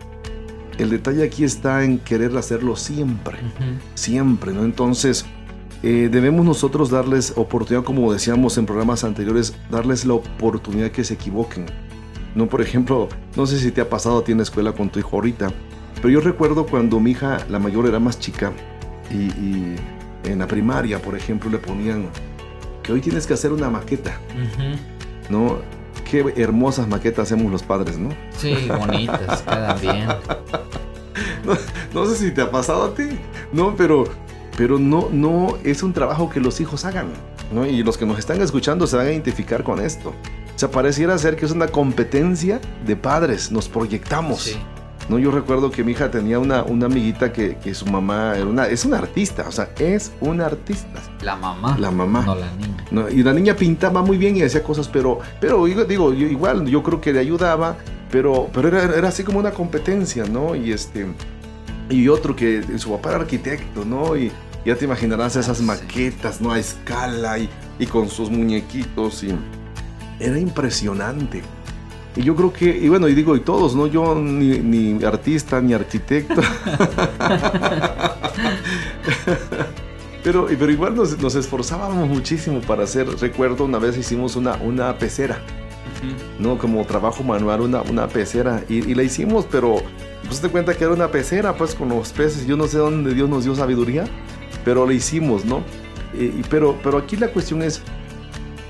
El 0.77 0.89
detalle 0.89 1.23
aquí 1.23 1.43
está 1.43 1.83
en 1.83 1.97
querer 1.99 2.35
hacerlo 2.37 2.75
siempre, 2.75 3.39
siempre, 3.95 4.53
¿no? 4.53 4.63
Entonces, 4.63 5.25
eh, 5.83 6.09
debemos 6.11 6.45
nosotros 6.45 6.89
darles 6.89 7.33
oportunidad, 7.35 7.83
como 7.83 8.11
decíamos 8.11 8.57
en 8.57 8.65
programas 8.65 9.03
anteriores, 9.03 9.55
darles 9.71 10.05
la 10.05 10.13
oportunidad 10.13 10.91
que 10.91 11.03
se 11.03 11.15
equivoquen. 11.15 11.65
No, 12.35 12.47
por 12.47 12.61
ejemplo, 12.61 13.09
no 13.35 13.47
sé 13.47 13.59
si 13.59 13.71
te 13.71 13.81
ha 13.81 13.89
pasado 13.89 14.19
a 14.19 14.23
ti 14.23 14.31
en 14.31 14.37
la 14.37 14.43
escuela 14.43 14.71
con 14.73 14.89
tu 14.89 14.99
hijo 14.99 15.15
ahorita, 15.15 15.51
pero 15.95 16.09
yo 16.09 16.19
recuerdo 16.19 16.65
cuando 16.65 16.99
mi 16.99 17.11
hija, 17.11 17.39
la 17.49 17.57
mayor, 17.57 17.87
era 17.87 17.99
más 17.99 18.19
chica 18.19 18.53
y, 19.09 19.75
en 20.29 20.39
la 20.39 20.47
primaria, 20.47 21.01
por 21.01 21.15
ejemplo, 21.15 21.49
le 21.49 21.57
ponían 21.57 22.09
que 22.83 22.91
hoy 22.91 23.01
tienes 23.01 23.25
que 23.25 23.33
hacer 23.33 23.51
una 23.51 23.69
maqueta. 23.69 24.19
¿No? 25.29 25.57
Qué 26.09 26.33
hermosas 26.37 26.87
maquetas 26.87 27.27
hacemos 27.27 27.51
los 27.51 27.63
padres, 27.63 27.97
¿no? 27.97 28.09
Sí, 28.37 28.69
bonitas, 28.69 29.41
quedan 29.41 29.81
bien. 29.81 30.07
No, 31.93 32.05
sé 32.05 32.15
si 32.17 32.31
te 32.31 32.41
ha 32.41 32.51
pasado 32.51 32.83
a 32.83 32.93
ti, 32.93 33.07
no, 33.53 33.73
pero, 33.75 34.03
pero 34.57 34.77
no, 34.77 35.07
no 35.11 35.57
es 35.63 35.81
un 35.81 35.93
trabajo 35.93 36.29
que 36.29 36.41
los 36.41 36.59
hijos 36.59 36.83
hagan, 36.83 37.07
¿no? 37.53 37.65
Y 37.65 37.83
los 37.83 37.97
que 37.97 38.05
nos 38.05 38.19
están 38.19 38.41
escuchando 38.41 38.85
se 38.85 38.97
van 38.97 39.07
a 39.07 39.11
identificar 39.11 39.63
con 39.63 39.79
esto. 39.79 40.09
O 40.09 40.59
sea, 40.59 40.69
pareciera 40.69 41.17
ser 41.17 41.35
que 41.37 41.45
es 41.45 41.51
una 41.51 41.67
competencia 41.67 42.59
de 42.85 42.95
padres, 42.95 43.51
nos 43.51 43.69
proyectamos. 43.69 44.41
Sí. 44.41 44.57
No, 45.09 45.17
yo 45.17 45.31
recuerdo 45.31 45.71
que 45.71 45.83
mi 45.83 45.93
hija 45.93 46.11
tenía 46.11 46.37
una, 46.37 46.63
una 46.63 46.87
amiguita 46.87 47.31
que, 47.31 47.55
que, 47.57 47.73
su 47.73 47.85
mamá 47.85 48.33
era 48.35 48.45
una, 48.45 48.67
es 48.67 48.83
una 48.83 48.97
artista, 48.97 49.45
o 49.47 49.51
sea, 49.51 49.69
es 49.79 50.11
una 50.19 50.45
artista. 50.45 51.01
La 51.21 51.37
mamá. 51.37 51.77
La 51.79 51.91
mamá. 51.91 52.23
No 52.25 52.35
la 52.35 52.51
niña. 52.51 53.09
y 53.11 53.23
la 53.23 53.31
niña 53.31 53.55
pintaba 53.55 54.01
muy 54.01 54.17
bien 54.17 54.35
y 54.35 54.43
hacía 54.43 54.61
cosas, 54.61 54.89
pero, 54.89 55.19
pero 55.39 55.65
digo, 55.65 56.13
yo, 56.13 56.27
igual, 56.27 56.65
yo 56.65 56.83
creo 56.83 56.99
que 56.99 57.13
le 57.13 57.19
ayudaba, 57.19 57.77
pero, 58.11 58.49
pero 58.51 58.67
era, 58.67 58.83
era, 58.83 59.07
así 59.07 59.23
como 59.23 59.39
una 59.39 59.51
competencia, 59.51 60.25
¿no? 60.25 60.55
Y 60.55 60.73
este, 60.73 61.07
y 61.89 62.09
otro 62.09 62.35
que 62.35 62.77
su 62.77 62.91
papá 62.91 63.09
era 63.11 63.19
arquitecto, 63.19 63.85
¿no? 63.85 64.17
Y 64.17 64.29
ya 64.65 64.75
te 64.75 64.83
imaginarás 64.83 65.37
esas 65.37 65.61
maquetas, 65.61 66.41
¿no? 66.41 66.51
A 66.51 66.59
escala 66.59 67.39
y, 67.39 67.49
y 67.79 67.85
con 67.85 68.09
sus 68.09 68.29
muñequitos 68.29 69.23
y 69.23 69.33
era 70.19 70.37
impresionante. 70.37 71.43
Y 72.17 72.23
yo 72.23 72.35
creo 72.35 72.51
que, 72.51 72.65
y 72.65 72.89
bueno, 72.89 73.07
y 73.07 73.13
digo, 73.13 73.35
y 73.35 73.41
todos, 73.41 73.75
¿no? 73.75 73.85
Yo 73.85 74.15
ni, 74.15 75.03
artista, 75.03 75.61
ni 75.61 75.75
arquitecto. 75.75 76.41
pero, 80.23 80.47
pero 80.47 80.71
igual 80.71 80.95
nos, 80.95 81.35
esforzábamos 81.35 82.09
muchísimo 82.09 82.59
para 82.61 82.85
hacer, 82.85 83.07
recuerdo 83.19 83.65
una 83.65 83.77
vez 83.77 83.95
hicimos 83.97 84.35
una, 84.35 84.55
una 84.55 84.97
pecera, 84.97 85.37
¿no? 86.39 86.57
Como 86.57 86.83
trabajo 86.85 87.23
manual, 87.23 87.61
una, 87.61 87.81
una 87.83 88.07
pecera. 88.07 88.63
Y, 88.67 88.95
la 88.95 89.03
hicimos, 89.03 89.45
pero 89.51 89.75
pues 90.25 90.41
te 90.41 90.49
cuenta 90.49 90.73
que 90.73 90.85
era 90.85 90.93
una 90.93 91.11
pecera, 91.11 91.55
pues 91.55 91.75
con 91.75 91.89
los 91.89 92.13
peces. 92.13 92.47
Yo 92.47 92.57
no 92.57 92.65
sé 92.65 92.79
dónde 92.79 93.13
Dios 93.13 93.29
nos 93.29 93.43
dio 93.43 93.53
sabiduría, 93.53 94.05
pero 94.65 94.87
la 94.87 94.93
hicimos, 94.93 95.45
¿no? 95.45 95.61
Pero, 96.49 96.79
pero 96.81 96.97
aquí 96.97 97.15
la 97.15 97.27
cuestión 97.27 97.61
es 97.61 97.83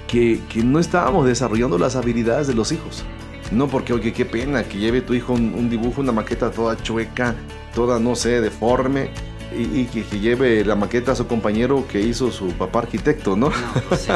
que, 0.06 0.42
que 0.50 0.64
no 0.64 0.80
estábamos 0.80 1.26
desarrollando 1.26 1.78
las 1.78 1.96
habilidades 1.96 2.48
de 2.48 2.54
los 2.54 2.74
hijos. 2.74 3.06
No 3.52 3.68
porque, 3.68 3.94
oye, 3.94 4.12
qué 4.14 4.26
pena 4.26 4.64
que 4.64 4.78
lleve 4.78 5.02
tu 5.02 5.14
hijo 5.14 5.34
un, 5.34 5.70
dibujo, 5.70 6.02
una 6.02 6.12
maqueta 6.12 6.52
toda 6.52 6.76
chueca, 6.78 7.36
toda, 7.74 8.00
no 8.00 8.16
sé, 8.16 8.42
deforme, 8.42 9.10
y, 9.58 9.86
que, 9.86 10.04
lleve 10.20 10.66
la 10.66 10.76
maqueta 10.76 11.14
a 11.14 11.16
su 11.16 11.26
compañero 11.28 11.86
que 11.88 12.02
hizo 12.02 12.32
su 12.32 12.50
papá 12.50 12.80
arquitecto, 12.80 13.36
¿no? 13.36 13.52
Pues 13.88 14.08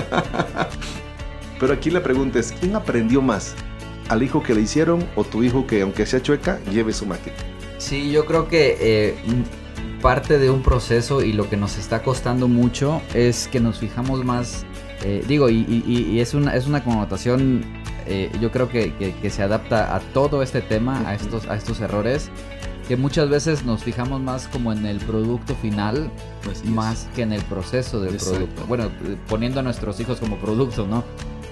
Pero 1.60 1.74
aquí 1.74 1.90
la 1.90 2.04
pregunta 2.04 2.40
es, 2.40 2.52
¿quién 2.60 2.76
aprendió 2.76 3.22
más? 3.22 3.56
¿Al 4.10 4.24
hijo 4.24 4.44
que 4.44 4.54
le 4.54 4.62
hicieron 4.62 5.08
o 5.16 5.24
tu 5.24 5.44
hijo 5.44 5.68
que, 5.68 5.82
aunque 5.82 6.06
sea 6.06 6.22
chueca, 6.22 6.60
lleve 6.72 6.92
su 6.92 7.06
maqueta? 7.06 7.44
Sí, 7.78 8.12
yo 8.12 8.26
creo 8.26 8.48
que 8.48 8.78
eh, 8.80 9.16
parte 10.02 10.40
de 10.40 10.50
un 10.50 10.64
proceso 10.64 11.22
y 11.22 11.34
lo 11.34 11.50
que 11.50 11.58
nos 11.58 11.78
está 11.78 12.02
costando 12.04 12.48
mucho 12.48 13.02
es 13.14 13.48
que 13.48 13.60
nos 13.60 13.80
fijamos 13.80 14.26
más, 14.26 14.66
eh, 15.04 15.24
digo, 15.28 15.50
y, 15.50 16.20
es, 16.20 16.34
una, 16.34 16.56
es 16.56 16.68
una 16.68 16.84
connotación 16.84 17.64
eh, 18.08 18.32
yo 18.40 18.52
creo 18.52 18.70
que, 18.70 19.14
se 19.30 19.44
adapta 19.44 19.96
a 19.96 20.00
todo 20.00 20.42
este 20.42 20.62
tema, 20.62 21.08
a 21.08 21.16
estos, 21.16 21.48
a 21.48 21.56
estos 21.56 21.80
errores, 21.80 22.30
que 22.88 22.98
muchas 22.98 23.30
veces 23.30 23.64
nos 23.64 23.84
fijamos 23.84 24.20
más 24.22 24.48
como 24.48 24.74
en 24.74 24.86
el 24.86 24.98
producto 25.00 25.56
final, 25.56 26.12
pues 26.44 26.66
más 26.66 27.08
que 27.16 27.22
en 27.22 27.34
el 27.34 27.42
proceso 27.44 28.02
del 28.02 28.18
producto. 28.18 28.66
Bueno, 28.68 28.90
poniendo 29.30 29.60
a 29.60 29.64
nuestros 29.64 30.00
hijos 30.00 30.20
como 30.20 30.38
producto, 30.38 30.88
¿no? 30.88 31.04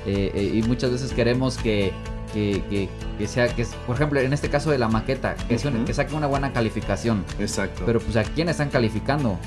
Eh, 0.05 0.31
eh, 0.33 0.51
y 0.55 0.63
muchas 0.63 0.91
veces 0.91 1.13
queremos 1.13 1.57
que, 1.57 1.93
que, 2.33 2.89
sea, 3.27 3.53
que 3.55 3.65
por 3.85 3.95
ejemplo, 3.95 4.19
en 4.19 4.33
este 4.33 4.49
caso 4.49 4.71
de 4.71 4.77
la 4.77 4.87
maqueta, 4.87 5.35
que, 5.35 5.57
que 5.57 5.93
saque 5.93 6.15
una 6.15 6.27
buena 6.27 6.51
calificación. 6.51 7.23
Exacto. 7.39 7.83
Pero 7.85 7.99
pues 7.99 8.15
a 8.17 8.23
quién 8.23 8.49
están 8.49 8.69
calificando? 8.69 9.37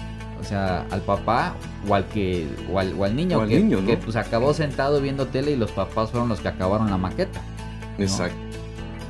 O 0.42 0.44
sea, 0.44 0.84
al 0.90 1.02
papá 1.02 1.54
o 1.88 1.94
al 1.94 2.06
que 2.08 2.48
o 2.68 2.80
al, 2.80 3.14
niño, 3.14 3.46
que, 3.46 3.60
niño, 3.60 3.86
que, 3.86 3.96
pues 3.96 4.16
acabó 4.16 4.52
sentado 4.52 5.00
viendo 5.00 5.28
tele 5.28 5.52
y 5.52 5.56
los 5.56 5.70
papás 5.70 6.10
fueron 6.10 6.28
los 6.28 6.40
que 6.40 6.48
acabaron 6.48 6.90
la 6.90 6.98
maqueta. 6.98 7.40
Exacto. 7.96 8.36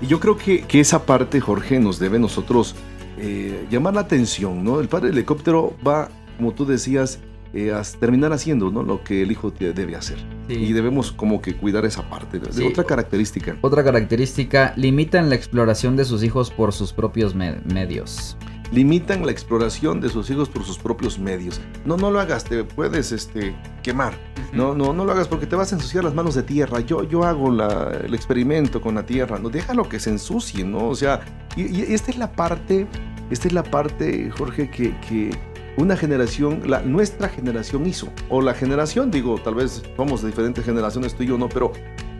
Y 0.03 0.09
yo 0.09 0.21
creo 0.21 0.37
que, 0.37 0.62
que, 0.62 0.81
esa 0.81 1.07
parte, 1.07 1.40
Jorge, 1.40 1.81
nos 1.81 1.99
debe 1.99 2.18
nosotros 2.18 2.75
eh, 3.16 3.66
llamar 3.71 3.95
la 3.95 4.03
atención, 4.03 4.62
¿no? 4.62 4.79
El 4.79 4.88
padre 4.88 5.09
helicóptero 5.09 5.75
va, 5.87 6.11
como 6.37 6.53
tú 6.53 6.66
decías, 6.66 7.18
eh, 7.55 7.73
a 7.73 7.83
terminar 7.99 8.33
haciendo 8.33 8.71
¿no? 8.71 8.83
lo 8.83 9.03
que 9.03 9.23
el 9.23 9.33
hijo 9.33 9.51
debe 9.51 9.97
hacer. 9.97 10.18
Y 10.49 10.73
debemos 10.73 11.12
como 11.12 11.40
que 11.40 11.55
cuidar 11.55 11.85
esa 11.87 12.09
parte. 12.11 12.40
Otra 12.66 12.85
característica. 12.85 13.57
Otra 13.62 13.85
característica, 13.85 14.75
limitan 14.77 15.31
la 15.31 15.35
exploración 15.35 15.97
de 15.97 16.05
sus 16.05 16.23
hijos 16.23 16.51
por 16.51 16.73
sus 16.73 16.92
propios 16.92 17.35
medios 17.35 18.37
limitan 18.72 19.24
la 19.24 19.32
exploración 19.32 20.00
de 20.00 20.08
sus 20.08 20.28
hijos 20.30 20.48
por 20.48 20.64
sus 20.64 20.78
propios 20.78 21.18
medios. 21.18 21.61
No, 21.85 21.96
no 21.96 22.11
lo 22.11 22.18
hagas, 22.18 22.44
te 22.44 22.64
puedes 22.64 23.12
este, 23.12 23.54
quemar. 23.82 24.14
No, 24.52 24.74
no, 24.74 24.92
no 24.92 25.04
lo 25.04 25.12
hagas 25.12 25.28
porque 25.28 25.46
te 25.46 25.54
vas 25.54 25.72
a 25.72 25.76
ensuciar 25.76 26.04
las 26.04 26.14
manos 26.14 26.35
de 26.35 26.42
tierra. 26.42 26.80
Yo, 26.80 27.04
yo 27.04 27.24
hago 27.24 27.48
el 27.50 28.14
experimento 28.14 28.80
con 28.80 28.94
la 28.94 29.04
tierra. 29.04 29.38
No, 29.38 29.50
déjalo 29.50 29.88
que 29.88 30.00
se 30.00 30.11
ensucie, 30.11 30.64
¿no? 30.64 30.88
O 30.88 30.94
sea, 30.94 31.20
y, 31.54 31.82
esta 31.92 32.11
es 32.11 32.16
la 32.16 32.32
parte, 32.32 32.87
esta 33.30 33.46
es 33.46 33.54
la 33.54 33.62
parte, 33.62 34.30
Jorge, 34.30 34.70
que, 34.70 34.98
que 35.00 35.30
una 35.76 35.96
generación, 35.96 36.62
la, 36.66 36.80
nuestra 36.80 37.28
generación 37.28 37.87
hizo. 37.87 38.08
O 38.30 38.40
la 38.40 38.54
generación, 38.54 39.11
digo, 39.11 39.38
tal 39.42 39.54
vez 39.54 39.82
somos 39.96 40.22
de 40.22 40.28
diferentes 40.28 40.64
generaciones, 40.64 41.14
tú 41.14 41.22
y 41.22 41.26
yo 41.26 41.37
no, 41.37 41.48
pero, 41.48 41.72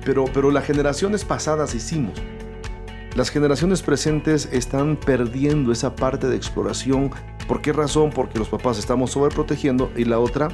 pero, 0.04 0.26
pero 0.32 0.50
las 0.50 0.64
generaciones 0.64 1.24
pasadas 1.24 1.74
hicimos. 1.74 2.14
Las 3.14 3.29
generaciones 3.29 3.83
presentes 3.83 4.48
están 4.53 4.96
perdiendo 4.96 5.70
esa 5.70 5.94
parte 5.94 6.29
de 6.29 6.37
exploración. 6.37 7.11
¿Por 7.46 7.61
qué 7.61 7.75
razón? 7.75 8.09
Porque 8.09 8.38
los 8.38 8.48
papás 8.48 8.79
estamos 8.79 9.11
sobreprotegiendo 9.11 9.90
y 9.94 10.07
la 10.07 10.18
otra, 10.18 10.48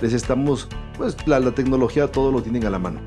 les 0.00 0.12
estamos, 0.12 0.68
pues 0.96 1.16
la, 1.26 1.40
la 1.40 1.52
tecnología 1.52 2.12
todo 2.12 2.30
lo 2.30 2.40
tienen 2.40 2.66
a 2.66 2.70
la 2.70 2.78
mano. 2.78 3.00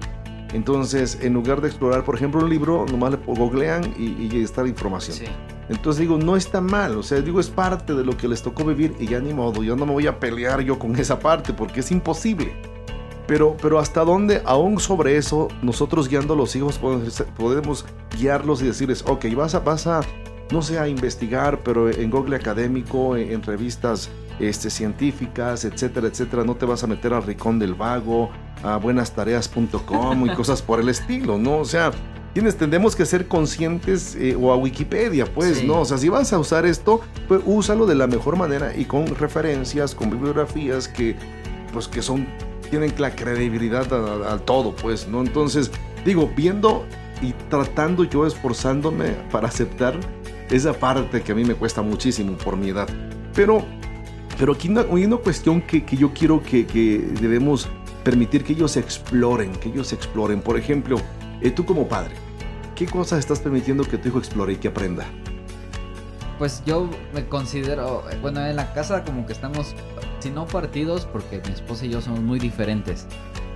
Entonces, 0.51 1.19
en 1.21 1.33
lugar 1.33 1.61
de 1.61 1.69
explorar, 1.69 2.03
por 2.03 2.15
ejemplo, 2.15 2.41
un 2.41 2.49
libro, 2.49 2.85
nomás 2.91 3.11
le 3.11 3.17
googlean 3.25 3.93
y, 3.97 4.27
y 4.27 4.43
está 4.43 4.63
la 4.63 4.69
información. 4.69 5.15
Sí. 5.15 5.25
Entonces 5.69 6.01
digo, 6.01 6.17
no 6.17 6.35
está 6.35 6.59
mal, 6.59 6.97
o 6.97 7.03
sea, 7.03 7.21
digo, 7.21 7.39
es 7.39 7.49
parte 7.49 7.93
de 7.93 8.03
lo 8.03 8.15
que 8.15 8.27
les 8.27 8.41
tocó 8.41 8.65
vivir 8.65 8.93
y 8.99 9.07
ya 9.07 9.19
ni 9.19 9.33
modo, 9.33 9.63
yo 9.63 9.75
no 9.75 9.85
me 9.85 9.91
voy 9.91 10.07
a 10.07 10.19
pelear 10.19 10.61
yo 10.61 10.79
con 10.79 10.95
esa 10.97 11.19
parte 11.19 11.53
porque 11.53 11.79
es 11.81 11.91
imposible. 11.91 12.53
Pero, 13.27 13.57
pero 13.61 13.79
hasta 13.79 14.05
dónde, 14.05 14.41
aún 14.45 14.79
sobre 14.79 15.17
eso, 15.17 15.49
nosotros 15.61 16.07
guiando 16.07 16.33
a 16.33 16.37
los 16.37 16.55
hijos 16.55 16.77
podemos, 16.77 17.23
podemos 17.37 17.85
guiarlos 18.17 18.61
y 18.61 18.65
decirles, 18.65 19.03
ok, 19.05 19.25
vas 19.35 19.53
a, 19.53 19.59
vas 19.59 19.85
a, 19.85 20.01
no 20.51 20.61
sé, 20.61 20.79
a 20.79 20.87
investigar, 20.87 21.59
pero 21.59 21.89
en 21.89 22.09
Google 22.09 22.37
académico, 22.37 23.17
en, 23.17 23.31
en 23.31 23.43
revistas 23.43 24.09
este, 24.39 24.69
científicas, 24.69 25.65
etcétera, 25.65 26.07
etcétera, 26.07 26.43
no 26.43 26.55
te 26.55 26.65
vas 26.65 26.83
a 26.83 26.87
meter 26.87 27.13
al 27.13 27.23
ricón 27.23 27.59
del 27.59 27.73
vago, 27.73 28.29
a 28.63 28.77
buenastareas.com 28.77 30.25
y 30.25 30.29
cosas 30.35 30.61
por 30.61 30.79
el 30.79 30.89
estilo, 30.89 31.37
¿no? 31.37 31.57
O 31.57 31.65
sea, 31.65 31.91
tienes, 32.33 32.55
tendemos 32.55 32.95
que 32.95 33.05
ser 33.05 33.27
conscientes 33.27 34.15
eh, 34.15 34.37
o 34.39 34.51
a 34.51 34.55
Wikipedia, 34.57 35.25
pues, 35.25 35.57
Sí. 35.57 35.67
¿no? 35.67 35.81
O 35.81 35.85
sea, 35.85 35.97
si 35.97 36.09
vas 36.09 36.31
a 36.33 36.39
usar 36.39 36.65
esto, 36.65 37.01
pues 37.27 37.41
úsalo 37.45 37.85
de 37.85 37.95
la 37.95 38.07
mejor 38.07 38.35
manera 38.37 38.75
y 38.75 38.85
con 38.85 39.07
referencias, 39.07 39.95
con 39.95 40.09
bibliografías 40.11 40.87
que, 40.87 41.15
pues, 41.73 41.87
que 41.87 42.01
son, 42.01 42.27
tienen 42.67 42.93
la 42.97 43.15
credibilidad 43.15 43.91
al 44.29 44.41
todo, 44.41 44.75
pues, 44.75 45.07
¿no? 45.07 45.21
Entonces, 45.21 45.71
digo, 46.05 46.31
viendo 46.35 46.85
y 47.21 47.33
tratando 47.49 48.03
yo 48.03 48.25
esforzándome 48.27 49.09
para 49.31 49.47
aceptar 49.47 49.95
esa 50.49 50.73
parte 50.73 51.21
que 51.21 51.31
a 51.31 51.35
mí 51.35 51.43
me 51.43 51.55
cuesta 51.55 51.81
muchísimo 51.81 52.37
por 52.37 52.55
mi 52.57 52.69
edad. 52.69 52.87
Pero, 53.33 53.65
pero 54.37 54.53
aquí 54.53 54.69
una- 54.69 54.81
hay 54.91 55.05
una 55.05 55.17
cuestión 55.17 55.61
que, 55.61 55.83
que 55.83 55.97
yo 55.97 56.13
quiero 56.13 56.41
que, 56.43 56.65
que 56.65 56.99
debemos 57.19 57.67
permitir 58.03 58.43
que 58.43 58.53
ellos 58.53 58.77
exploren, 58.77 59.51
que 59.53 59.69
ellos 59.69 59.91
exploren. 59.93 60.41
Por 60.41 60.57
ejemplo, 60.57 60.97
eh, 61.41 61.51
tú 61.51 61.65
como 61.65 61.87
padre, 61.87 62.13
¿qué 62.75 62.85
cosas 62.85 63.19
estás 63.19 63.39
permitiendo 63.39 63.83
que 63.83 63.97
tu 63.97 64.07
hijo 64.09 64.19
explore 64.19 64.53
y 64.53 64.55
que 64.57 64.69
aprenda? 64.69 65.05
Pues 66.37 66.61
yo 66.65 66.87
me 67.13 67.27
considero, 67.27 68.03
eh, 68.11 68.17
bueno, 68.21 68.45
en 68.45 68.55
la 68.55 68.71
casa 68.73 69.03
como 69.03 69.25
que 69.25 69.33
estamos, 69.33 69.75
si 70.19 70.29
no 70.29 70.45
partidos, 70.45 71.05
porque 71.05 71.41
mi 71.47 71.53
esposa 71.53 71.85
y 71.85 71.89
yo 71.89 72.01
somos 72.01 72.21
muy 72.21 72.39
diferentes. 72.39 73.05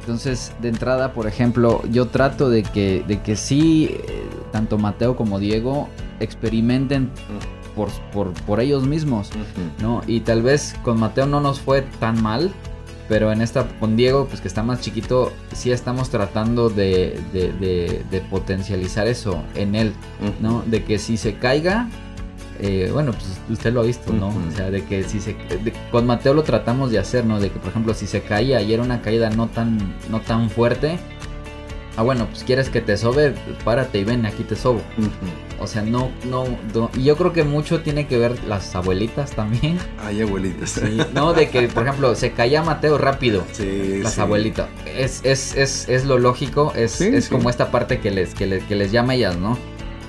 Entonces, 0.01 0.51
de 0.61 0.69
entrada, 0.69 1.13
por 1.13 1.27
ejemplo, 1.27 1.81
yo 1.91 2.07
trato 2.07 2.49
de 2.49 2.63
que, 2.63 3.03
de 3.07 3.21
que 3.21 3.35
sí, 3.35 3.85
eh, 3.91 4.23
tanto 4.51 4.77
Mateo 4.79 5.15
como 5.15 5.37
Diego 5.39 5.89
experimenten 6.19 7.09
por, 7.75 7.89
por, 8.11 8.31
por 8.45 8.59
ellos 8.59 8.85
mismos, 8.87 9.29
¿no? 9.81 10.01
Y 10.07 10.21
tal 10.21 10.41
vez 10.41 10.75
con 10.83 10.99
Mateo 10.99 11.25
no 11.27 11.39
nos 11.39 11.59
fue 11.59 11.83
tan 11.99 12.21
mal, 12.21 12.51
pero 13.07 13.31
en 13.31 13.41
esta, 13.41 13.67
con 13.79 13.95
Diego, 13.95 14.25
pues 14.27 14.41
que 14.41 14.47
está 14.47 14.63
más 14.63 14.81
chiquito, 14.81 15.31
sí 15.53 15.71
estamos 15.71 16.09
tratando 16.09 16.69
de, 16.69 17.19
de, 17.33 17.51
de- 17.53 18.03
de 18.09 18.21
potencializar 18.21 19.05
eso 19.07 19.43
en 19.55 19.75
él, 19.75 19.93
¿no? 20.41 20.63
De 20.65 20.83
que 20.83 20.97
si 20.97 21.17
se 21.17 21.35
caiga, 21.35 21.89
eh, 22.61 22.89
bueno, 22.93 23.11
pues 23.11 23.25
usted 23.49 23.73
lo 23.73 23.81
ha 23.81 23.83
visto, 23.83 24.13
¿no? 24.13 24.27
O 24.29 24.51
sea, 24.55 24.69
de 24.71 24.83
que 24.85 25.03
si 25.03 25.19
se... 25.19 25.33
de- 25.33 25.73
con 25.91 26.05
Mateo 26.05 26.33
lo 26.33 26.43
tratamos 26.43 26.91
de 26.91 26.99
hacer, 26.99 27.25
¿no? 27.25 27.39
De 27.39 27.49
que, 27.49 27.59
por 27.59 27.69
ejemplo, 27.69 27.93
si 27.93 28.07
se 28.07 28.21
caía 28.21 28.61
y 28.61 28.73
era 28.73 28.83
una 28.83 29.01
caída 29.01 29.29
no 29.29 29.47
tan, 29.47 29.95
no 30.09 30.21
tan 30.21 30.49
fuerte, 30.49 30.97
ah, 31.97 32.03
bueno, 32.03 32.27
pues 32.29 32.43
quieres 32.43 32.69
que 32.69 32.81
te 32.81 32.95
sobe, 32.97 33.33
párate 33.63 33.99
y 33.99 34.03
ven, 34.03 34.25
aquí 34.25 34.43
te 34.43 34.55
sobo. 34.55 34.81
O 35.59 35.67
sea, 35.67 35.83
no, 35.83 36.09
no, 36.27 36.45
no- 36.73 36.89
Y 36.95 37.03
yo 37.03 37.15
creo 37.17 37.33
que 37.33 37.43
mucho 37.43 37.81
tiene 37.81 38.07
que 38.07 38.17
ver 38.17 38.43
las 38.45 38.73
abuelitas 38.75 39.31
también. 39.31 39.77
Ay, 40.03 40.21
abuelitas. 40.21 40.71
Sí, 40.71 40.97
no, 41.13 41.33
de 41.33 41.49
que, 41.49 41.67
por 41.67 41.83
ejemplo, 41.83 42.15
se 42.15 42.31
caía 42.31 42.63
Mateo 42.63 42.97
rápido. 42.97 43.43
Sí, 43.53 43.99
Las 44.01 44.13
sí. 44.15 44.21
abuelitas. 44.21 44.69
Es, 44.85 45.21
es, 45.23 45.55
es, 45.55 45.87
es 45.89 46.05
lo 46.05 46.17
lógico, 46.17 46.73
es, 46.75 46.91
Sí, 46.93 47.05
es 47.13 47.29
como 47.29 47.49
esta 47.51 47.69
parte 47.69 47.99
que 47.99 48.09
les, 48.09 48.33
que, 48.33 48.47
les, 48.47 48.63
que 48.63 48.75
les 48.75 48.91
llama 48.91 49.13
ellas, 49.15 49.37
¿no? 49.37 49.55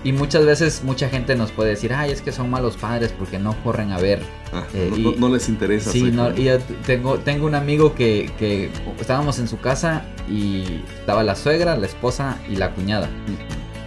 Y 0.05 0.13
muchas 0.13 0.45
veces 0.45 0.83
mucha 0.83 1.09
gente 1.09 1.37
nos 1.37 1.53
puede 1.53 1.71
decir, 1.71 1.93
ay, 1.95 2.11
es 2.11 2.23
que 2.23 2.33
son 2.33 2.51
malos 2.51 2.77
padres 2.77 3.13
porque 3.17 3.39
no 3.39 3.55
corren 3.63 3.93
a 3.93 3.99
ver. 3.99 4.21
Ah, 4.53 4.65
Eh, 4.75 4.89
no, 4.91 4.97
y- 5.13 5.17
no- 5.17 5.29
les 5.29 5.49
interesa. 5.49 5.93
Sí, 5.93 6.11
no, 6.11 6.31
y 6.37 6.51
tengo, 6.87 7.19
tengo 7.19 7.47
un 7.47 7.55
amigo 7.55 7.95
que, 7.95 8.31
que 8.39 8.71
estábamos 9.01 9.39
en 9.39 9.47
su 9.47 9.61
casa 9.61 10.05
y 10.29 10.83
estaba 10.99 11.23
la 11.23 11.37
suegra, 11.37 11.77
la 11.77 11.87
esposa 11.87 12.37
y 12.51 12.57
la 12.57 12.73
cuñada. 12.73 13.09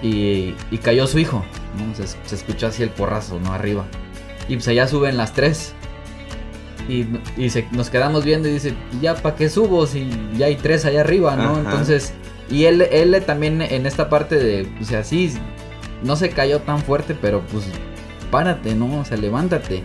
Y, 0.02 0.54
y 0.72 0.78
cayó 0.82 1.06
su 1.08 1.20
hijo, 1.20 1.44
¿no? 1.78 1.96
Se, 1.96 2.08
se 2.08 2.36
escuchó 2.36 2.68
así 2.68 2.82
el 2.84 2.90
porrazo, 2.92 3.40
¿no? 3.40 3.52
Arriba. 3.54 3.86
Y 4.48 4.56
pues 4.56 4.68
allá 4.70 4.88
suben 4.88 5.18
las 5.18 5.34
tres. 5.34 5.74
Y, 6.88 7.06
y 7.36 7.50
se- 7.50 7.68
nos 7.72 7.90
quedamos 7.90 8.24
viendo 8.24 8.48
y 8.48 8.52
dice, 8.54 8.74
"¿Y 8.98 9.02
ya 9.02 9.16
para 9.16 9.36
qué 9.36 9.50
subo 9.50 9.88
si 9.88 10.08
ya 10.38 10.46
hay 10.46 10.56
tres 10.56 10.86
allá 10.86 11.02
arriba, 11.02 11.36
¿no? 11.36 11.52
Ajá. 11.54 11.60
Entonces, 11.62 12.14
y 12.50 12.66
él, 12.66 12.84
él 12.84 13.22
también 13.26 13.62
en 13.62 13.86
esta 13.88 14.08
parte 14.08 14.36
de, 14.36 14.68
o 14.80 14.86
sea, 14.86 15.04
sí, 15.04 15.34
no 16.04 16.16
se 16.16 16.30
cayó 16.30 16.60
tan 16.62 16.80
fuerte, 16.80 17.16
pero 17.20 17.42
pues 17.52 17.66
párate, 18.32 18.76
¿no? 18.76 19.00
O 19.02 19.06
sea, 19.06 19.18
levántate. 19.18 19.84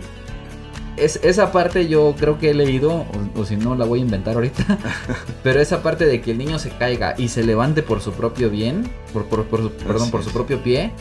Es, 0.97 1.19
esa 1.23 1.51
parte 1.51 1.87
yo 1.87 2.13
creo 2.19 2.37
que 2.37 2.51
he 2.51 2.53
leído, 2.53 2.91
o, 2.91 3.07
o 3.39 3.45
si 3.45 3.55
no 3.55 3.75
la 3.75 3.85
voy 3.85 3.99
a 3.99 4.01
inventar 4.03 4.35
ahorita, 4.35 4.77
pero 5.43 5.59
esa 5.61 5.81
parte 5.81 6.05
de 6.05 6.21
que 6.21 6.31
el 6.31 6.37
niño 6.37 6.59
se 6.59 6.69
caiga 6.69 7.15
y 7.17 7.29
se 7.29 7.43
levante 7.43 7.81
por 7.81 8.01
su 8.01 8.11
propio 8.11 8.49
bien, 8.49 8.83
por, 9.13 9.25
por- 9.25 9.45
por 9.45 9.61
su- 9.61 9.71
perdón, 9.71 10.11
por 10.11 10.23
su 10.23 10.31
propio 10.31 10.61
pie, 10.61 10.91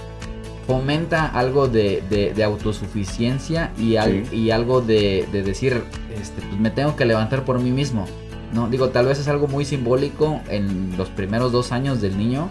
fomenta 0.66 1.26
algo 1.26 1.66
de, 1.68 2.02
de- 2.08 2.32
de 2.32 2.44
autosuficiencia 2.44 3.72
y, 3.78 3.96
al- 3.96 4.26
Sí. 4.30 4.36
y 4.36 4.50
algo 4.52 4.80
de, 4.80 5.26
de 5.32 5.42
decir, 5.42 5.82
este, 6.20 6.40
pues 6.42 6.60
me 6.60 6.70
tengo 6.70 6.96
que 6.96 7.04
levantar 7.04 7.44
por 7.44 7.58
mí 7.60 7.70
mismo. 7.72 8.06
No, 8.54 8.68
digo, 8.68 8.88
tal 8.90 9.06
vez 9.06 9.18
es 9.18 9.28
algo 9.28 9.48
muy 9.48 9.64
simbólico 9.64 10.40
en 10.48 10.96
los 10.96 11.08
primeros 11.08 11.52
dos 11.52 11.72
años 11.72 12.00
del 12.00 12.16
niño, 12.16 12.48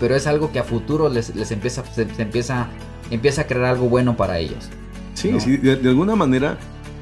pero 0.00 0.14
es 0.14 0.26
algo 0.26 0.52
que 0.52 0.58
a 0.58 0.64
futuro 0.64 1.08
les, 1.08 1.34
les 1.34 1.50
empieza, 1.50 1.84
se, 1.84 2.12
se 2.14 2.22
empieza, 2.22 2.68
empieza 3.10 3.42
a 3.42 3.46
crear 3.46 3.64
algo 3.64 3.88
bueno 3.88 4.16
para 4.16 4.38
ellos. 4.38 4.68
Sí, 5.14 5.30
¿no? 5.30 5.40
sí, 5.40 5.56
de, 5.56 5.76
de 5.76 5.88
alguna 5.88 6.16
manera 6.16 6.58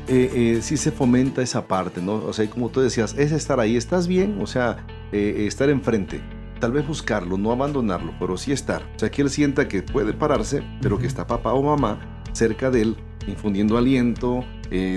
eh, 0.09 0.31
eh, 0.35 0.63
sí 0.63 0.77
se 0.77 0.91
fomenta 0.91 1.43
esa 1.43 1.67
parte, 1.67 2.03
¿no? 2.03 2.15
O 2.15 2.33
sea, 2.33 2.49
como 2.51 2.69
tú 2.71 2.81
decías, 2.81 3.15
es 3.17 3.33
estar 3.33 3.61
ahí, 3.61 3.77
estás 3.77 4.07
bien, 4.09 4.39
o 4.41 4.47
sea, 4.47 4.85
eh, 5.13 5.35
eh, 5.39 5.47
estar 5.47 5.71
enfrente. 5.71 6.21
Tal 6.61 6.73
vez 6.73 6.87
buscarlo, 6.87 7.39
no 7.39 7.51
abandonarlo, 7.51 8.13
pero 8.19 8.37
sí 8.37 8.53
estar. 8.53 8.83
O 8.97 8.99
sea, 8.99 9.11
que 9.11 9.23
él 9.23 9.31
sienta 9.31 9.69
que 9.69 9.83
puede 9.83 10.13
pararse, 10.13 10.63
pero 10.81 10.99
que 10.99 11.07
está 11.07 11.27
papá 11.27 11.53
o 11.53 11.63
mamá 11.63 11.99
cerca 12.33 12.71
de 12.71 12.83
él, 12.83 12.97
infundiendo 13.27 13.77
aliento, 13.77 14.45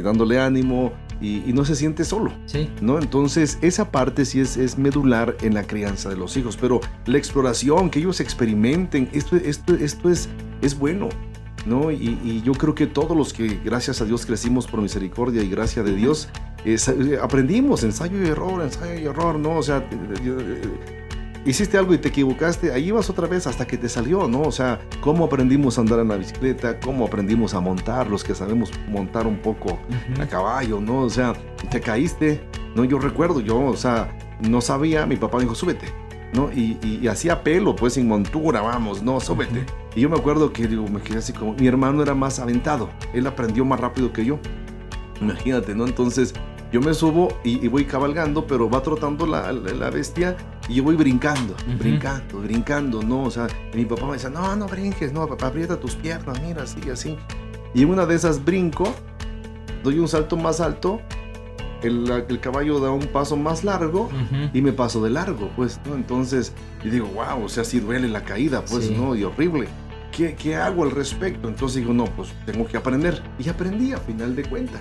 dándole 0.04 0.40
ánimo 0.40 0.94
y, 1.22 1.50
y 1.50 1.54
no 1.54 1.66
se 1.66 1.76
siente 1.76 2.04
solo. 2.04 2.32
Sí, 2.46 2.70
¿no? 2.82 2.98
Entonces, 3.00 3.58
esa 3.62 3.92
parte 3.92 4.26
sí 4.26 4.40
es, 4.40 4.58
es 4.58 4.78
medular 4.78 5.36
en 5.42 5.54
la 5.54 5.64
crianza 5.64 6.10
de 6.10 6.18
los 6.18 6.36
hijos, 6.38 6.58
pero 6.60 6.82
la 7.06 7.18
exploración, 7.18 7.90
que 7.90 8.00
ellos 8.00 8.20
experimenten, 8.20 9.10
esto, 9.14 9.36
esto, 9.36 9.74
esto 9.76 10.10
es, 10.10 10.30
es 10.62 10.78
bueno, 10.78 11.10
¿no? 11.66 11.92
Y, 11.92 12.20
y 12.24 12.42
yo 12.44 12.54
creo 12.54 12.76
que 12.76 12.88
todos 12.88 13.16
los 13.16 13.34
que, 13.34 13.60
gracias 13.64 14.02
a 14.02 14.06
Dios, 14.06 14.26
crecimos 14.26 14.68
por 14.68 14.82
misericordia 14.82 15.42
y 15.42 15.50
gracia 15.50 15.84
de 15.84 15.96
Dios, 15.96 16.30
eh, 16.66 17.20
aprendimos 17.22 17.84
ensayo 17.84 18.22
y 18.24 18.28
error, 18.28 18.64
ensayo 18.64 19.00
y 19.00 19.06
error, 19.06 19.38
¿no? 19.38 19.58
O 19.58 19.64
sea, 19.64 19.78
eh, 19.78 20.16
eh, 20.24 21.05
hiciste 21.46 21.78
algo 21.78 21.94
y 21.94 21.98
te 22.00 22.10
equivocaste, 22.10 22.74
ahí 22.74 22.92
vas 22.92 23.10
otra 23.10 23.28
vez 23.28 23.46
hasta 23.48 23.66
que 23.68 23.78
te 23.78 23.88
salió, 23.90 24.28
¿no? 24.28 24.42
O 24.42 24.52
sea, 24.52 24.80
cómo 25.02 25.26
aprendimos 25.26 25.78
a 25.78 25.82
andar 25.82 26.00
en 26.00 26.08
la 26.10 26.18
bicicleta, 26.18 26.80
cómo 26.80 27.06
aprendimos 27.06 27.54
a 27.54 27.60
montar, 27.60 28.10
los 28.10 28.24
que 28.24 28.34
sabemos 28.36 28.72
montar 28.90 29.28
un 29.28 29.38
poco 29.38 29.78
a 30.20 30.26
caballo, 30.26 30.80
¿no? 30.82 31.02
O 31.02 31.10
sea, 31.10 31.34
te 31.70 31.80
caíste, 31.82 32.42
¿no? 32.76 32.84
Yo 32.84 32.98
recuerdo, 33.00 33.40
yo, 33.42 33.60
o 33.60 33.78
sea, 33.78 34.18
no 34.42 34.60
sabía, 34.62 35.06
mi 35.06 35.16
papá 35.18 35.38
me 35.38 35.44
dijo, 35.44 35.56
súbete, 35.56 35.88
¿no? 36.34 36.52
Y, 36.52 36.78
y- 36.84 37.00
y 37.04 37.08
hacía 37.08 37.44
pelo, 37.44 37.76
pues, 37.76 37.94
sin 37.94 38.08
montura, 38.08 38.62
vamos, 38.62 39.02
no, 39.04 39.20
súbete. 39.20 39.60
Ujú. 39.60 39.66
Y 39.96 40.02
yo 40.02 40.10
me 40.10 40.18
acuerdo 40.18 40.52
que, 40.52 40.68
digo, 40.68 40.86
me 40.88 41.00
quedé 41.00 41.20
así 41.20 41.32
como, 41.32 41.54
mi 41.54 41.68
hermano 41.68 42.02
era 42.02 42.14
más 42.16 42.40
aventado, 42.40 42.90
él 43.14 43.28
aprendió 43.28 43.64
más 43.66 43.80
rápido 43.80 44.12
que 44.12 44.26
yo. 44.26 44.40
Imagínate, 45.22 45.74
¿no? 45.76 45.86
Entonces, 45.86 46.34
yo 46.72 46.82
me 46.82 46.94
subo 46.94 47.30
y, 47.44 47.64
y 47.64 47.70
voy 47.70 47.86
cabalgando, 47.86 48.46
pero 48.48 48.70
va 48.70 48.82
trotando 48.82 49.26
la, 49.26 49.52
la- 49.54 49.72
la 49.74 49.90
bestia 49.90 50.36
y 50.68 50.76
yo 50.76 50.84
voy 50.84 50.96
brincando, 50.96 51.56
brincando, 51.78 52.40
brincando, 52.42 53.02
¿no? 53.04 53.24
O 53.24 53.32
sea, 53.32 53.48
mi 53.74 53.86
papá 53.86 54.06
me 54.08 54.14
decía, 54.14 54.30
no, 54.30 54.56
no 54.56 54.68
brinques, 54.68 55.14
no, 55.14 55.28
papá, 55.28 55.48
aprieta 55.48 55.80
tus 55.80 55.96
piernas, 55.96 56.42
mira, 56.42 56.64
así, 56.64 56.90
así. 56.90 57.18
Y 57.74 57.84
en 57.84 57.90
una 57.90 58.06
de 58.06 58.16
esas 58.16 58.44
brinco, 58.44 58.94
doy 59.84 60.00
un 60.00 60.08
salto 60.08 60.38
más 60.38 60.60
alto, 60.62 61.02
el, 61.84 62.10
el 62.30 62.40
caballo 62.40 62.80
da 62.80 62.90
un 62.90 63.06
paso 63.08 63.36
más 63.38 63.64
largo 63.64 64.10
y 64.54 64.62
me 64.62 64.72
paso 64.74 65.04
de 65.04 65.12
largo, 65.12 65.52
pues, 65.56 65.80
¿no? 65.88 65.94
Entonces, 65.96 66.54
y 66.84 66.90
digo, 66.90 67.08
wow, 67.14 67.44
o 67.46 67.50
sea, 67.50 67.64
sí 67.64 67.80
duele 67.80 68.08
la 68.08 68.24
caída, 68.24 68.64
pues, 68.66 68.86
Sí. 68.86 68.96
¿no? 68.98 69.16
Y 69.16 69.24
horrible. 69.24 69.68
¿Qué, 70.12 70.34
¿Qué 70.34 70.56
hago 70.56 70.84
al 70.84 70.92
respecto? 70.92 71.50
Entonces 71.50 71.82
digo, 71.82 71.94
no, 71.94 72.06
pues 72.06 72.30
tengo 72.46 72.66
que 72.66 72.78
aprender. 72.78 73.22
Y 73.38 73.50
aprendí 73.50 73.92
a 73.92 73.98
final 73.98 74.34
de 74.36 74.44
cuentas. 74.46 74.80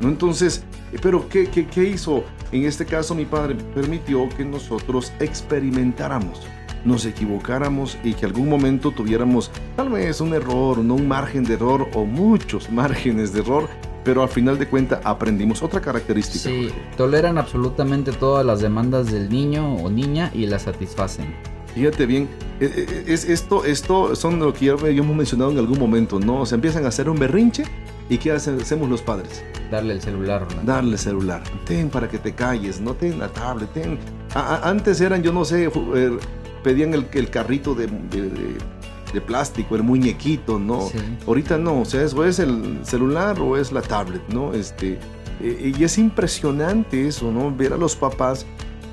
¿No? 0.00 0.08
Entonces, 0.08 0.64
eh, 0.92 0.98
pero 1.02 1.28
¿qué, 1.28 1.48
qué, 1.48 1.66
qué 1.66 1.84
hizo? 1.84 2.24
En 2.52 2.64
este 2.64 2.86
caso, 2.86 3.14
mi 3.14 3.24
padre 3.24 3.56
permitió 3.74 4.28
que 4.30 4.44
nosotros 4.44 5.12
experimentáramos, 5.20 6.40
nos 6.84 7.04
equivocáramos 7.04 7.98
y 8.02 8.14
que 8.14 8.26
algún 8.26 8.48
momento 8.48 8.90
tuviéramos 8.90 9.50
tal 9.76 9.90
vez 9.90 10.20
un 10.20 10.32
error, 10.34 10.78
no 10.78 10.94
un 10.94 11.08
margen 11.08 11.44
de 11.44 11.54
error 11.54 11.88
o 11.94 12.04
muchos 12.04 12.70
márgenes 12.70 13.32
de 13.32 13.40
error, 13.40 13.68
pero 14.04 14.22
al 14.22 14.28
final 14.28 14.58
de 14.58 14.66
cuentas 14.66 15.00
aprendimos 15.04 15.62
otra 15.62 15.80
característica. 15.80 16.48
Sí, 16.48 16.70
toleran 16.96 17.36
absolutamente 17.36 18.12
todas 18.12 18.46
las 18.46 18.60
demandas 18.60 19.10
del 19.12 19.28
niño 19.28 19.74
o 19.74 19.90
niña 19.90 20.30
y 20.32 20.46
las 20.46 20.62
satisfacen. 20.62 21.57
Fíjate 21.74 22.06
bien, 22.06 22.28
eh, 22.60 22.86
eh, 22.88 23.04
es, 23.06 23.24
esto, 23.24 23.64
esto 23.64 24.16
son 24.16 24.40
lo 24.40 24.52
que 24.52 24.66
ya 24.66 24.72
hemos 24.72 25.16
mencionado 25.16 25.50
en 25.52 25.58
algún 25.58 25.78
momento, 25.78 26.18
¿no? 26.18 26.44
Se 26.44 26.56
empiezan 26.56 26.84
a 26.84 26.88
hacer 26.88 27.08
un 27.08 27.18
berrinche 27.18 27.64
y 28.08 28.18
¿qué 28.18 28.32
hacemos 28.32 28.88
los 28.88 29.02
padres? 29.02 29.44
Darle 29.70 29.94
el 29.94 30.00
celular. 30.00 30.46
¿no? 30.56 30.62
Darle 30.62 30.92
el 30.92 30.98
celular. 30.98 31.42
Ten 31.66 31.88
para 31.90 32.08
que 32.08 32.18
te 32.18 32.34
calles, 32.34 32.80
no 32.80 32.94
ten 32.94 33.18
la 33.18 33.28
tablet, 33.28 33.72
ten. 33.72 33.98
antes 34.34 35.00
eran, 35.00 35.22
yo 35.22 35.32
no 35.32 35.44
sé, 35.44 35.66
eh, 35.66 36.18
pedían 36.64 36.94
el, 36.94 37.06
el 37.12 37.30
carrito 37.30 37.74
de, 37.74 37.86
de, 37.86 39.20
plástico, 39.20 39.74
el 39.76 39.82
muñequito, 39.82 40.58
¿no? 40.58 40.90
Ahorita 41.26 41.58
no, 41.58 41.80
o 41.80 41.84
sea, 41.84 42.02
es, 42.02 42.14
o 42.14 42.24
es 42.24 42.38
el 42.38 42.80
celular 42.82 43.40
o 43.40 43.56
es 43.56 43.72
la 43.72 43.82
tablet, 43.82 44.22
¿no? 44.28 44.52
Este, 44.52 44.98
y 45.40 45.82
es 45.82 45.98
impresionante 45.98 47.06
eso, 47.06 47.30
¿no? 47.30 47.54
Ver 47.54 47.72
a 47.72 47.76
los 47.76 47.94
papás 47.96 48.46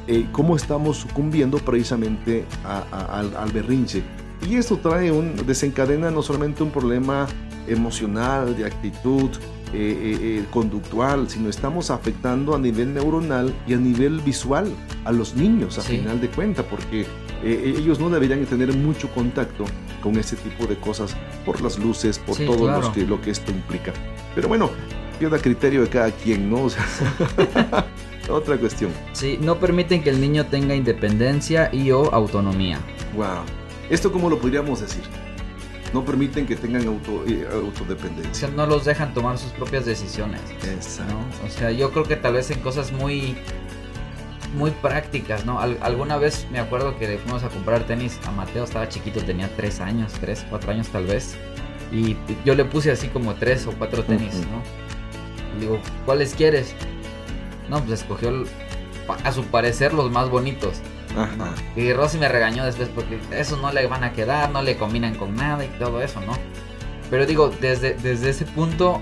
eh, 0.08 0.28
cómo 0.32 0.56
estamos 0.56 0.98
sucumbiendo 0.98 1.58
precisamente 1.58 2.46
al, 2.63 3.52
berrinche. 3.52 4.04
Y 4.48 4.56
esto 4.56 4.78
trae 4.78 5.12
un, 5.12 5.36
desencadena 5.48 6.12
no 6.12 6.22
solamente 6.22 6.62
un 6.62 6.70
problema 6.70 7.28
emocional, 7.68 8.56
de 8.56 8.65
actitud, 8.65 9.32
eh, 9.74 10.18
eh, 10.22 10.46
conductual, 10.52 11.28
sino 11.30 11.50
estamos 11.50 11.89
afectando 11.89 12.54
a 12.54 12.60
nivel 12.60 12.94
neuronal 12.94 13.54
y 13.68 13.74
a 13.74 13.78
nivel 13.78 14.20
visual 14.22 14.72
a 15.06 15.12
los 15.12 15.36
niños, 15.36 15.80
a 15.80 15.82
final 15.82 16.22
de 16.22 16.30
cuentas, 16.30 16.65
porque 16.70 17.06
ellos 17.44 18.00
no 18.00 18.10
deberían 18.10 18.44
tener 18.46 18.74
mucho 18.74 19.10
contacto 19.10 19.65
con 20.02 20.15
ese 20.18 20.36
tipo 20.36 20.68
de 20.68 20.78
cosas 20.78 21.15
por 21.46 21.62
las 21.62 21.80
luces, 21.80 22.20
por 22.20 22.38
todo 22.38 22.80
lo, 22.80 22.94
que, 22.94 23.06
lo 23.06 23.20
que 23.22 23.32
esto 23.32 23.52
implica. 23.52 23.91
Pero 24.36 24.48
bueno, 24.48 24.70
queda 25.20 25.39
criterio 25.39 25.82
de 25.82 25.89
cada 25.89 26.12
quien, 26.12 26.50
¿no? 26.50 26.63
O 26.63 26.70
sea, 26.70 26.86
Otra 28.30 28.58
cuestión. 28.58 28.92
Sí, 29.14 29.38
no 29.42 29.60
permiten 29.60 30.04
que 30.04 30.10
el 30.10 30.20
niño 30.20 30.46
tenga 30.48 30.76
independencia 30.76 31.70
y 31.72 31.92
o 31.92 32.14
autonomía. 32.14 32.80
Wow. 33.16 33.44
¿Esto 33.90 34.12
cómo 34.12 34.30
lo 34.30 34.40
podríamos 34.40 34.82
decir? 34.82 35.04
No 35.94 36.04
permiten 36.04 36.46
que 36.46 36.56
tengan 36.56 36.88
auto, 36.88 37.24
eh, 37.28 37.48
autodependencia. 37.52 38.32
O 38.32 38.36
sea, 38.36 38.50
no 38.50 38.66
los 38.66 38.86
dejan 38.86 39.14
tomar 39.14 39.38
sus 39.38 39.52
propias 39.52 39.86
decisiones. 39.86 40.42
Exacto. 40.64 41.16
O 41.46 41.50
sea, 41.50 41.72
yo 41.72 41.92
creo 41.92 42.04
que 42.04 42.16
tal 42.16 42.34
vez 42.34 42.50
en 42.52 42.60
cosas 42.60 42.92
muy 42.92 43.38
muy 44.56 44.72
prácticas, 44.72 45.46
¿no? 45.46 45.60
alguna 45.60 46.18
vez 46.18 46.48
me 46.50 46.60
acuerdo 46.60 46.98
que 46.98 47.18
fuimos 47.18 47.44
a 47.44 47.50
comprar 47.50 47.86
tenis 47.86 48.20
a 48.26 48.32
Mateo, 48.32 48.64
estaba 48.64 48.88
chiquito, 48.88 49.22
tenía 49.22 49.54
tres 49.56 49.82
años, 49.82 50.14
tres, 50.22 50.46
cuatro 50.50 50.72
años 50.72 50.88
tal 50.88 51.06
vez. 51.06 51.36
Y 51.92 52.16
yo 52.46 52.56
le 52.56 52.66
puse 52.66 52.92
así 52.92 53.08
como 53.10 53.36
tres 53.36 53.68
o 53.68 53.74
cuatro 53.74 54.04
tenis, 54.04 54.34
¿no? 54.36 55.58
Y 55.58 55.62
digo, 55.62 55.80
¿cuáles 56.06 56.34
quieres? 56.34 56.74
No, 57.69 57.80
pues 57.80 58.01
escogió 58.01 58.45
a 59.23 59.32
su 59.32 59.43
parecer 59.45 59.93
los 59.93 60.12
más 60.12 60.30
bonitos. 60.30 60.82
Y 61.75 61.93
Rosy 61.93 62.17
me 62.17 62.28
regañó 62.28 62.65
después 62.65 62.89
porque 62.93 63.19
eso 63.32 63.58
no 63.58 63.71
le 63.71 63.88
van 63.88 64.04
a 64.04 64.12
quedar, 64.12 64.51
no 64.51 64.62
le 64.62 64.78
combinan 64.78 65.15
con 65.15 65.36
nada 65.36 65.63
y 65.63 65.69
todo 65.80 66.01
eso, 66.01 66.19
¿no? 66.21 66.34
Pero 67.10 67.25
digo, 67.25 67.51
desde, 67.62 67.93
desde 67.93 68.32
ese 68.32 68.45
punto, 68.45 69.01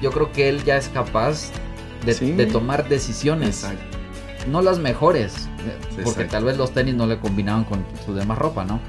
yo 0.00 0.10
creo 0.10 0.32
que 0.32 0.48
él 0.48 0.64
ya 0.64 0.76
es 0.76 0.88
capaz 0.88 1.50
de, 2.04 2.46
tomar 2.46 2.88
decisiones. 2.88 3.66
No 4.48 4.62
las 4.62 4.78
mejores, 4.78 5.48
eh, 5.66 6.02
porque 6.02 6.24
tal 6.24 6.44
vez 6.44 6.56
los 6.56 6.72
tenis 6.72 6.94
no 6.94 7.06
le 7.06 7.18
combinaban 7.18 7.64
con 7.64 7.84
su 8.06 8.14
demás 8.14 8.38
ropa, 8.38 8.64
¿no? 8.64 8.80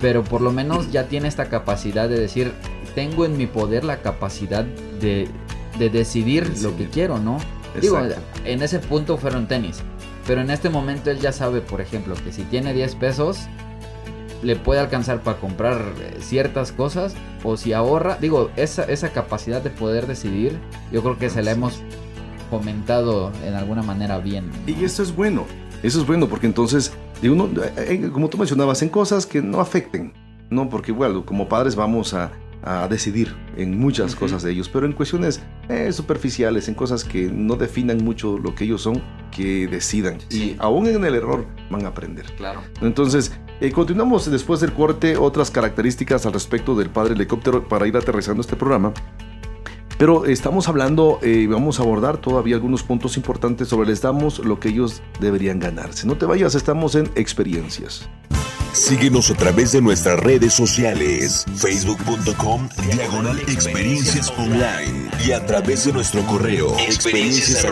Pero 0.00 0.22
por 0.22 0.40
lo 0.40 0.52
menos 0.52 0.92
ya 0.92 1.08
tiene 1.08 1.28
esta 1.28 1.46
capacidad 1.46 2.08
de 2.08 2.20
decir, 2.20 2.52
tengo 2.94 3.24
en 3.24 3.36
mi 3.36 3.46
poder 3.46 3.84
la 3.84 3.98
capacidad 3.98 4.64
de, 4.64 5.28
decidir, 5.78 6.52
lo 6.62 6.76
que 6.76 6.88
quiero, 6.88 7.18
¿no? 7.18 7.38
Digo, 7.80 7.98
en 8.44 8.62
ese 8.62 8.78
punto 8.78 9.16
fueron 9.16 9.46
tenis. 9.46 9.82
Pero 10.26 10.40
en 10.40 10.50
este 10.50 10.70
momento 10.70 11.10
él 11.10 11.18
ya 11.18 11.32
sabe, 11.32 11.60
por 11.60 11.80
ejemplo, 11.80 12.14
que 12.14 12.32
si 12.32 12.42
tiene 12.44 12.74
10 12.74 12.94
pesos, 12.96 13.40
le 14.42 14.56
puede 14.56 14.80
alcanzar 14.80 15.22
para 15.22 15.38
comprar 15.38 15.80
eh, 16.00 16.16
ciertas 16.20 16.72
cosas. 16.72 17.14
O 17.42 17.56
si 17.56 17.72
ahorra, 17.72 18.18
digo, 18.20 18.50
esa, 18.56 18.84
esa 18.84 19.10
capacidad 19.12 19.62
de 19.62 19.70
poder 19.70 20.06
decidir, 20.06 20.58
yo 20.92 21.02
creo 21.02 21.18
que 21.18 21.30
se 21.30 21.42
la 21.42 21.52
hemos 21.52 21.80
comentado 22.50 23.32
en 23.44 23.54
alguna 23.54 23.82
manera 23.82 24.18
bien. 24.18 24.50
Y 24.66 24.84
eso 24.84 25.02
es 25.02 25.14
bueno. 25.14 25.46
Eso 25.82 26.00
es 26.00 26.06
bueno 26.06 26.28
porque 26.28 26.46
entonces, 26.46 26.92
digo, 27.20 27.48
eh, 27.60 27.72
eh, 28.04 28.10
como 28.12 28.28
tú 28.28 28.38
mencionabas, 28.38 28.82
en 28.82 28.88
cosas 28.88 29.26
que 29.26 29.42
no 29.42 29.60
afecten. 29.60 30.12
No, 30.50 30.68
porque 30.68 30.92
igual, 30.92 31.24
como 31.24 31.48
padres 31.48 31.74
vamos 31.74 32.14
a, 32.14 32.30
a 32.62 32.88
decidir 32.88 33.34
en 33.56 33.78
muchas 33.78 34.14
cosas 34.14 34.42
de 34.42 34.52
ellos, 34.52 34.68
pero 34.68 34.86
en 34.86 34.92
cuestiones 34.92 35.42
eh, 35.68 35.92
superficiales, 35.92 36.68
en 36.68 36.74
cosas 36.74 37.04
que 37.04 37.30
no 37.30 37.56
definan 37.56 37.98
mucho 37.98 38.38
lo 38.38 38.54
que 38.54 38.64
ellos 38.64 38.82
son, 38.82 39.02
que 39.30 39.66
decidan. 39.66 40.18
Y 40.30 40.56
aún 40.58 40.86
en 40.86 41.04
el 41.04 41.14
error 41.14 41.46
van 41.70 41.84
a 41.84 41.88
aprender. 41.88 42.26
Claro. 42.36 42.60
Entonces, 42.80 43.32
eh, 43.60 43.72
continuamos 43.72 44.30
después 44.30 44.60
del 44.60 44.72
corte 44.72 45.16
otras 45.16 45.50
características 45.50 46.26
al 46.26 46.32
respecto 46.32 46.74
del 46.74 46.90
padre 46.90 47.14
helicóptero 47.14 47.68
para 47.68 47.86
ir 47.86 47.96
aterrizando 47.96 48.40
este 48.40 48.56
programa. 48.56 48.92
Pero 49.98 50.24
estamos 50.24 50.68
hablando, 50.68 51.20
y 51.22 51.44
eh, 51.44 51.46
vamos 51.46 51.78
a 51.78 51.84
abordar 51.84 52.16
todavía 52.18 52.56
algunos 52.56 52.82
puntos 52.82 53.16
importantes 53.16 53.68
sobre 53.68 53.88
les 53.88 54.00
damos 54.00 54.40
lo 54.40 54.58
que 54.58 54.70
ellos 54.70 55.02
deberían 55.20 55.60
ganarse. 55.60 56.06
No 56.06 56.16
te 56.16 56.26
vayas, 56.26 56.54
estamos 56.54 56.94
en 56.96 57.08
experiencias. 57.14 58.08
Síguenos 58.72 59.30
a 59.30 59.34
través 59.34 59.72
de 59.72 59.82
nuestras 59.82 60.18
redes 60.18 60.54
sociales, 60.54 61.44
facebook.com, 61.56 62.68
diagonal 62.94 63.38
experiencias 63.40 64.32
online 64.38 65.10
y 65.26 65.32
a 65.32 65.44
través 65.44 65.84
de 65.84 65.92
nuestro 65.92 66.22
correo, 66.26 66.74
experiencias 66.78 67.66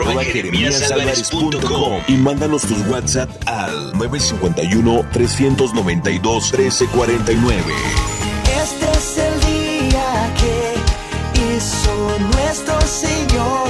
y 2.07 2.13
mándanos 2.17 2.61
tus 2.61 2.87
WhatsApp 2.87 3.29
al 3.47 3.93
951 3.97 5.05
392 5.11 6.53
1349. 6.53 7.63
Este 8.63 8.91
es 8.91 9.17
el 9.17 9.39
día 9.41 10.33
que 10.39 11.55
hizo 11.55 12.19
nuestro 12.19 12.79
Señor, 12.81 13.69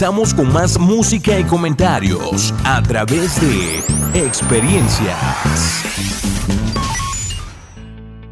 Regresamos 0.00 0.32
con 0.32 0.50
más 0.50 0.78
música 0.80 1.38
y 1.38 1.44
comentarios 1.44 2.54
a 2.64 2.82
través 2.82 3.38
de 3.38 3.80
experiencias. 4.18 5.14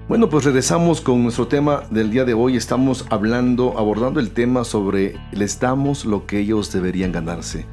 Bueno, 0.08 0.30
pues 0.30 0.46
regresamos 0.46 1.02
con 1.02 1.22
nuestro 1.22 1.46
tema 1.46 1.82
del 1.90 2.10
día 2.10 2.24
de 2.24 2.32
hoy. 2.32 2.56
Estamos 2.56 3.04
hablando, 3.10 3.76
abordando 3.76 4.18
el 4.18 4.30
tema 4.30 4.64
sobre 4.64 5.20
les 5.30 5.60
damos 5.60 6.06
lo 6.06 6.24
que 6.24 6.38
ellos 6.38 6.72
deberían 6.72 7.12
ganarse. 7.12 7.66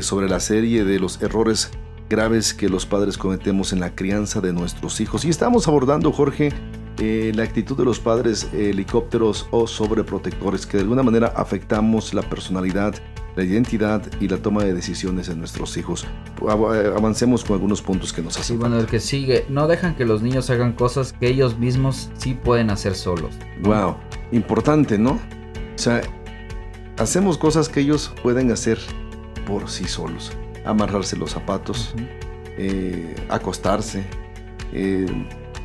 Sobre 0.00 0.30
la 0.30 0.40
serie 0.40 0.86
de 0.86 0.98
los 0.98 1.20
errores 1.20 1.72
graves 2.08 2.54
que 2.54 2.70
los 2.70 2.86
padres 2.86 3.18
cometemos 3.18 3.74
en 3.74 3.80
la 3.80 3.94
crianza 3.94 4.40
de 4.40 4.54
nuestros 4.54 4.98
hijos. 5.02 5.26
Y 5.26 5.28
estamos 5.28 5.68
abordando, 5.68 6.10
Jorge, 6.10 6.54
eh, 6.98 7.32
la 7.34 7.42
actitud 7.42 7.76
de 7.76 7.84
los 7.84 8.00
padres 8.00 8.48
helicópteros 8.54 9.46
o 9.50 9.66
sobreprotectores 9.66 10.64
que 10.64 10.78
de 10.78 10.84
alguna 10.84 11.02
manera 11.02 11.34
afectamos 11.36 12.14
la 12.14 12.22
personalidad, 12.22 12.94
la 13.36 13.44
identidad 13.44 14.02
y 14.20 14.28
la 14.28 14.36
toma 14.38 14.62
de 14.64 14.74
decisiones 14.74 15.28
en 15.28 15.38
nuestros 15.38 15.76
hijos. 15.76 16.04
Eh, 16.42 16.92
Avancemos 16.96 17.44
con 17.44 17.54
algunos 17.54 17.80
puntos 17.82 18.12
que 18.12 18.20
nos 18.22 18.34
Sí, 18.34 18.40
hacen. 18.40 18.58
bueno, 18.58 18.78
el 18.78 18.86
que 18.86 19.00
sigue, 19.00 19.46
no 19.48 19.66
dejan 19.68 19.94
que 19.94 20.04
los 20.04 20.22
niños 20.22 20.50
hagan 20.50 20.72
cosas 20.72 21.12
que 21.14 21.28
ellos 21.28 21.58
mismos 21.58 22.10
sí 22.18 22.34
pueden 22.34 22.70
hacer 22.70 22.94
solos. 22.94 23.34
Wow, 23.62 23.96
importante, 24.32 24.98
¿no? 24.98 25.12
O 25.12 25.78
sea, 25.78 26.02
hacemos 26.98 27.38
cosas 27.38 27.68
que 27.68 27.80
ellos 27.80 28.12
pueden 28.22 28.50
hacer 28.50 28.78
por 29.46 29.68
sí 29.70 29.84
solos. 29.84 30.32
Amarrarse 30.64 31.16
los 31.16 31.30
zapatos, 31.30 31.94
eh, 32.58 33.14
acostarse, 33.28 34.04
eh, 34.72 35.06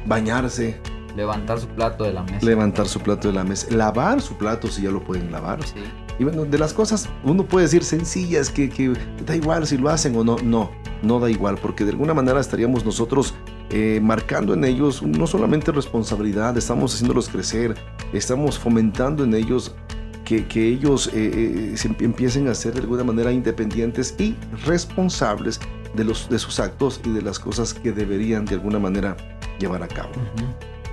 bañarse, 0.05 0.79
Levantar 1.15 1.59
su 1.59 1.67
plato 1.67 2.03
de 2.03 2.13
la 2.13 2.21
mesa. 2.23 2.45
levantar 2.45 2.87
su 2.87 2.99
plato 2.99 3.27
de 3.27 3.33
la 3.33 3.43
mesa, 3.43 3.67
lavar 3.71 4.21
su 4.21 4.35
plato 4.37 4.67
si 4.67 4.83
ya 4.83 4.91
lo 4.91 5.03
pueden 5.03 5.31
lavar. 5.31 5.63
Sí. 5.65 5.73
Y 6.19 6.23
bueno, 6.23 6.45
de 6.45 6.57
las 6.57 6.73
cosas, 6.73 7.09
uno 7.23 7.45
puede 7.45 7.65
decir 7.65 7.83
sencillas, 7.83 8.49
que, 8.49 8.69
que 8.69 8.93
da 9.25 9.35
igual 9.35 9.67
si 9.67 9.77
lo 9.77 9.89
hacen 9.89 10.15
o 10.15 10.23
no. 10.23 10.37
No, 10.43 10.71
no 11.03 11.19
da 11.19 11.29
igual, 11.29 11.57
porque 11.61 11.83
de 11.83 11.91
alguna 11.91 12.13
manera 12.13 12.39
estaríamos 12.39 12.85
nosotros 12.85 13.33
eh, 13.69 13.99
marcando 14.01 14.53
en 14.53 14.63
ellos 14.63 15.03
no 15.03 15.27
solamente 15.27 15.71
responsabilidad, 15.71 16.57
estamos 16.57 16.93
haciéndolos 16.93 17.27
crecer, 17.27 17.75
estamos 18.13 18.57
fomentando 18.57 19.25
en 19.25 19.33
ellos 19.33 19.75
que, 20.23 20.45
ellos 20.67 21.09
eh, 21.13 21.73
eh, 21.73 21.95
empiecen 21.99 22.49
a 22.49 22.55
ser 22.55 22.73
de 22.73 22.81
alguna 22.81 23.03
manera 23.03 23.31
independientes 23.31 24.15
y 24.17 24.35
responsables 24.65 25.59
de, 25.95 26.03
los, 26.03 26.29
de 26.29 26.37
sus 26.37 26.59
actos 26.59 26.99
y 27.05 27.11
de 27.11 27.21
las 27.21 27.39
cosas 27.39 27.73
que 27.73 27.91
deberían 27.91 28.43
de 28.45 28.55
alguna 28.55 28.79
manera 28.79 29.15
llevar 29.59 29.83
a 29.83 29.87
cabo. 29.87 30.11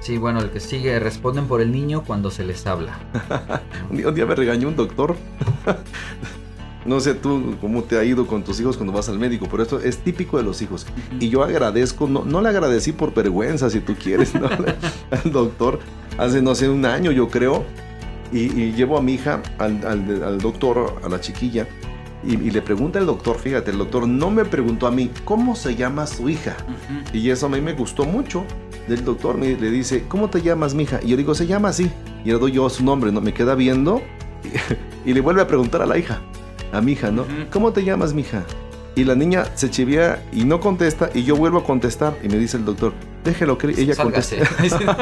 Sí, 0.04 0.18
bueno, 0.18 0.40
el 0.40 0.50
que 0.50 0.60
sigue, 0.60 0.98
responden 1.00 1.46
por 1.46 1.62
el 1.62 1.72
niño 1.72 2.04
cuando 2.06 2.30
se 2.30 2.44
les 2.44 2.66
habla. 2.66 2.98
Un 3.90 3.96
día, 3.96 4.08
un 4.08 4.14
día 4.14 4.26
me 4.26 4.34
regañó 4.34 4.68
un 4.68 4.76
doctor. 4.76 5.16
No 6.86 7.00
sé 7.00 7.14
tú 7.14 7.56
cómo 7.62 7.82
te 7.82 7.96
ha 7.96 8.04
ido 8.04 8.26
con 8.26 8.44
tus 8.44 8.60
hijos 8.60 8.76
cuando 8.76 8.92
vas 8.92 9.08
al 9.08 9.18
médico, 9.18 9.48
pero 9.50 9.62
esto 9.62 9.80
es 9.80 9.96
típico 10.04 10.36
de 10.36 10.42
los 10.42 10.60
hijos. 10.60 10.86
Y 11.18 11.30
yo 11.30 11.42
agradezco, 11.42 12.06
no, 12.06 12.26
no 12.26 12.42
le 12.42 12.50
agradecí 12.50 12.92
por 12.92 13.14
vergüenza, 13.14 13.70
si 13.70 13.80
tú 13.80 13.94
quieres, 13.94 14.34
¿no? 14.34 14.50
al 15.10 15.32
doctor 15.32 15.78
hace, 16.18 16.42
no 16.42 16.54
sé, 16.54 16.68
un 16.68 16.84
año 16.84 17.10
yo 17.10 17.30
creo. 17.30 17.64
Y, 18.30 18.52
y 18.52 18.72
llevo 18.74 18.98
a 18.98 19.00
mi 19.00 19.14
hija 19.14 19.40
al, 19.56 19.82
al- 19.86 20.22
al 20.24 20.38
doctor, 20.42 21.00
a 21.02 21.08
la 21.08 21.18
chiquilla, 21.22 21.66
y, 22.22 22.34
y 22.34 22.50
le 22.50 22.60
pregunta 22.60 22.98
al 22.98 23.06
doctor, 23.06 23.38
fíjate, 23.38 23.70
el 23.70 23.78
doctor 23.78 24.06
no 24.06 24.28
me 24.30 24.44
preguntó 24.44 24.86
a 24.86 24.90
mí, 24.90 25.10
¿cómo 25.24 25.56
se 25.56 25.76
llama 25.76 26.06
su 26.06 26.28
hija? 26.28 26.54
Y 27.14 27.30
eso 27.30 27.46
a 27.46 27.48
mí 27.48 27.62
me 27.62 27.72
gustó 27.72 28.04
mucho 28.04 28.44
del 28.88 29.04
doctor. 29.04 29.36
Me, 29.36 29.56
le 29.56 29.70
dice, 29.70 30.04
¿cómo 30.08 30.28
te 30.30 30.42
llamas, 30.42 30.74
mija? 30.74 31.00
Y 31.02 31.08
yo 31.08 31.16
digo, 31.16 31.34
se 31.34 31.46
llama 31.46 31.68
así. 31.68 31.90
Y 32.24 32.28
le 32.28 32.38
doy 32.38 32.52
yo 32.52 32.68
su 32.70 32.84
nombre, 32.84 33.12
¿no? 33.12 33.20
Me 33.20 33.32
queda 33.34 33.54
viendo 33.54 34.02
y, 34.44 34.48
y 35.10 35.14
le 35.14 35.20
vuelve 35.20 35.42
a 35.42 35.46
preguntar 35.46 35.82
a 35.82 35.86
la 35.86 35.98
hija, 35.98 36.20
a 36.72 36.80
mi 36.80 36.92
hija, 36.92 37.10
¿no? 37.10 37.24
¿Cómo 37.52 37.72
te 37.72 37.84
llamas, 37.84 38.14
mija? 38.14 38.44
Y 38.96 39.04
la 39.04 39.14
niña 39.16 39.44
se 39.54 39.70
chivea 39.70 40.22
y 40.32 40.44
no 40.44 40.60
contesta 40.60 41.10
y 41.12 41.24
yo 41.24 41.34
vuelvo 41.34 41.58
a 41.58 41.64
contestar 41.64 42.16
y 42.22 42.28
me 42.28 42.38
dice 42.38 42.56
el 42.56 42.64
doctor, 42.64 42.92
déjelo 43.24 43.58
que 43.58 43.68
ella 43.68 43.94
Sálgase. 43.94 44.38
conteste. 44.38 44.84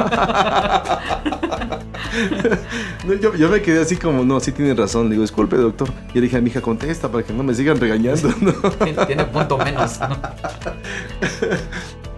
No, 3.06 3.14
yo, 3.14 3.34
yo 3.34 3.48
me 3.48 3.62
quedé 3.62 3.80
así 3.80 3.96
como, 3.96 4.24
no, 4.24 4.38
sí 4.40 4.52
tiene 4.52 4.74
razón. 4.74 5.04
Le 5.04 5.10
digo, 5.12 5.22
disculpe, 5.22 5.56
doctor. 5.56 5.88
Y 6.12 6.14
le 6.16 6.20
dije 6.22 6.36
a 6.36 6.40
mi 6.40 6.50
hija, 6.50 6.60
contesta 6.60 7.10
para 7.10 7.24
que 7.24 7.32
no 7.32 7.42
me 7.42 7.54
sigan 7.54 7.80
regañando. 7.80 8.32
¿no? 8.40 8.52
Tiene, 8.52 9.06
tiene 9.06 9.24
punto 9.24 9.58
menos. 9.58 9.98
¿no? 10.00 10.16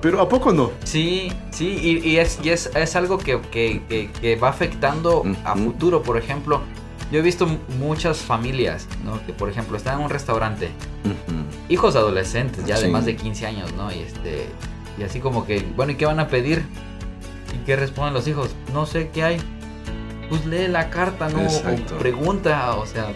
Pero 0.04 0.20
¿a 0.20 0.28
poco 0.28 0.52
no? 0.52 0.70
Sí, 0.84 1.32
sí, 1.50 1.78
y, 1.82 2.06
y 2.10 2.18
es, 2.18 2.38
y 2.42 2.50
es, 2.50 2.70
es 2.76 2.94
algo 2.94 3.16
que, 3.16 3.40
que- 3.50 3.80
que- 3.88 4.10
que 4.20 4.36
va 4.36 4.50
afectando 4.50 5.24
a 5.46 5.56
futuro. 5.56 6.02
Por 6.02 6.18
ejemplo, 6.18 6.60
yo 7.10 7.20
he 7.20 7.22
visto 7.22 7.46
muchas 7.78 8.18
familias, 8.18 8.86
¿no? 9.02 9.24
Que 9.24 9.32
por 9.32 9.48
ejemplo 9.48 9.78
están 9.78 9.98
en 9.98 10.04
un 10.04 10.10
restaurante, 10.10 10.68
hijos 11.70 11.96
adolescentes, 11.96 12.66
ya 12.66 12.78
de 12.78 12.88
más 12.88 13.06
de 13.06 13.16
15 13.16 13.46
años, 13.46 13.72
¿no? 13.78 13.90
Y 13.90 14.00
este, 14.00 14.44
y 14.98 15.04
así 15.04 15.20
como 15.20 15.46
que, 15.46 15.64
bueno, 15.74 15.92
¿y 15.92 15.94
qué 15.94 16.04
van 16.04 16.20
a 16.20 16.28
pedir? 16.28 16.66
¿Y 17.54 17.64
qué 17.64 17.74
responden 17.76 18.12
los 18.12 18.28
hijos? 18.28 18.50
No 18.74 18.84
sé 18.84 19.08
qué 19.08 19.22
hay. 19.24 19.38
Pues 20.28 20.44
lee 20.44 20.68
la 20.68 20.90
carta, 20.90 21.30
¿no? 21.30 21.40
Exacto. 21.40 21.94
O 21.94 21.98
pregunta, 21.98 22.74
o 22.76 22.84
sea, 22.86 23.06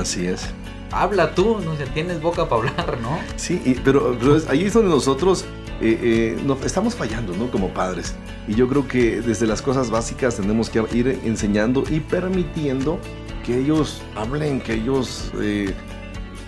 Así 0.00 0.24
es. 0.26 0.48
habla 0.92 1.34
tú, 1.34 1.58
no 1.62 1.76
sé, 1.76 1.84
tienes 1.88 2.22
boca 2.22 2.48
para 2.48 2.70
hablar, 2.70 2.98
¿no? 3.02 3.18
Sí, 3.36 3.60
y- 3.66 3.74
pero, 3.74 4.16
pero 4.18 4.36
es- 4.36 4.48
ahí 4.48 4.64
es 4.64 4.72
donde 4.72 4.88
nosotros 4.90 5.44
eh, 5.82 5.98
eh, 6.02 6.42
no- 6.46 6.56
estamos 6.64 6.94
fallando, 6.94 7.36
¿no? 7.36 7.50
Como 7.50 7.68
padres. 7.74 8.14
Y 8.48 8.54
yo 8.54 8.68
creo 8.68 8.86
que 8.88 9.20
desde 9.20 9.46
las 9.46 9.60
cosas 9.62 9.90
básicas 9.90 10.36
tenemos 10.36 10.70
que 10.70 10.82
ir 10.94 11.20
enseñando 11.24 11.84
y 11.90 12.00
permitiendo 12.00 12.98
que 13.44 13.58
ellos 13.58 14.00
hablen, 14.16 14.60
que 14.60 14.74
ellos 14.74 15.32
eh, 15.40 15.74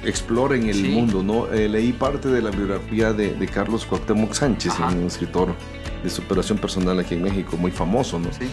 exploren 0.05 0.69
el 0.69 0.75
Sí. 0.77 0.89
mundo, 0.89 1.23
¿no? 1.23 1.47
Leí 1.49 1.93
parte 1.93 2.29
de 2.29 2.43
la 2.43 2.51
biografía 2.51 3.13
de, 3.13 3.35
de 3.35 3.47
Carlos 3.49 3.85
Cuauhtémoc 3.87 4.33
Sánchez, 4.35 4.73
Ajá. 4.73 4.89
un 4.89 5.07
escritor 5.07 5.55
de 6.03 6.11
superación 6.11 6.59
personal 6.59 6.99
aquí 7.01 7.15
en 7.15 7.23
México, 7.23 7.57
muy 7.57 7.71
famoso, 7.71 8.19
¿no? 8.19 8.29
Sí. 8.33 8.47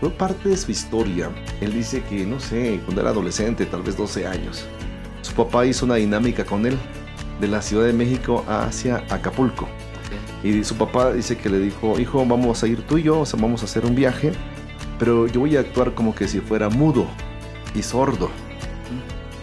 Fue 0.00 0.10
parte 0.10 0.48
de 0.48 0.56
su 0.56 0.70
historia. 0.70 1.30
Él 1.60 1.72
dice 1.74 2.02
que, 2.08 2.24
no 2.26 2.40
sé, 2.40 2.80
cuando 2.84 3.02
era 3.02 3.10
adolescente, 3.10 3.66
tal 3.66 3.82
vez 3.82 3.96
12 3.96 4.26
años, 4.26 4.64
su 5.22 5.32
papá 5.34 5.64
hizo 5.66 5.84
una 5.84 5.96
dinámica 5.96 6.44
con 6.44 6.66
él 6.66 6.76
de 7.40 7.48
la 7.48 7.62
Ciudad 7.62 7.86
de 7.86 7.92
México 7.92 8.44
hacia 8.48 9.04
Acapulco. 9.10 9.68
Y 10.42 10.64
su 10.64 10.76
papá 10.76 11.12
dice 11.12 11.36
que 11.36 11.48
le 11.50 11.58
dijo, 11.58 11.98
hijo, 12.00 12.24
vamos 12.24 12.62
a 12.62 12.66
ir 12.66 12.82
tú 12.86 12.98
y 12.98 13.02
yo, 13.02 13.20
o 13.20 13.26
sea, 13.26 13.38
vamos 13.40 13.62
a 13.62 13.66
hacer 13.66 13.84
un 13.84 13.94
viaje 13.94 14.32
pero 15.00 15.26
yo 15.26 15.40
voy 15.40 15.56
a 15.56 15.60
actuar 15.60 15.94
como 15.94 16.14
que 16.14 16.28
si 16.28 16.40
fuera 16.40 16.68
mudo 16.68 17.06
y 17.74 17.82
sordo. 17.82 18.28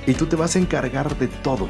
Y 0.06 0.14
tú 0.14 0.28
te 0.28 0.36
vas 0.36 0.56
a 0.56 0.60
encargar 0.60 1.18
de 1.18 1.28
todo. 1.28 1.68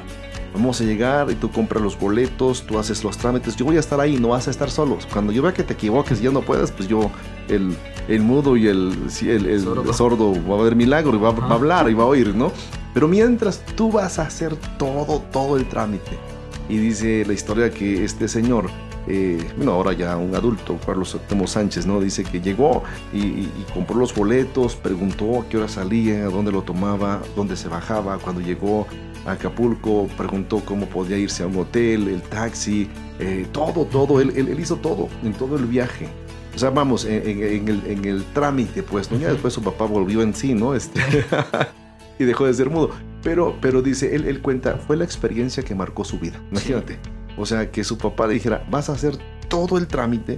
Vamos 0.54 0.82
a 0.82 0.84
llegar 0.84 1.32
y 1.32 1.36
tú 1.36 1.50
compras 1.50 1.82
los 1.82 1.98
boletos, 1.98 2.64
tú 2.68 2.78
haces 2.78 3.04
los 3.04 3.18
trámites. 3.18 3.56
Yo 3.56 3.64
voy 3.64 3.78
a 3.78 3.80
estar 3.80 4.00
ahí, 4.02 4.18
no 4.18 4.30
vas 4.30 4.50
a 4.50 4.52
estar 4.52 4.70
solos. 4.70 5.08
Cuando 5.12 5.32
yo 5.32 5.42
vea 5.42 5.54
que 5.54 5.64
te 5.64 5.74
equivoques 5.74 6.20
y 6.20 6.24
ya 6.24 6.32
no 6.32 6.42
puedes, 6.42 6.72
pues 6.72 6.90
yo, 6.90 7.10
el, 7.48 7.78
el 8.10 8.22
mudo 8.22 8.58
y 8.58 8.68
el, 8.68 8.94
el, 9.22 9.46
el 9.46 9.62
Sordo. 9.62 9.94
sordo. 9.94 10.34
va 10.50 10.60
a 10.60 10.64
ver 10.64 10.76
milagro 10.76 11.16
y 11.16 11.20
va, 11.20 11.30
a 11.30 11.54
hablar 11.54 11.90
y 11.90 11.94
va 11.94 12.04
a 12.04 12.08
oír, 12.08 12.36
¿no? 12.36 12.52
Pero 12.94 13.08
mientras 13.08 13.64
tú 13.76 13.90
vas 13.90 14.20
a 14.20 14.24
hacer 14.24 14.58
todo, 14.78 15.22
todo 15.32 15.56
el 15.56 15.68
trámite. 15.70 16.20
Y 16.68 16.78
dice 16.78 17.24
la 17.26 17.34
historia 17.34 17.72
que 17.72 18.04
este 18.04 18.28
señor, 18.28 18.70
eh, 19.08 19.38
bueno, 19.56 19.72
ahora 19.74 19.94
ya 19.94 20.18
un 20.18 20.36
adulto, 20.36 20.78
Carlos 20.86 21.16
Octemo 21.16 21.48
Sánchez, 21.48 21.86
¿no? 21.86 22.00
Dice 22.02 22.24
que 22.24 22.42
llegó 22.42 22.84
y, 23.14 23.20
y- 23.20 23.52
y 23.60 23.72
compró 23.74 23.96
los 23.98 24.14
boletos, 24.14 24.76
preguntó 24.76 25.42
a 25.42 25.50
qué 25.50 25.58
hora 25.58 25.68
salía, 25.68 26.26
a 26.26 26.30
dónde 26.30 26.52
lo 26.52 26.62
tomaba, 26.64 27.22
dónde 27.36 27.56
se 27.56 27.68
bajaba, 27.70 28.18
cuando 28.20 28.42
llegó 28.42 28.86
a 29.26 29.32
Acapulco, 29.34 30.08
preguntó 30.18 30.60
cómo 30.64 30.86
podía 30.88 31.18
irse 31.18 31.44
a 31.44 31.48
un 31.48 31.58
hotel, 31.58 32.08
el 32.08 32.22
taxi, 32.22 32.88
eh, 33.20 33.46
todo, 33.52 33.86
todo, 33.86 34.22
él, 34.22 34.32
él- 34.36 34.48
él 34.50 34.60
hizo 34.60 34.76
todo 34.78 35.10
en 35.24 35.34
todo 35.34 35.58
el 35.58 35.66
viaje. 35.66 36.08
O 36.56 36.60
sea, 36.60 36.70
vamos, 36.72 37.06
en, 37.06 37.28
en- 37.28 37.44
en 37.44 37.68
el, 37.68 37.82
en 37.88 38.06
el 38.06 38.24
trámite, 38.34 38.84
pues, 38.84 39.12
¿no? 39.12 39.18
Ya 39.20 39.30
después 39.32 39.54
su 39.54 39.62
papá 39.62 39.86
volvió 39.86 40.22
en 40.22 40.34
sí, 40.34 40.54
¿no? 40.54 40.74
Este, 40.76 41.00
y 42.20 42.24
dejó 42.24 42.46
de 42.46 42.54
ser 42.54 42.70
mudo. 42.70 42.90
Pero, 43.22 43.56
pero 43.62 43.82
dice, 43.82 44.16
él, 44.16 44.26
él 44.26 44.42
cuenta, 44.42 44.78
fue 44.78 44.96
la 44.98 45.04
experiencia 45.04 45.62
que 45.64 45.76
marcó 45.76 46.04
su 46.04 46.18
vida. 46.20 46.40
Imagínate. 46.52 46.98
O 47.38 47.46
sea, 47.46 47.72
que 47.72 47.84
su 47.84 47.98
papá 47.98 48.28
le 48.28 48.34
dijera, 48.34 48.66
vas 48.70 48.90
a 48.90 48.94
hacer 48.94 49.16
todo 49.48 49.78
el 49.78 49.88
trámite, 49.88 50.38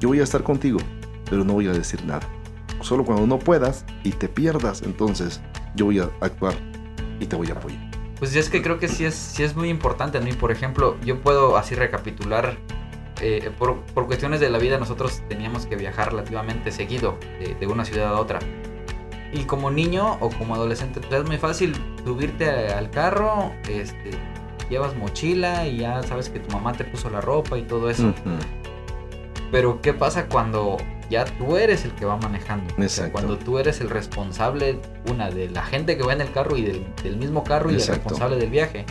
yo 0.00 0.08
voy 0.08 0.20
a 0.20 0.24
estar 0.24 0.42
contigo, 0.42 0.78
pero 1.30 1.44
no 1.44 1.54
voy 1.54 1.68
a 1.68 1.72
decir 1.72 2.04
nada. 2.04 2.28
Solo 2.80 3.04
cuando 3.04 3.26
no 3.26 3.38
puedas 3.38 3.84
y 4.02 4.10
te 4.10 4.28
pierdas, 4.28 4.82
entonces 4.82 5.40
yo 5.76 5.86
voy 5.86 6.00
a 6.00 6.10
actuar 6.20 6.54
y 7.20 7.26
te 7.26 7.36
voy 7.36 7.48
a 7.48 7.52
apoyar. 7.52 7.90
Pues 8.18 8.34
es 8.36 8.48
que 8.50 8.62
creo 8.62 8.78
que 8.78 8.88
sí 8.88 9.04
es, 9.04 9.14
sí 9.14 9.42
es 9.42 9.56
muy 9.56 9.68
importante, 9.68 10.20
¿no? 10.20 10.28
Y 10.28 10.32
por 10.32 10.50
ejemplo, 10.50 10.96
yo 11.04 11.20
puedo 11.20 11.56
así 11.56 11.74
recapitular, 11.74 12.58
eh, 13.20 13.50
por, 13.58 13.80
por 13.94 14.06
cuestiones 14.06 14.40
de 14.40 14.50
la 14.50 14.58
vida 14.58 14.78
nosotros 14.78 15.22
teníamos 15.28 15.66
que 15.66 15.76
viajar 15.76 16.10
relativamente 16.10 16.72
seguido 16.72 17.16
de, 17.38 17.54
de 17.54 17.66
una 17.66 17.84
ciudad 17.84 18.08
a 18.08 18.20
otra. 18.20 18.40
Y 19.32 19.44
como 19.44 19.70
niño 19.70 20.18
o 20.20 20.30
como 20.30 20.54
adolescente, 20.54 21.00
pues 21.00 21.12
es 21.20 21.26
muy 21.26 21.38
fácil 21.38 21.74
subirte 22.04 22.48
al 22.72 22.90
carro, 22.90 23.52
este, 23.68 24.10
llevas 24.70 24.96
mochila 24.96 25.66
y 25.66 25.78
ya 25.78 26.02
sabes 26.02 26.28
que 26.30 26.40
tu 26.40 26.50
mamá 26.50 26.72
te 26.72 26.84
puso 26.84 27.10
la 27.10 27.20
ropa 27.20 27.56
y 27.58 27.62
todo 27.62 27.90
eso. 27.90 28.12
Pero 29.50 29.80
¿qué 29.80 29.92
pasa 29.94 30.26
cuando 30.26 30.76
ya 31.10 31.24
tú 31.24 31.56
eres 31.56 31.84
el 31.84 31.92
que 31.92 32.04
va 32.04 32.16
manejando? 32.16 32.72
O 32.72 32.76
sea, 32.76 32.84
Exacto. 32.84 33.12
cuando 33.12 33.38
tú 33.38 33.58
eres 33.58 33.80
el 33.80 33.90
responsable, 33.90 34.80
una, 35.10 35.30
de 35.30 35.48
la 35.50 35.62
gente 35.62 35.96
que 35.96 36.02
va 36.02 36.12
en 36.12 36.20
el 36.22 36.32
carro 36.32 36.56
y 36.56 36.62
del, 36.62 36.84
del 37.02 37.16
mismo 37.16 37.44
carro 37.44 37.70
y 37.70 37.74
el 37.74 37.86
responsable 37.86 38.36
del 38.36 38.50
viaje. 38.50 38.84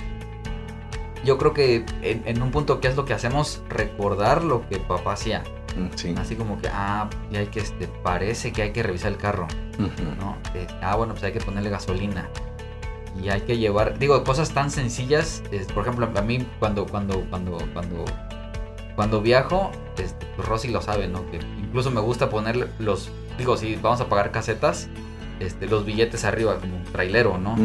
Yo 1.26 1.38
creo 1.38 1.54
que 1.54 1.86
en, 2.02 2.22
en 2.26 2.42
un 2.42 2.52
punto, 2.52 2.80
¿qué 2.82 2.88
es 2.90 2.96
lo 2.96 3.06
que 3.06 3.14
hacemos? 3.14 3.62
Recordar 3.70 4.44
lo 4.44 4.68
que 4.68 4.78
papá 4.78 5.14
hacía. 5.14 5.44
Mm, 5.76 5.88
Sí. 5.96 6.14
Así 6.18 6.36
como 6.36 6.60
que, 6.62 6.68
ah, 6.72 7.10
y 7.32 7.38
hay 7.38 7.48
que, 7.48 7.60
este, 7.62 7.88
parece 7.88 8.52
que 8.52 8.62
hay 8.62 8.72
que 8.74 8.84
revisar 8.84 9.12
el 9.12 9.18
carro. 9.18 9.48
¿no? 10.20 10.38
De, 10.54 10.68
ah, 10.82 10.96
bueno, 10.96 11.14
pues 11.14 11.24
hay 11.24 11.32
que 11.34 11.40
ponerle 11.40 11.70
gasolina. 11.70 12.30
Y 13.22 13.30
hay 13.30 13.42
que 13.42 13.58
llevar, 13.58 14.00
digo, 14.00 14.24
cosas 14.24 14.52
tan 14.52 14.72
sencillas. 14.72 15.44
es, 15.52 15.68
por 15.68 15.84
ejemplo, 15.84 16.10
a 16.16 16.22
mí 16.22 16.46
cuando, 16.60 16.86
cuando, 16.86 17.22
cuando, 17.30 17.58
cuando, 17.74 18.06
cuando 18.96 19.22
viajo, 19.22 19.72
este, 19.98 20.26
pues 20.36 20.48
Rosy 20.48 20.70
lo 20.70 20.82
sabe, 20.82 21.08
¿no? 21.08 21.30
Que 21.32 21.40
incluso 21.60 21.92
me 21.92 22.02
gusta 22.02 22.30
poner 22.30 22.70
los, 22.80 23.10
digo, 23.38 23.56
si 23.58 23.76
vamos 23.76 24.02
a 24.02 24.10
pagar 24.10 24.32
casetas, 24.32 24.88
este, 25.40 25.68
los 25.68 25.86
billetes 25.86 26.26
arriba 26.26 26.58
como 26.60 26.76
un 26.78 26.84
trailero, 26.86 27.38
¿no? 27.38 27.56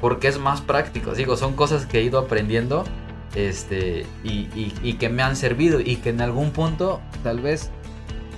Porque 0.00 0.28
es 0.28 0.38
más 0.38 0.60
práctico. 0.60 1.12
Digo, 1.12 1.36
son 1.36 1.54
cosas 1.54 1.86
que 1.86 1.98
he 1.98 2.02
ido 2.02 2.18
aprendiendo 2.18 2.84
este, 3.34 4.06
y, 4.24 4.48
y- 4.54 4.74
y 4.82 4.94
que 4.94 5.08
me 5.08 5.22
han 5.22 5.36
servido 5.36 5.80
y 5.80 5.96
que 5.96 6.10
en 6.10 6.20
algún 6.20 6.50
punto 6.52 7.00
tal 7.22 7.40
vez 7.40 7.70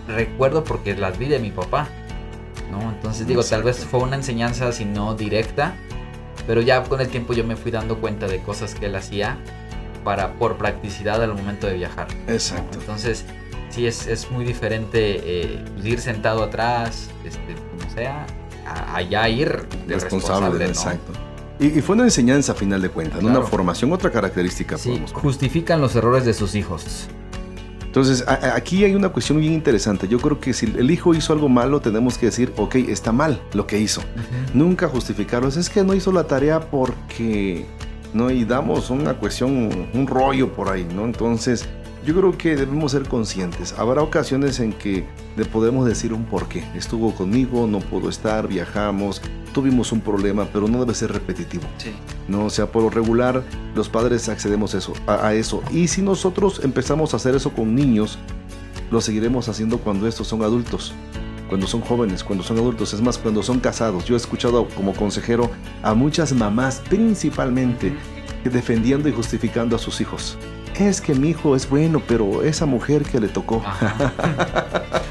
recuerdo 0.09 0.65
porque 0.65 0.95
las 0.97 1.19
vi 1.19 1.27
de 1.29 1.39
mi 1.39 1.51
papá. 1.51 1.89
¿no? 2.71 2.81
Entonces 2.91 3.27
digo, 3.27 3.43
tal 3.45 3.63
vez 3.63 3.85
fue 3.85 4.01
una 4.01 4.17
enseñanza, 4.17 4.73
si 4.73 4.85
no 4.85 5.15
directa, 5.15 5.75
pero 6.49 6.63
ya 6.63 6.83
con 6.83 7.01
el 7.03 7.09
tiempo 7.09 7.35
yo 7.35 7.45
me 7.45 7.57
fui 7.57 7.71
dando 7.71 8.01
cuenta 8.01 8.27
de 8.27 8.41
cosas 8.41 8.75
que 8.75 8.87
él 8.87 8.97
hacía 8.97 9.37
para, 10.03 10.33
por 10.33 10.57
practicidad 10.57 11.23
al 11.23 11.35
momento 11.35 11.67
de 11.67 11.75
viajar. 11.75 12.09
¿no? 12.27 12.33
Exacto. 12.33 12.79
Entonces, 12.81 13.27
sí 13.69 13.87
es, 13.87 14.07
es 14.07 14.31
muy 14.31 14.47
diferente 14.47 15.21
eh, 15.23 15.65
pues, 15.75 15.85
ir 15.85 16.01
sentado 16.01 16.43
atrás, 16.43 17.11
este, 17.23 17.55
como 17.55 17.95
sea, 17.95 18.27
a, 18.67 18.97
allá 18.97 19.29
ir 19.29 19.69
de 19.87 19.95
responsable, 19.95 20.59
responsable, 20.59 20.65
¿no? 20.65 20.71
exacto. 20.71 21.13
Y, 21.61 21.79
y 21.79 21.83
fue 21.83 21.97
una 21.97 22.05
enseñanza 22.05 22.53
a 22.53 22.55
final 22.55 22.81
de 22.81 22.89
cuentas, 22.89 23.17
¿no? 23.17 23.29
Claro. 23.29 23.41
una 23.41 23.49
formación, 23.49 23.93
otra 23.93 24.11
característica. 24.11 24.79
Sí, 24.79 24.89
podemos 24.89 25.13
justifican 25.13 25.83
los 25.83 25.95
errores 25.97 26.25
de 26.25 26.33
sus 26.33 26.55
hijos. 26.55 27.09
Entonces, 27.89 28.23
aquí 28.29 28.85
hay 28.85 28.95
una 28.95 29.09
cuestión 29.09 29.41
bien 29.41 29.55
interesante. 29.55 30.07
Yo 30.09 30.19
creo 30.19 30.39
que 30.39 30.53
si 30.53 30.67
el 30.67 30.91
hijo 30.91 31.15
hizo 31.15 31.33
algo 31.33 31.49
malo, 31.49 31.81
tenemos 31.81 32.19
que 32.19 32.27
decir, 32.27 32.53
ok, 32.59 32.75
está 32.77 33.13
mal 33.13 33.41
lo 33.55 33.67
que 33.67 33.79
hizo. 33.79 34.03
Nunca 34.53 34.89
justificarlos. 34.89 35.57
Es 35.57 35.71
que 35.71 35.83
no 35.83 35.95
hizo 35.95 36.13
la 36.13 36.25
tarea 36.25 36.61
porque, 36.61 37.65
¿no? 38.13 38.31
Y 38.31 38.45
damos 38.45 38.91
una 38.91 39.15
cuestión, 39.15 39.89
un 39.95 40.07
rollo 40.07 40.53
por 40.53 40.69
ahí, 40.69 40.87
¿no? 40.95 41.07
Entonces, 41.07 41.67
yo 42.09 42.15
creo 42.15 42.39
que 42.39 42.57
debemos 42.57 42.93
ser 42.93 43.07
conscientes. 43.07 43.75
Habrá 43.77 44.01
ocasiones 44.01 44.61
en 44.61 44.73
que 44.73 45.05
le 45.37 45.45
podemos 45.45 45.87
decir 45.87 46.15
un 46.15 46.25
porqué. 46.25 46.65
Estuvo 46.75 47.15
conmigo, 47.15 47.67
no 47.67 47.81
pudo 47.81 48.09
estar, 48.09 48.49
viajamos, 48.49 49.21
tuvimos 49.53 49.93
un 49.93 50.01
problema, 50.01 50.49
pero 50.51 50.69
no 50.69 50.81
debe 50.81 50.95
ser 50.95 51.13
repetitivo. 51.13 51.65
Sí. 51.77 51.91
¿no? 52.27 52.47
O 52.47 52.51
sea, 52.51 52.73
por 52.73 52.83
lo 52.83 52.89
regular, 52.89 53.43
los 53.75 53.91
padres 53.91 54.31
accedemos 54.31 54.73
eso, 54.73 54.95
a, 55.07 55.27
a 55.27 55.35
eso. 55.35 55.63
Y 55.71 55.89
si 55.89 56.01
nosotros 56.01 56.63
empezamos 56.65 57.13
a 57.13 57.19
hacer 57.19 57.35
eso 57.35 57.51
con 57.51 57.75
niños, 57.75 58.19
lo 58.91 59.03
seguiremos 59.03 59.51
haciendo 59.51 59.77
cuando 59.77 60.09
estos 60.09 60.29
son 60.29 60.41
adultos, 60.41 60.95
cuando 61.51 61.67
son 61.67 61.83
jóvenes, 61.83 62.25
cuando 62.25 62.43
son 62.43 62.57
adultos, 62.57 62.95
es 62.95 63.03
más, 63.03 63.19
cuando 63.19 63.43
son 63.43 63.61
casados. 63.61 64.07
Yo 64.07 64.15
he 64.15 64.17
escuchado 64.17 64.67
como 64.69 64.95
consejero 64.95 65.51
a 65.83 65.93
muchas 65.93 66.33
mamás, 66.33 66.81
principalmente, 66.89 67.95
defendiendo 68.45 69.11
y 69.11 69.13
justificando 69.13 69.77
a 69.77 69.79
sus 69.79 70.01
hijos. 70.01 70.39
Es 70.79 71.01
que 71.01 71.15
mi 71.15 71.31
hijo 71.31 71.57
es 71.57 71.69
bueno, 71.69 72.01
pero 72.07 72.43
esa 72.43 72.65
mujer 72.65 73.03
que 73.03 73.21
le 73.21 73.29
tocó. 73.29 73.63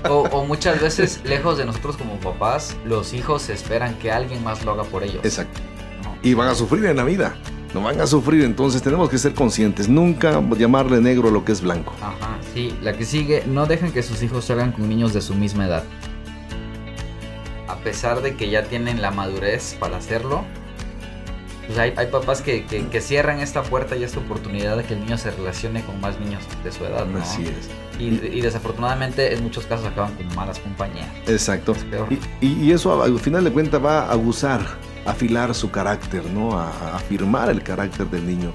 O, 0.09 0.22
o 0.30 0.45
muchas 0.45 0.80
veces, 0.80 1.20
lejos 1.26 1.57
de 1.57 1.65
nosotros 1.65 1.97
como 1.97 2.18
papás, 2.22 2.78
los 2.86 3.13
hijos 3.13 3.49
esperan 3.49 3.93
que 3.95 4.09
alguien 4.09 4.41
más 4.41 4.63
lo 4.63 4.72
haga 4.72 4.84
por 4.84 5.03
ellos. 5.03 5.20
Exacto. 5.26 5.59
¿no? 6.01 6.15
Y 6.24 6.34
van 6.34 6.47
a 6.47 6.55
sufrir 6.55 6.86
en 6.86 6.95
la 6.95 7.03
vida. 7.03 7.36
No 7.74 7.82
van 7.82 7.99
a 7.99 8.07
sufrir, 8.07 8.43
entonces 8.43 8.82
tenemos 8.82 9.09
que 9.09 9.18
ser 9.18 9.34
conscientes. 9.34 9.89
Nunca 9.89 10.41
llamarle 10.57 11.01
negro 11.01 11.28
a 11.28 11.32
lo 11.32 11.43
que 11.43 11.51
es 11.51 11.61
blanco. 11.61 11.93
Ajá, 12.01 12.38
sí. 12.53 12.74
La 12.82 12.93
que 12.93 13.03
sigue, 13.03 13.43
no 13.45 13.65
dejen 13.65 13.91
que 13.91 14.01
sus 14.01 14.24
hijos 14.24 14.45
salgan 14.45 14.72
con 14.72 14.88
niños 14.88 15.13
de 15.13 15.22
su 15.22 15.36
misma 15.36 15.65
edad. 15.68 15.84
A 17.68 17.76
pesar 17.80 18.22
de 18.22 18.38
que 18.38 18.49
ya 18.49 18.63
tienen 18.63 19.01
la 19.01 19.11
madurez 19.11 19.76
para 19.78 19.97
hacerlo, 19.97 20.45
pues 21.68 21.78
hay, 21.78 21.93
hay 21.97 22.07
papás 22.07 22.41
que, 22.41 22.65
que- 22.65 22.88
que 22.88 23.01
cierran 23.01 23.39
esta 23.39 23.61
puerta 23.61 23.95
y 23.95 24.03
esta 24.03 24.20
oportunidad 24.20 24.78
de 24.78 24.84
que 24.84 24.93
el 24.93 25.01
niño 25.01 25.18
se 25.18 25.32
relacione 25.32 25.84
con 25.84 25.99
más 26.01 26.20
niños 26.20 26.41
de 26.63 26.72
su 26.72 26.86
edad, 26.86 27.05
¿no? 27.05 27.20
Así 27.20 27.43
es. 27.43 27.70
Y, 27.99 28.05
y 28.38 28.41
desafortunadamente 28.41 29.34
en 29.34 29.43
muchos 29.43 29.65
casos 29.65 29.86
acaban 29.88 30.13
con 30.15 30.34
malas 30.36 30.59
compañías. 30.59 31.07
Exacto. 31.28 31.74
Es. 31.74 32.18
Y, 32.41 32.47
y- 32.68 32.72
eso 32.72 33.01
al 33.03 33.20
final 33.20 33.43
de 33.43 33.51
cuentas 33.51 33.84
va 33.84 34.01
a 34.03 34.11
abusar, 34.13 34.61
a 35.05 35.11
afilar 35.11 35.53
su 35.55 35.70
carácter, 35.72 36.24
¿no? 36.26 36.57
A, 36.57 36.70
a 36.70 36.95
afirmar 36.95 37.49
el 37.49 37.61
carácter 37.63 38.07
del 38.07 38.26
niño. 38.28 38.51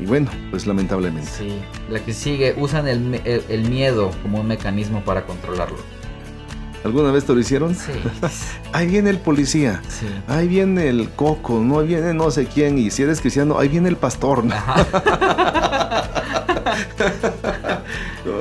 Y 0.00 0.04
bueno, 0.06 0.30
pues 0.50 0.66
lamentablemente. 0.66 1.30
Sí, 1.30 1.60
la 1.88 2.00
que 2.00 2.12
sigue, 2.12 2.54
usan 2.58 2.88
el, 2.88 3.14
el- 3.24 3.44
el 3.48 3.68
miedo 3.68 4.10
como 4.22 4.40
un 4.40 4.46
mecanismo 4.48 5.00
para 5.04 5.24
controlarlo. 5.26 5.78
¿Alguna 6.84 7.12
vez 7.12 7.24
te 7.24 7.32
lo 7.32 7.40
hicieron? 7.40 7.74
Sí, 7.74 7.92
Ahí 8.72 8.86
viene 8.86 9.10
el 9.10 9.18
policía. 9.18 9.82
sí. 9.88 10.06
Ahí 10.26 10.48
viene 10.48 10.88
el 10.88 11.10
coco, 11.10 11.60
no 11.60 11.80
Ahí 11.80 11.88
viene 11.88 12.14
no 12.14 12.30
sé 12.30 12.46
quién, 12.46 12.78
y 12.78 12.90
si 12.90 13.02
eres 13.02 13.20
cristiano, 13.20 13.58
ahí 13.58 13.68
viene 13.68 13.88
el 13.88 13.96
pastor. 13.96 14.44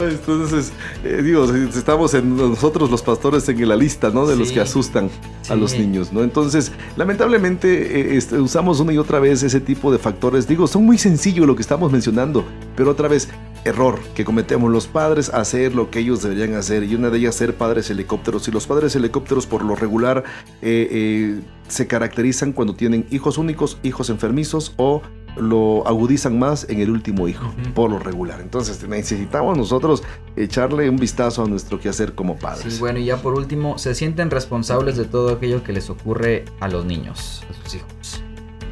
Entonces, 0.02 0.72
eh, 1.04 1.22
digo, 1.24 1.46
estamos 1.46 2.14
en 2.14 2.36
nosotros 2.36 2.90
los 2.90 3.02
pastores 3.02 3.48
en 3.50 3.68
la 3.68 3.76
lista, 3.76 4.10
¿no? 4.10 4.26
De 4.26 4.36
los 4.36 4.52
que 4.52 4.60
asustan 4.62 5.10
a 5.50 5.56
los 5.56 5.78
niños, 5.78 6.12
¿no? 6.12 6.24
Entonces, 6.24 6.72
lamentablemente 6.98 8.00
eh, 8.00 8.18
este, 8.18 8.40
usamos 8.40 8.80
una 8.80 8.94
y 8.94 8.98
otra 8.98 9.20
vez 9.20 9.44
ese 9.44 9.60
tipo 9.60 9.92
de 9.92 9.98
factores. 9.98 10.48
Digo, 10.48 10.68
son 10.68 10.86
muy 10.86 10.98
sencillos 10.98 11.46
lo 11.46 11.56
que 11.56 11.62
estamos 11.62 11.92
mencionando, 11.92 12.46
pero 12.76 12.92
otra 12.92 13.08
vez, 13.08 13.30
error 13.66 14.00
que 14.16 14.26
cometemos 14.26 14.72
los 14.72 14.88
padres, 14.88 15.30
hacer 15.30 15.76
lo 15.76 15.90
que 15.90 16.00
ellos 16.00 16.22
deberían 16.22 16.56
hacer, 16.56 16.84
y 16.84 16.96
una 16.96 17.10
de 17.10 17.20
ellas 17.20 17.36
ser 17.36 17.56
padres 17.56 17.90
helicópteros. 17.90 18.48
Y 18.48 18.52
los 18.52 18.68
padres 18.68 18.96
helicópteros, 18.96 19.48
por 19.48 19.64
lo 19.64 19.76
regular, 19.76 20.24
eh, 20.62 20.88
eh, 20.92 21.40
se 21.68 21.88
caracterizan 21.88 22.54
cuando 22.54 22.76
tienen 22.76 23.06
hijos 23.12 23.38
únicos, 23.38 23.78
hijos 23.84 24.10
enfermizos 24.10 24.74
o 24.78 25.02
lo 25.38 25.88
agudizan 25.88 26.38
más 26.38 26.68
en 26.70 26.82
el 26.82 26.90
último 26.90 27.28
hijo, 27.28 27.54
por 27.74 27.90
lo 27.90 28.00
regular. 28.00 28.42
Entonces 28.42 28.86
necesitamos 28.88 29.58
nosotros 29.58 30.04
echarle 30.36 30.90
un 30.90 30.98
vistazo 30.98 31.44
a 31.44 31.48
nuestro 31.48 31.80
quehacer 31.80 32.16
como 32.16 32.38
padres. 32.38 32.74
Sí, 32.74 32.80
bueno, 32.80 33.00
y 33.00 33.06
ya 33.06 33.18
por 33.18 33.36
último, 33.36 33.78
se 33.78 33.96
sienten 33.96 34.30
responsables 34.30 34.98
de 34.98 35.06
todo 35.06 35.34
aquello 35.34 35.64
que 35.64 35.74
les 35.74 35.90
ocurre 35.90 36.46
a 36.60 36.68
los 36.68 36.86
niños, 36.86 37.44
a 37.50 37.64
sus 37.64 37.76
hijos. 37.76 38.22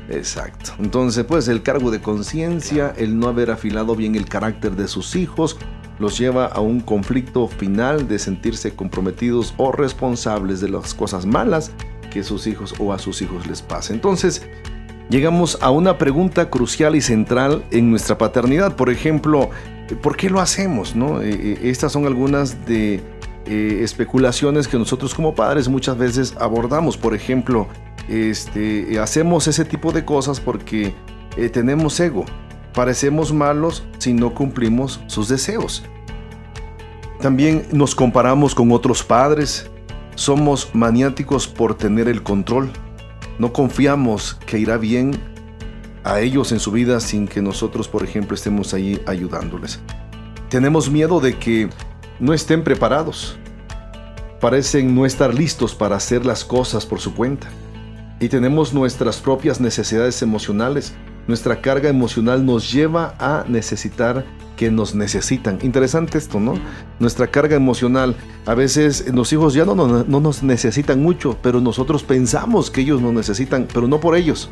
Exacto. 0.10 0.72
Entonces, 0.80 1.24
pues 1.26 1.48
el 1.48 1.62
cargo 1.62 1.92
de 1.92 2.02
conciencia, 2.02 2.94
el 2.98 3.20
no 3.20 3.28
haber 3.28 3.52
afilado 3.52 3.96
bien 3.96 4.16
el 4.16 4.26
carácter 4.26 4.76
de 4.76 4.88
sus 4.88 5.16
hijos, 5.16 5.58
los 6.00 6.18
lleva 6.18 6.46
a 6.46 6.62
un 6.62 6.80
conflicto 6.80 7.48
final 7.48 8.08
de 8.08 8.20
sentirse 8.20 8.76
comprometidos 8.76 9.54
o 9.58 9.72
responsables 9.72 10.62
de 10.62 10.70
las 10.70 10.94
cosas 10.94 11.26
malas 11.26 11.72
que 12.10 12.24
sus 12.24 12.48
hijos 12.48 12.74
o 12.80 12.94
a 12.94 13.00
sus 13.00 13.22
hijos 13.22 13.46
les 13.46 13.62
pase. 13.62 13.94
Entonces, 13.94 14.42
llegamos 15.10 15.58
a 15.62 15.70
una 15.70 15.98
pregunta 15.98 16.50
crucial 16.50 16.96
y 16.96 17.02
central 17.02 17.64
en 17.72 17.92
nuestra 17.92 18.18
paternidad. 18.18 18.76
Por 18.76 18.90
ejemplo, 18.90 19.50
¿por 20.02 20.18
qué 20.18 20.30
lo 20.30 20.40
hacemos? 20.40 20.96
No? 20.96 21.22
Eh, 21.22 21.30
eh, 21.32 21.60
estas 21.64 21.92
son 21.92 22.06
algunas 22.06 22.66
de 22.66 23.02
eh, 23.46 23.80
especulaciones 23.84 24.68
que 24.68 24.78
nosotros 24.78 25.14
como 25.14 25.36
padres 25.36 25.68
muchas 25.68 25.98
veces 25.98 26.36
abordamos. 26.40 26.98
Por 26.98 27.14
ejemplo, 27.14 27.68
este, 28.10 29.00
hacemos 29.00 29.48
ese 29.48 29.66
tipo 29.66 29.92
de 29.92 30.04
cosas 30.04 30.40
porque 30.40 30.94
eh, 31.38 31.50
tenemos 31.50 32.00
ego. 32.00 32.26
Parecemos 32.74 33.32
malos 33.32 33.84
si 34.00 34.14
no 34.14 34.34
cumplimos 34.34 35.00
sus 35.08 35.28
deseos. 35.28 35.84
También 37.22 37.66
nos 37.72 37.96
comparamos 37.96 38.56
con 38.56 38.72
otros 38.72 39.04
padres. 39.04 39.70
Somos 40.16 40.70
maniáticos 40.74 41.48
por 41.48 41.76
tener 41.76 42.08
el 42.08 42.24
control. 42.24 42.72
No 43.38 43.54
confiamos 43.54 44.36
que 44.46 44.58
irá 44.58 44.78
bien 44.78 45.20
a 46.04 46.20
ellos 46.20 46.52
en 46.52 46.60
su 46.60 46.72
vida 46.72 47.00
sin 47.00 47.28
que 47.28 47.42
nosotros, 47.42 47.88
por 47.88 48.04
ejemplo, 48.04 48.36
estemos 48.36 48.74
ahí 48.74 49.02
ayudándoles. 49.06 49.80
Tenemos 50.50 50.90
miedo 50.90 51.20
de 51.20 51.38
que 51.38 51.70
no 52.20 52.34
estén 52.34 52.64
preparados. 52.64 53.38
Parecen 54.42 54.96
no 54.96 55.06
estar 55.06 55.34
listos 55.34 55.76
para 55.76 55.98
hacer 55.98 56.26
las 56.26 56.44
cosas 56.44 56.86
por 56.86 57.00
su 57.00 57.14
cuenta. 57.14 57.50
Y 58.20 58.28
tenemos 58.30 58.74
nuestras 58.74 59.18
propias 59.18 59.62
necesidades 59.62 60.22
emocionales. 60.22 60.94
Nuestra 61.28 61.62
carga 61.62 61.90
emocional 61.90 62.46
nos 62.46 62.72
lleva 62.72 63.16
a 63.20 63.46
necesitar 63.48 64.26
que 64.58 64.70
nos 64.72 64.94
necesitan. 64.94 65.58
Interesante 65.62 66.18
esto, 66.18 66.40
¿no? 66.40 66.56
Nuestra 67.00 67.28
carga 67.28 67.56
emocional. 67.56 68.16
A 68.46 68.56
veces 68.56 69.06
los 69.14 69.32
hijos 69.32 69.54
ya 69.54 69.64
no, 69.64 69.74
no- 69.74 70.04
no 70.04 70.20
nos 70.20 70.44
necesitan 70.44 71.02
mucho, 71.02 71.38
pero 71.42 71.62
nosotros 71.62 72.04
pensamos 72.04 72.70
que 72.70 72.82
ellos 72.82 73.02
nos 73.02 73.14
necesitan, 73.14 73.68
pero 73.74 73.88
no 73.88 74.02
por 74.02 74.18
ellos, 74.18 74.50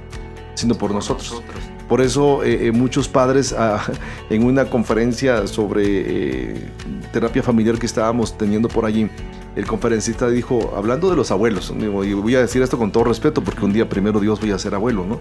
sino 0.56 0.76
por 0.76 0.92
nosotros. 0.94 1.42
Por 1.90 2.00
eso 2.02 2.44
eh, 2.44 2.68
eh, 2.68 2.72
muchos 2.72 3.08
padres 3.10 3.54
ah, 3.58 3.82
en 4.30 4.44
una 4.46 4.66
conferencia 4.70 5.46
sobre 5.48 5.84
eh, 5.88 6.72
terapia 7.12 7.44
familiar 7.44 7.78
que 7.78 7.86
estábamos 7.86 8.38
teniendo 8.38 8.70
por 8.70 8.86
allí, 8.86 9.10
el 9.58 9.66
conferencista 9.66 10.30
dijo, 10.30 10.76
hablando 10.78 11.10
de 11.10 11.16
los 11.16 11.32
abuelos, 11.32 11.74
digo, 11.76 12.04
y 12.04 12.14
voy 12.14 12.36
a 12.36 12.42
decir 12.42 12.62
esto 12.62 12.78
con 12.78 12.92
todo 12.92 13.06
respeto 13.06 13.44
porque 13.44 13.66
un 13.66 13.74
día 13.74 13.90
primero 13.90 14.20
Dios 14.20 14.40
voy 14.40 14.52
a 14.52 14.60
ser 14.60 14.76
abuelo, 14.76 15.04
¿no? 15.04 15.20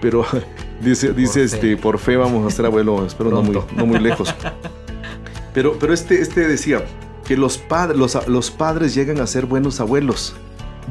Pero 0.00 0.24
dice, 0.80 1.12
dice 1.12 1.46
fe. 1.46 1.56
este, 1.56 1.76
por 1.76 1.98
fe 1.98 2.16
vamos 2.16 2.50
a 2.50 2.56
ser 2.56 2.64
abuelo, 2.64 3.04
espero 3.04 3.30
no 3.30 3.42
muy, 3.42 3.60
no 3.76 3.84
muy 3.84 3.98
lejos. 3.98 4.34
Pero, 5.52 5.76
pero 5.78 5.92
este, 5.92 6.20
este 6.20 6.48
decía 6.48 6.82
que 7.26 7.36
los, 7.36 7.58
padres 7.58 7.98
los, 7.98 8.26
los 8.26 8.50
padres 8.50 8.94
llegan 8.94 9.20
a 9.20 9.26
ser 9.26 9.44
buenos 9.44 9.80
abuelos. 9.80 10.34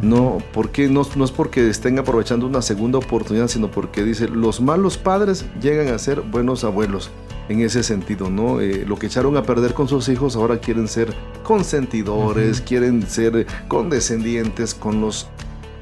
No, 0.02 0.38
porque 0.54 0.88
no, 0.88 1.02
no 1.16 1.26
es 1.26 1.32
porque 1.32 1.70
estén 1.70 1.98
aprovechando 1.98 2.46
una 2.46 2.62
segunda 2.62 3.00
oportunidad, 3.00 3.48
sino 3.48 3.70
porque 3.72 4.04
dice, 4.04 4.28
los 4.28 4.62
malos 4.62 4.98
padres 4.98 5.46
llegan 5.60 5.88
a 5.94 5.98
ser 5.98 6.22
buenos 6.22 6.64
abuelos. 6.64 7.10
En 7.50 7.60
ese 7.62 7.84
sentido, 7.84 8.30
¿no? 8.30 8.62
Eh, 8.62 8.86
lo 8.88 8.96
que 8.98 9.08
echaron 9.08 9.36
a 9.36 9.44
perder 9.44 9.74
con 9.74 9.88
sus 9.90 10.08
hijos 10.10 10.36
ahora 10.38 10.60
quieren 10.60 10.88
ser 10.88 11.14
consentidores, 11.44 12.62
quieren 12.62 13.04
ser 13.08 13.46
condescendientes 13.68 14.74
con 14.74 15.02
los, 15.02 15.28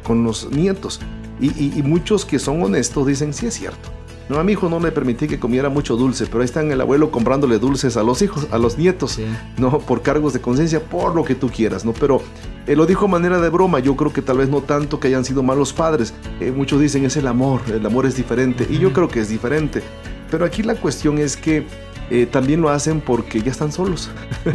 con 0.03 0.24
los 0.24 0.49
nietos. 0.51 0.99
Y, 1.39 1.47
y- 1.47 1.74
y 1.78 1.84
muchos 1.84 2.26
que 2.26 2.39
son 2.39 2.62
honestos 2.64 3.05
dicen, 3.07 3.34
sí 3.34 3.45
es 3.47 3.53
cierto. 3.55 3.89
No, 4.30 4.39
a 4.39 4.43
mi 4.43 4.53
hijo 4.53 4.70
no 4.70 4.80
le 4.80 4.91
permití 4.91 5.28
que 5.28 5.39
comiera 5.39 5.68
mucho 5.70 5.97
dulce, 5.97 6.26
pero 6.26 6.39
ahí 6.39 6.45
están 6.45 6.72
el 6.72 6.80
abuelo 6.80 7.12
comprándole 7.12 7.59
dulces 7.59 7.97
a 7.97 8.03
los 8.03 8.22
hijos, 8.22 8.47
a 8.51 8.57
los 8.57 8.78
nietos 8.78 9.12
Sí. 9.14 9.26
no 9.57 9.80
por 9.80 10.01
cargos 10.03 10.32
de 10.34 10.39
conciencia, 10.39 10.80
por 10.80 11.14
lo 11.16 11.24
que 11.26 11.36
tú 11.36 11.49
quieras, 11.49 11.84
¿no? 11.84 11.91
Pero 11.93 12.22
eh, 12.66 12.76
lo 12.76 12.86
dijo 12.86 13.05
a 13.05 13.07
manera 13.09 13.41
de 13.41 13.49
broma, 13.49 13.80
yo 13.80 13.95
creo 13.97 14.14
que 14.14 14.22
tal 14.22 14.38
vez 14.38 14.47
no 14.47 14.62
tanto 14.62 14.99
que 15.01 15.09
hayan 15.09 15.26
sido 15.26 15.43
malos 15.43 15.74
padres, 15.74 16.14
Eh, 16.39 16.51
muchos 16.55 16.80
dicen 16.80 17.03
es 17.03 17.18
el 17.18 17.28
amor, 17.28 17.62
el 17.68 17.86
amor 17.86 18.05
es 18.05 18.16
diferente, 18.16 18.66
y 18.70 18.78
yo 18.80 18.93
creo 18.93 19.09
que 19.09 19.20
es 19.20 19.28
diferente, 19.30 19.84
pero 20.32 20.45
aquí 20.45 20.63
la 20.63 20.75
cuestión 20.75 21.17
es 21.19 21.38
que 21.38 21.65
eh, 22.09 22.25
también 22.25 22.61
lo 22.61 22.69
hacen 22.69 22.99
porque 23.01 23.41
ya 23.41 23.51
están 23.51 23.71
solos. 23.71 24.09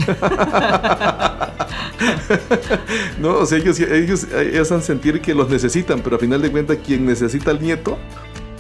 no, 3.21 3.39
o 3.39 3.47
sea, 3.47 3.59
ellos, 3.59 3.79
ellos, 3.81 4.27
ellos 4.33 4.71
hacen 4.73 4.83
sentir 4.83 5.21
que 5.21 5.35
los 5.35 5.49
necesitan, 5.49 6.01
pero 6.01 6.17
a 6.17 6.19
final 6.19 6.43
de 6.43 6.51
cuentas 6.51 6.79
quien 6.85 7.07
necesita 7.07 7.51
al 7.51 7.61
nieto, 7.63 7.99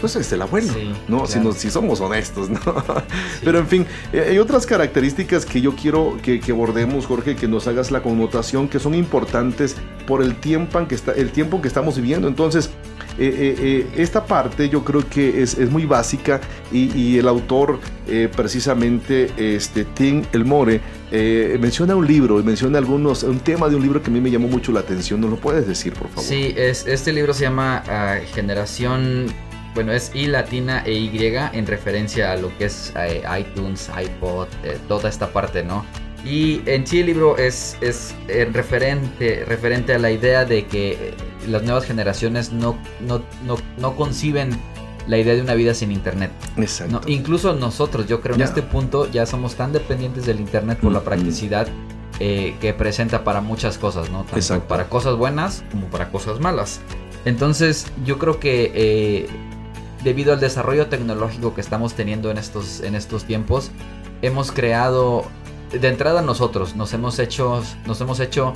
pues 0.00 0.16
es 0.16 0.30
el 0.32 0.42
abuelo, 0.42 0.72
Sí, 0.72 0.92
¿no? 1.08 1.18
claro. 1.18 1.26
Si, 1.26 1.38
nos- 1.40 1.56
si 1.56 1.70
somos 1.70 2.00
honestos, 2.00 2.48
¿no? 2.50 2.60
Pero 3.44 3.58
en 3.58 3.66
fin, 3.66 3.86
eh, 4.12 4.26
hay 4.30 4.38
otras 4.38 4.66
características 4.66 5.44
que 5.46 5.60
yo 5.60 5.74
quiero 5.74 6.16
que, 6.22 6.40
que 6.40 6.52
abordemos, 6.52 7.06
Jorge, 7.06 7.34
que 7.36 7.48
nos 7.48 7.66
hagas 7.66 7.90
la 7.90 8.02
connotación, 8.02 8.68
que 8.68 8.78
son 8.78 8.94
importantes 8.94 9.76
por 10.06 10.22
el 10.22 10.36
tiempo 10.36 10.78
en 10.78 10.86
que, 10.86 10.94
está, 10.94 11.12
el 11.12 11.30
tiempo 11.30 11.60
que 11.62 11.68
estamos 11.68 11.96
viviendo. 11.96 12.28
Entonces, 12.28 12.70
eh, 13.18 13.34
eh, 13.38 13.56
eh, 13.58 13.86
esta 13.96 14.24
parte 14.24 14.68
yo 14.68 14.84
creo 14.84 15.08
que 15.08 15.42
es, 15.42 15.56
es 15.58 15.70
muy 15.70 15.86
básica 15.86 16.40
y, 16.70 16.92
y 16.98 17.18
el 17.18 17.28
autor, 17.28 17.80
eh, 18.08 18.28
precisamente, 18.34 19.30
este, 19.36 19.84
Tim 19.84 20.24
Elmore, 20.32 20.80
eh, 21.10 21.56
menciona 21.60 21.94
un 21.94 22.06
libro 22.06 22.42
menciona 22.42 22.78
algunos, 22.78 23.22
un 23.22 23.40
tema 23.40 23.68
de 23.68 23.76
un 23.76 23.82
libro 23.82 24.02
que 24.02 24.10
a 24.10 24.12
mí 24.12 24.20
me 24.20 24.30
llamó 24.30 24.48
mucho 24.48 24.72
la 24.72 24.80
atención. 24.80 25.20
¿Nos 25.20 25.30
lo 25.30 25.36
puedes 25.36 25.66
decir, 25.66 25.92
por 25.92 26.08
favor? 26.08 26.24
Sí, 26.24 26.54
es, 26.56 26.86
este 26.86 27.12
libro 27.12 27.32
se 27.34 27.42
llama 27.42 27.82
ah, 27.88 28.18
Generación, 28.34 29.26
bueno, 29.74 29.92
es 29.92 30.10
I 30.14 30.26
latina 30.26 30.82
e 30.86 30.92
Y 30.92 31.34
en 31.52 31.66
referencia 31.66 32.32
a 32.32 32.36
lo 32.36 32.56
que 32.56 32.66
es 32.66 32.92
eh, 32.96 33.22
iTunes, 33.38 33.90
iPod, 33.90 34.48
eh, 34.64 34.78
toda 34.88 35.08
esta 35.08 35.32
parte, 35.32 35.62
¿no? 35.62 35.84
Y 36.26 36.60
en 36.66 36.86
sí 36.86 37.00
el 37.00 37.06
libro 37.06 37.36
es, 37.38 37.76
es 37.80 38.14
eh, 38.28 38.48
referente, 38.52 39.44
referente 39.46 39.94
a 39.94 39.98
la 39.98 40.10
idea 40.10 40.44
de 40.44 40.66
que 40.66 40.92
eh, 40.92 41.14
las 41.48 41.62
nuevas 41.62 41.84
generaciones 41.84 42.52
no, 42.52 42.76
no, 43.00 43.22
no, 43.44 43.56
no 43.78 43.94
conciben 43.94 44.50
la 45.06 45.18
idea 45.18 45.34
de 45.34 45.40
una 45.40 45.54
vida 45.54 45.72
sin 45.72 45.92
internet. 45.92 46.32
Exacto. 46.56 47.00
No, 47.00 47.00
incluso 47.06 47.52
nosotros, 47.54 48.08
yo 48.08 48.20
creo, 48.20 48.34
en 48.34 48.40
Ya. 48.40 48.46
este 48.46 48.62
punto 48.62 49.08
ya 49.10 49.24
somos 49.24 49.54
tan 49.54 49.72
dependientes 49.72 50.26
del 50.26 50.40
internet 50.40 50.78
por 50.80 50.90
la 50.90 50.98
Mm, 51.00 51.04
practicidad 51.04 51.68
eh, 52.18 52.56
que 52.60 52.72
presenta 52.74 53.22
para 53.22 53.40
muchas 53.40 53.78
cosas, 53.78 54.10
¿no? 54.10 54.22
Tanto 54.24 54.36
Exacto. 54.36 54.66
para 54.66 54.88
cosas 54.88 55.14
buenas 55.16 55.62
como 55.70 55.86
para 55.86 56.10
cosas 56.10 56.40
malas. 56.40 56.80
Entonces, 57.24 57.86
yo 58.04 58.18
creo 58.18 58.40
que 58.40 58.72
eh, 58.74 59.26
debido 60.02 60.32
al 60.32 60.40
desarrollo 60.40 60.86
tecnológico 60.88 61.54
que 61.54 61.60
estamos 61.60 61.94
teniendo 61.94 62.30
en 62.32 62.38
estos, 62.38 62.80
en 62.80 62.94
estos 62.96 63.24
tiempos, 63.24 63.70
hemos 64.22 64.50
creado, 64.50 65.24
de 65.78 65.88
entrada 65.88 66.22
nosotros, 66.22 66.76
nos 66.76 66.92
hemos 66.92 67.18
hecho, 67.18 67.62
nos 67.86 68.00
hemos 68.00 68.20
hecho 68.20 68.52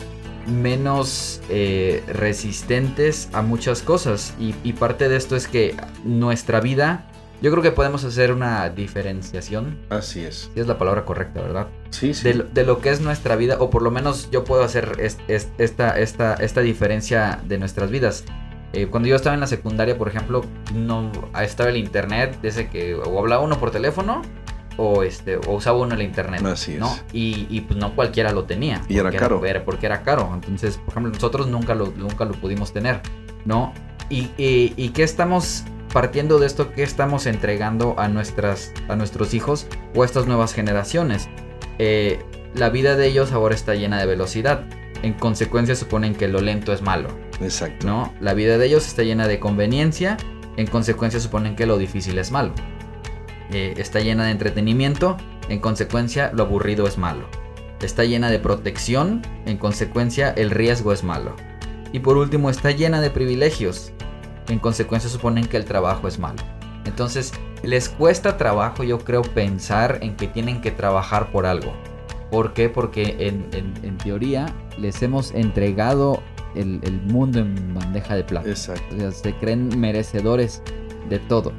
menos 0.47 1.41
eh, 1.49 2.03
resistentes 2.09 3.29
a 3.33 3.43
muchas 3.43 3.83
cosas. 3.83 4.35
Y, 4.39 4.55
y 4.65 4.73
parte 4.73 5.09
de 5.09 5.17
esto 5.17 5.37
es 5.37 5.47
que 5.47 5.77
nuestra 6.05 6.61
vida, 6.61 7.07
yo 7.43 7.51
creo 7.51 7.63
que 7.63 7.71
podemos 7.73 8.05
hacer 8.05 8.33
una 8.33 8.69
diferenciación. 8.71 9.79
Así 9.91 10.21
es. 10.25 10.51
Si 10.55 10.61
es 10.61 10.67
la 10.67 10.79
palabra 10.79 11.05
correcta, 11.05 11.41
¿verdad? 11.41 11.69
Sí, 11.91 12.15
sí. 12.15 12.25
De, 12.25 12.35
lo- 12.35 12.45
de 12.45 12.65
lo 12.65 12.81
que 12.81 12.91
es 12.91 13.01
nuestra 13.01 13.37
vida, 13.37 13.57
o 13.61 13.71
por 13.71 13.83
lo 13.83 13.91
menos 13.91 14.31
yo 14.31 14.45
puedo 14.45 14.63
hacer 14.65 14.93
es- 14.99 15.19
es- 15.29 15.49
esta, 15.59 15.99
esta, 15.99 16.35
esta 16.35 16.61
diferencia 16.61 17.41
de 17.47 17.59
nuestras 17.59 17.91
vidas. 17.91 18.25
Eh, 18.73 18.87
cuando 18.87 19.09
yo 19.09 19.17
estaba 19.17 19.35
en 19.35 19.41
la 19.41 19.49
secundaria, 19.49 19.99
por 19.99 20.07
ejemplo, 20.07 20.45
no 20.75 21.11
estaba 21.43 21.71
el 21.71 21.77
internet, 21.77 22.39
desde 22.41 22.69
que 22.69 22.95
o 22.95 23.19
hablaba 23.19 23.43
uno 23.43 23.59
por 23.59 23.73
teléfono 23.73 24.23
o 24.83 25.03
este 25.03 25.37
o 25.37 25.53
usaba 25.57 25.79
uno 25.79 25.95
el 25.95 26.01
internet, 26.03 26.43
Así 26.47 26.73
es. 26.75 26.81
¿no? 26.81 26.97
Y, 27.13 27.47
y, 27.51 27.61
pues 27.61 27.79
no 27.79 27.95
cualquiera 27.95 28.33
lo 28.33 28.45
tenía. 28.45 28.81
Y 28.89 28.97
era 28.97 29.11
caro. 29.13 29.45
era- 29.45 29.65
porque 29.65 29.85
era 29.87 30.03
caro. 30.03 30.31
Entonces, 30.33 30.79
por 30.79 30.91
ejemplo, 30.95 31.13
nosotros 31.13 31.47
nunca 31.49 31.75
lo, 31.75 31.87
nunca 31.89 32.25
lo 32.25 32.33
pudimos 32.33 32.73
tener, 32.73 33.01
¿no? 33.45 33.75
Y, 34.09 34.31
y, 34.39 34.73
y 34.77 34.89
qué 34.91 35.03
estamos 35.03 35.65
partiendo 35.93 36.39
de 36.39 36.47
esto, 36.47 36.73
qué 36.73 36.83
estamos 36.83 37.27
entregando 37.27 37.95
a 37.99 38.09
nuestras 38.09 38.73
a 38.89 38.97
nuestros 38.97 39.35
hijos 39.35 39.67
o 39.95 40.03
a 40.03 40.07
estas 40.07 40.27
nuevas 40.27 40.55
generaciones. 40.55 41.29
Eh, 41.79 42.21
la 42.55 42.71
vida 42.71 42.97
de 42.97 43.07
ellos 43.07 43.33
ahora 43.33 43.55
está 43.55 43.75
llena 43.75 43.99
de 44.01 44.07
velocidad. 44.07 44.65
En 45.03 45.13
consecuencia 45.15 45.77
suponen 45.77 46.15
que 46.15 46.27
lo 46.29 46.41
lento 46.41 46.73
es 46.73 46.83
malo, 46.83 47.09
Exacto. 47.41 47.87
¿no? 47.87 48.13
La 48.21 48.35
vida 48.35 48.59
de 48.59 48.67
ellos 48.67 48.87
está 48.87 49.03
llena 49.03 49.29
de 49.29 49.39
conveniencia. 49.41 50.17
En 50.57 50.67
consecuencia 50.67 51.21
suponen 51.21 51.55
que 51.57 51.65
lo 51.67 51.79
difícil 51.79 52.19
es 52.19 52.31
malo. 52.31 52.53
Eh, 53.53 53.75
está 53.79 54.01
llena 54.01 54.25
de 54.27 54.31
entretenimiento. 54.33 55.17
En 55.49 55.59
consecuencia 55.61 56.31
lo 56.35 56.45
aburrido 56.45 56.87
es 56.87 56.99
malo. 56.99 57.27
Está 57.83 58.05
llena 58.05 58.31
de 58.31 58.39
protección. 58.39 59.23
En 59.47 59.57
consecuencia 59.57 60.31
el 60.31 60.51
riesgo 60.51 60.93
es 60.93 61.03
malo. 61.05 61.35
Y 61.93 62.01
por 62.01 62.17
último 62.17 62.51
está 62.51 62.71
llena 62.71 63.01
de 63.01 63.11
privilegios. 63.11 63.93
En 64.49 64.59
consecuencia 64.59 65.11
suponen 65.11 65.47
que 65.47 65.57
el 65.57 65.65
trabajo 65.65 66.07
es 66.09 66.19
malo. 66.19 66.43
Entonces, 66.85 67.33
les 67.63 67.89
cuesta 67.89 68.37
trabajo, 68.37 68.85
yo 68.85 68.99
creo, 68.99 69.23
pensar 69.23 69.99
en 70.03 70.17
que 70.17 70.27
tienen 70.29 70.61
que 70.61 70.71
trabajar 70.71 71.31
por 71.31 71.47
algo. 71.47 71.73
¿Por 72.31 72.53
qué? 72.55 72.69
Porque 72.69 73.17
en, 73.19 73.47
en- 73.53 73.75
en 73.85 73.99
teoría 73.99 74.47
les 74.79 75.03
hemos 75.03 75.33
entregado 75.33 76.23
el, 76.55 76.81
el 76.85 77.01
mundo 77.03 77.41
en 77.41 77.75
bandeja 77.75 78.15
de 78.15 78.25
plata. 78.25 78.49
Exacto. 78.49 78.95
O 78.95 78.99
sea, 78.99 79.11
se 79.13 79.35
creen 79.35 79.79
merecedores 79.79 80.63
de 81.09 81.19
todo. 81.19 81.53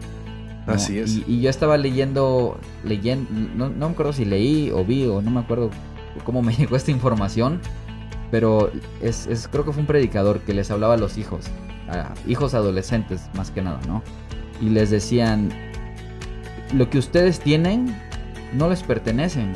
¿No? 0.67 0.73
Así 0.73 0.99
es. 0.99 1.15
Y, 1.17 1.23
y 1.27 1.41
yo 1.41 1.49
estaba 1.49 1.77
leyendo, 1.77 2.59
leyendo, 2.83 3.29
no, 3.55 3.69
no 3.69 3.87
me 3.87 3.93
acuerdo 3.93 4.13
si 4.13 4.25
leí 4.25 4.71
o 4.71 4.83
vi 4.85 5.05
o 5.05 5.21
no 5.21 5.31
me 5.31 5.39
acuerdo 5.39 5.69
cómo 6.23 6.41
me 6.41 6.53
llegó 6.57 6.75
esta 6.75 6.91
información, 6.91 7.59
pero 8.29 8.71
es, 9.01 9.27
es- 9.27 9.47
creo 9.47 9.65
que 9.65 9.71
fue 9.71 9.81
un 9.81 9.87
predicador 9.87 10.39
que 10.41 10.53
les 10.53 10.71
hablaba 10.71 10.93
a 10.93 10.97
los 10.97 11.17
hijos, 11.17 11.45
a 11.89 12.13
hijos 12.27 12.53
adolescentes 12.53 13.29
más 13.35 13.51
que 13.51 13.61
nada, 13.61 13.79
¿no? 13.87 14.03
Y 14.61 14.69
les 14.69 14.89
decían, 14.89 15.49
lo 16.73 16.89
que 16.89 16.97
ustedes 16.99 17.39
tienen 17.39 17.95
no 18.53 18.69
les 18.69 18.83
pertenecen. 18.83 19.51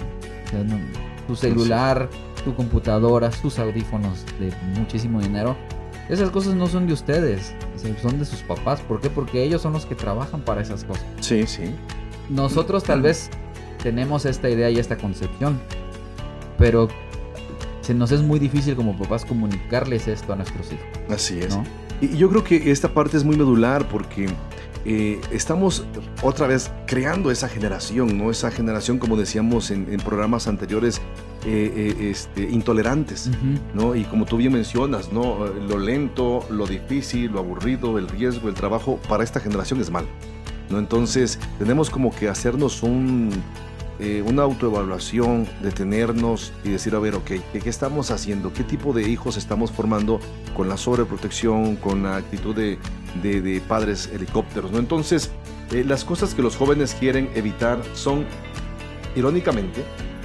O 0.45 0.49
sea, 0.49 0.63
no- 0.63 0.79
tu 1.27 1.35
celular, 1.35 2.09
tu 2.43 2.53
computadora, 2.55 3.31
sus 3.31 3.57
audífonos 3.59 4.25
de 4.39 4.51
muchísimo 4.79 5.19
dinero, 5.21 5.55
esas 6.09 6.29
cosas 6.29 6.55
no 6.55 6.67
son 6.67 6.87
de 6.87 6.93
ustedes, 6.93 7.53
son 8.01 8.19
de 8.19 8.25
sus 8.25 8.41
papás. 8.41 8.81
¿Por 8.81 9.01
qué? 9.01 9.09
Porque 9.09 9.43
ellos 9.43 9.61
son 9.61 9.73
los 9.73 9.85
que 9.85 9.95
trabajan 9.95 10.41
para 10.41 10.61
esas 10.61 10.83
cosas. 10.83 11.05
Sí, 11.19 11.47
sí. 11.47 11.73
Nosotros 12.29 12.83
tal 12.83 13.01
vez 13.01 13.29
tenemos 13.81 14.25
esta 14.25 14.49
idea 14.49 14.69
y 14.69 14.77
esta 14.77 14.97
concepción, 14.97 15.59
pero 16.57 16.87
se 17.81 17.93
nos 17.93 18.11
es 18.11 18.21
muy 18.21 18.39
difícil 18.39 18.75
como 18.75 18.97
papás 18.97 19.25
comunicarles 19.25 20.07
esto 20.07 20.33
a 20.33 20.35
nuestros 20.35 20.71
hijos, 20.71 20.85
Así 21.09 21.39
es. 21.39 21.55
y 22.01 22.17
yo 22.17 22.29
creo 22.29 22.43
que 22.43 22.71
esta 22.71 22.89
parte 22.93 23.15
es 23.17 23.23
muy 23.23 23.37
medular 23.37 23.87
porque 23.87 24.27
eh, 24.85 25.19
estamos 25.31 25.85
otra 26.21 26.47
vez 26.47 26.71
creando 26.85 27.31
esa 27.31 27.49
generación, 27.49 28.17
¿no? 28.17 28.31
Esa 28.31 28.51
generación, 28.51 28.99
como 28.99 29.17
decíamos 29.17 29.71
en, 29.71 29.91
en 29.91 29.99
programas 29.99 30.47
anteriores, 30.47 31.01
eh, 31.47 31.95
eh, 31.99 32.09
este, 32.09 32.41
intolerantes. 32.41 33.29
¿no? 33.75 33.95
Y 33.95 34.03
como 34.05 34.25
tú 34.25 34.37
bien 34.37 34.53
mencionas, 34.53 35.13
¿no? 35.13 35.45
Lo 35.45 35.77
lento, 35.77 36.43
lo 36.49 36.65
difícil, 36.65 37.33
lo 37.33 37.39
aburrido, 37.39 37.99
el 37.99 38.07
riesgo, 38.07 38.49
el 38.49 38.55
trabajo, 38.55 38.99
para 39.07 39.23
esta 39.23 39.39
generación 39.39 39.79
es 39.79 39.91
malo, 39.91 40.07
¿no? 40.71 40.79
Entonces, 40.79 41.37
tenemos 41.59 41.91
como 41.91 42.09
que 42.09 42.29
hacernos 42.29 42.81
un, 42.81 43.29
eh, 43.99 44.21
una 44.25 44.43
autoevaluación, 44.43 45.47
detenernos 45.61 46.51
y 46.63 46.69
decir, 46.69 46.95
a 46.95 46.99
ver, 46.99 47.15
ok, 47.15 47.31
¿qué, 47.53 47.69
estamos 47.69 48.11
haciendo? 48.11 48.51
¿Qué 48.53 48.63
tipo 48.63 48.93
de 48.93 49.09
hijos 49.09 49.37
estamos 49.37 49.71
formando 49.71 50.19
con 50.55 50.67
la 50.69 50.77
sobreprotección, 50.77 51.75
con 51.77 52.03
la 52.03 52.17
actitud 52.17 52.55
de, 52.55 52.77
de- 53.21 53.41
de 53.41 53.61
padres 53.61 54.09
helicópteros, 54.13 54.71
¿no? 54.71 54.79
Entonces, 54.79 55.31
eh, 55.71 55.83
las 55.87 56.03
cosas 56.03 56.33
que 56.33 56.41
los 56.41 56.55
jóvenes 56.57 56.95
quieren 56.99 57.29
evitar 57.35 57.81
son, 57.93 58.25
irónicamente, 59.15 59.83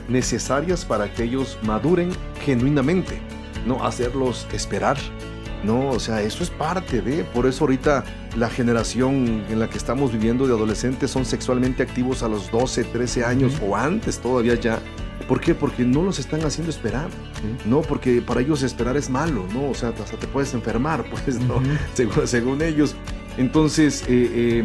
necesarias 0.08 0.84
para 0.84 1.12
que 1.12 1.22
ellos 1.24 1.56
maduren 1.62 2.10
genuinamente, 2.44 3.20
no 3.66 3.84
hacerlos 3.84 4.46
esperar. 4.52 4.96
No, 5.64 5.90
o 5.90 6.00
sea, 6.00 6.22
eso 6.22 6.42
es 6.42 6.50
parte 6.50 7.02
de, 7.02 7.22
por 7.24 7.46
eso 7.46 7.64
ahorita 7.64 8.04
la 8.36 8.48
generación 8.48 9.44
en 9.48 9.58
la 9.58 9.68
que 9.68 9.76
estamos 9.76 10.12
viviendo 10.12 10.46
de 10.46 10.54
adolescentes 10.54 11.11
son 11.11 11.24
sexualmente 11.24 11.82
activos 11.82 12.22
a 12.22 12.28
los 12.28 12.50
12, 12.50 12.84
13 12.84 13.24
años 13.24 13.61
o 13.66 13.76
antes 13.76 14.18
todavía 14.18 14.54
ya. 14.54 14.78
¿Por 15.28 15.40
qué? 15.40 15.54
Porque 15.54 15.84
no 15.84 16.02
los 16.02 16.18
están 16.18 16.44
haciendo 16.44 16.70
esperar, 16.70 17.08
¿no? 17.64 17.82
Porque 17.82 18.20
para 18.20 18.40
ellos 18.40 18.62
esperar 18.62 18.96
es 18.96 19.11
malo, 19.11 19.46
¿no? 19.52 19.70
O 19.70 19.74
sea, 19.74 19.90
hasta 19.90 20.16
te 20.16 20.26
puedes 20.26 20.54
enfermar, 20.54 21.04
pues, 21.24 21.38
¿no? 21.38 21.62
Según, 21.94 22.26
según 22.26 22.62
ellos. 22.62 22.96
Entonces, 23.36 24.02
eh, 24.08 24.30
eh, 24.34 24.64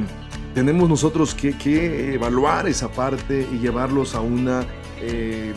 tenemos 0.55 0.89
nosotros 0.89 1.35
que, 1.35 1.57
que 1.57 2.15
evaluar 2.15 2.67
esa 2.67 2.89
parte 2.89 3.47
y 3.51 3.59
llevarlos 3.59 4.15
a 4.15 4.21
una, 4.21 4.65
eh, 5.01 5.53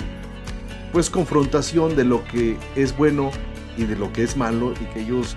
pues, 0.93 1.09
confrontación 1.09 1.97
de 1.97 2.05
lo 2.05 2.25
que 2.25 2.57
es 2.77 2.95
bueno 2.97 3.31
y 3.79 3.85
de 3.85 3.97
lo 3.97 4.13
que 4.13 4.25
es 4.25 4.37
malo 4.37 4.73
y 4.73 4.85
que 4.93 5.01
ellos 5.01 5.37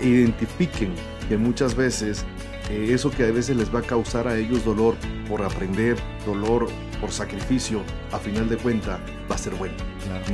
identifiquen 0.00 0.92
que 1.28 1.36
muchas 1.36 1.74
veces 1.74 2.24
eh, 2.70 2.88
eso 2.92 3.10
que 3.10 3.24
a 3.24 3.30
veces 3.30 3.56
les 3.56 3.74
va 3.74 3.78
a 3.80 3.82
causar 3.82 4.28
a 4.28 4.36
ellos 4.36 4.64
dolor 4.64 4.96
por 5.28 5.42
aprender, 5.42 5.96
dolor 6.26 6.68
por 7.00 7.10
sacrificio, 7.10 7.82
a 8.12 8.18
final 8.18 8.48
de 8.48 8.56
cuenta 8.56 9.00
va 9.30 9.36
a 9.36 9.38
ser 9.38 9.54
bueno. 9.54 9.74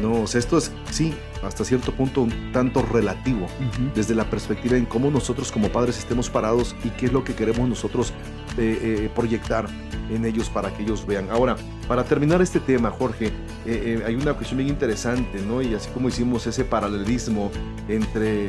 No, 0.00 0.22
o 0.22 0.26
sea, 0.26 0.38
esto 0.40 0.58
es, 0.58 0.72
sí, 0.94 1.12
hasta 1.42 1.64
cierto 1.64 1.92
punto 1.92 2.22
un 2.22 2.52
tanto 2.52 2.82
relativo 2.82 3.46
desde 3.94 4.14
la 4.14 4.30
perspectiva 4.30 4.76
en 4.76 4.86
cómo 4.86 5.10
nosotros 5.10 5.50
como 5.50 5.68
padres 5.68 5.98
estemos 5.98 6.30
parados 6.30 6.74
y 6.84 6.90
qué 6.90 7.06
es 7.06 7.12
lo 7.12 7.24
que 7.24 7.34
queremos 7.34 7.68
nosotros 7.68 8.12
eh, 8.56 8.78
eh, 8.82 9.10
proyectar 9.14 9.66
en 10.10 10.24
ellos 10.24 10.48
para 10.48 10.72
que 10.74 10.82
ellos 10.82 11.06
vean. 11.06 11.28
Ahora, 11.30 11.56
para 11.88 12.04
terminar 12.04 12.40
este 12.40 12.60
tema, 12.60 12.90
Jorge, 12.90 13.26
eh, 13.26 13.32
eh, 13.66 14.02
hay 14.06 14.14
una 14.14 14.34
cuestión 14.34 14.58
bien 14.58 14.70
interesante, 14.70 15.40
¿no? 15.42 15.62
Y 15.62 15.74
así 15.74 15.90
como 15.90 16.08
hicimos 16.08 16.46
ese 16.46 16.64
paralelismo 16.64 17.50
entre 17.88 18.48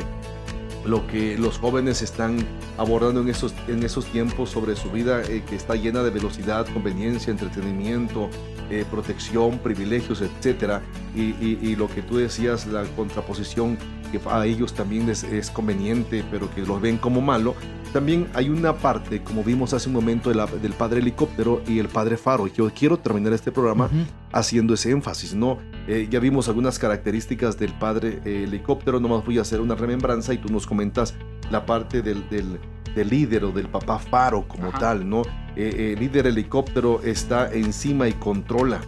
lo 0.86 1.08
que 1.08 1.38
los 1.38 1.58
jóvenes 1.58 2.02
están 2.02 2.38
abordando 2.78 3.22
en 3.22 3.30
esos, 3.30 3.54
en 3.68 3.84
esos 3.84 4.06
tiempos 4.06 4.52
sobre 4.52 4.76
su 4.76 4.92
vida 4.92 5.22
eh, 5.24 5.44
que 5.48 5.56
está 5.56 5.76
llena 5.76 6.04
de 6.04 6.12
velocidad, 6.12 6.68
conveniencia, 6.68 7.32
entretenimiento, 7.32 8.30
eh, 8.70 8.86
protección, 8.90 9.60
privilegios, 9.60 10.22
etcétera, 10.22 10.82
y, 11.16 11.22
y- 11.46 11.76
lo 11.76 11.88
que 11.88 12.02
tú 12.02 12.18
decías, 12.18 12.66
la 12.68 12.84
contraposición 12.96 13.78
que 14.12 14.20
a 14.30 14.46
ellos 14.46 14.74
también 14.74 15.06
les 15.08 15.24
es 15.24 15.50
conveniente, 15.52 16.24
pero 16.32 16.50
que 16.54 16.62
los 16.62 16.80
ven 16.82 16.98
como 16.98 17.22
malo. 17.22 17.56
También 17.96 18.28
hay 18.34 18.50
una 18.50 18.74
parte, 18.76 19.24
como 19.24 19.42
vimos 19.42 19.74
hace 19.74 19.88
un 19.88 19.94
momento, 19.96 20.28
de 20.28 20.36
la- 20.36 20.48
del 20.48 20.74
padre 20.74 21.00
helicóptero 21.00 21.62
y 21.66 21.80
el 21.80 21.88
padre 21.88 22.18
faro. 22.18 22.46
Yo 22.48 22.70
quiero 22.78 22.98
terminar 22.98 23.32
este 23.32 23.54
programa 23.54 23.90
haciendo 24.34 24.74
ese 24.74 24.92
énfasis, 24.92 25.34
¿no? 25.34 25.60
Eh, 25.88 26.10
ya 26.12 26.20
vimos 26.20 26.50
algunas 26.50 26.78
características 26.78 27.58
del 27.58 27.72
padre 27.72 28.20
eh, 28.26 28.44
helicóptero, 28.44 29.00
nomás 29.00 29.24
voy 29.26 29.38
a 29.38 29.44
hacer 29.44 29.62
una 29.62 29.76
remembranza 29.76 30.34
y 30.34 30.40
tú 30.40 30.52
nos 30.52 30.68
comentas 30.68 31.14
la 31.50 31.66
parte 31.66 32.02
del, 32.02 32.28
del- 32.30 32.60
del 32.94 33.10
líder 33.10 33.46
o 33.46 33.54
del 33.54 33.70
papá 33.70 33.98
faro 33.98 34.46
como 34.46 34.68
Ajá. 34.68 34.78
tal, 34.80 35.08
¿no? 35.10 35.22
Eh, 35.56 35.94
el 35.94 36.00
líder 36.02 36.28
helicóptero 36.28 37.02
está 37.02 37.50
encima 37.54 38.10
y 38.10 38.14
controla, 38.14 38.82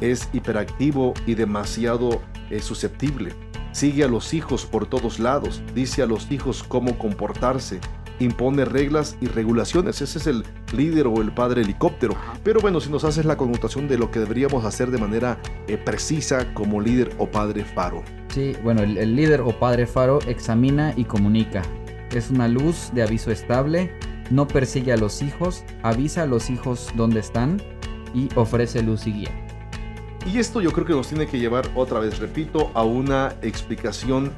es 0.00 0.28
hiperactivo 0.32 1.14
y 1.26 1.34
demasiado 1.34 2.22
eh, 2.48 2.60
susceptible. 2.60 3.32
Sigue 3.72 4.04
a 4.04 4.08
los 4.08 4.34
hijos 4.34 4.66
por 4.66 4.86
todos 4.86 5.18
lados, 5.18 5.62
dice 5.74 6.02
a 6.02 6.06
los 6.06 6.30
hijos 6.30 6.62
cómo 6.62 6.96
comportarse, 6.96 7.80
impone 8.24 8.64
reglas 8.64 9.16
y 9.20 9.26
regulaciones. 9.26 10.00
Ese 10.00 10.18
es 10.18 10.26
el 10.26 10.44
líder 10.74 11.06
o 11.06 11.20
el 11.20 11.32
padre 11.32 11.62
helicóptero. 11.62 12.14
Pero 12.42 12.60
bueno, 12.60 12.80
si 12.80 12.90
nos 12.90 13.04
haces 13.04 13.24
la 13.24 13.36
connotación 13.36 13.88
de 13.88 13.98
lo 13.98 14.10
que 14.10 14.20
deberíamos 14.20 14.64
hacer 14.64 14.90
de 14.90 14.98
manera 14.98 15.38
eh, 15.68 15.76
precisa 15.76 16.52
como 16.54 16.80
líder 16.80 17.14
o 17.18 17.30
padre 17.30 17.64
faro. 17.64 18.02
Sí, 18.28 18.56
bueno, 18.62 18.82
el, 18.82 18.98
el 18.98 19.16
líder 19.16 19.40
o 19.40 19.58
padre 19.58 19.86
faro 19.86 20.20
examina 20.26 20.92
y 20.96 21.04
comunica. 21.04 21.62
Es 22.12 22.30
una 22.30 22.48
luz 22.48 22.90
de 22.94 23.02
aviso 23.02 23.30
estable, 23.30 23.92
no 24.30 24.48
persigue 24.48 24.92
a 24.92 24.96
los 24.96 25.22
hijos, 25.22 25.64
avisa 25.82 26.22
a 26.22 26.26
los 26.26 26.50
hijos 26.50 26.90
dónde 26.94 27.20
están 27.20 27.60
y 28.14 28.28
ofrece 28.34 28.82
luz 28.82 29.06
y 29.06 29.12
guía. 29.12 29.30
Y 30.30 30.38
esto 30.38 30.60
yo 30.60 30.70
creo 30.70 30.86
que 30.86 30.92
nos 30.92 31.08
tiene 31.08 31.26
que 31.26 31.38
llevar 31.38 31.68
otra 31.74 31.98
vez, 31.98 32.18
repito, 32.20 32.70
a 32.74 32.84
una 32.84 33.34
explicación 33.42 34.30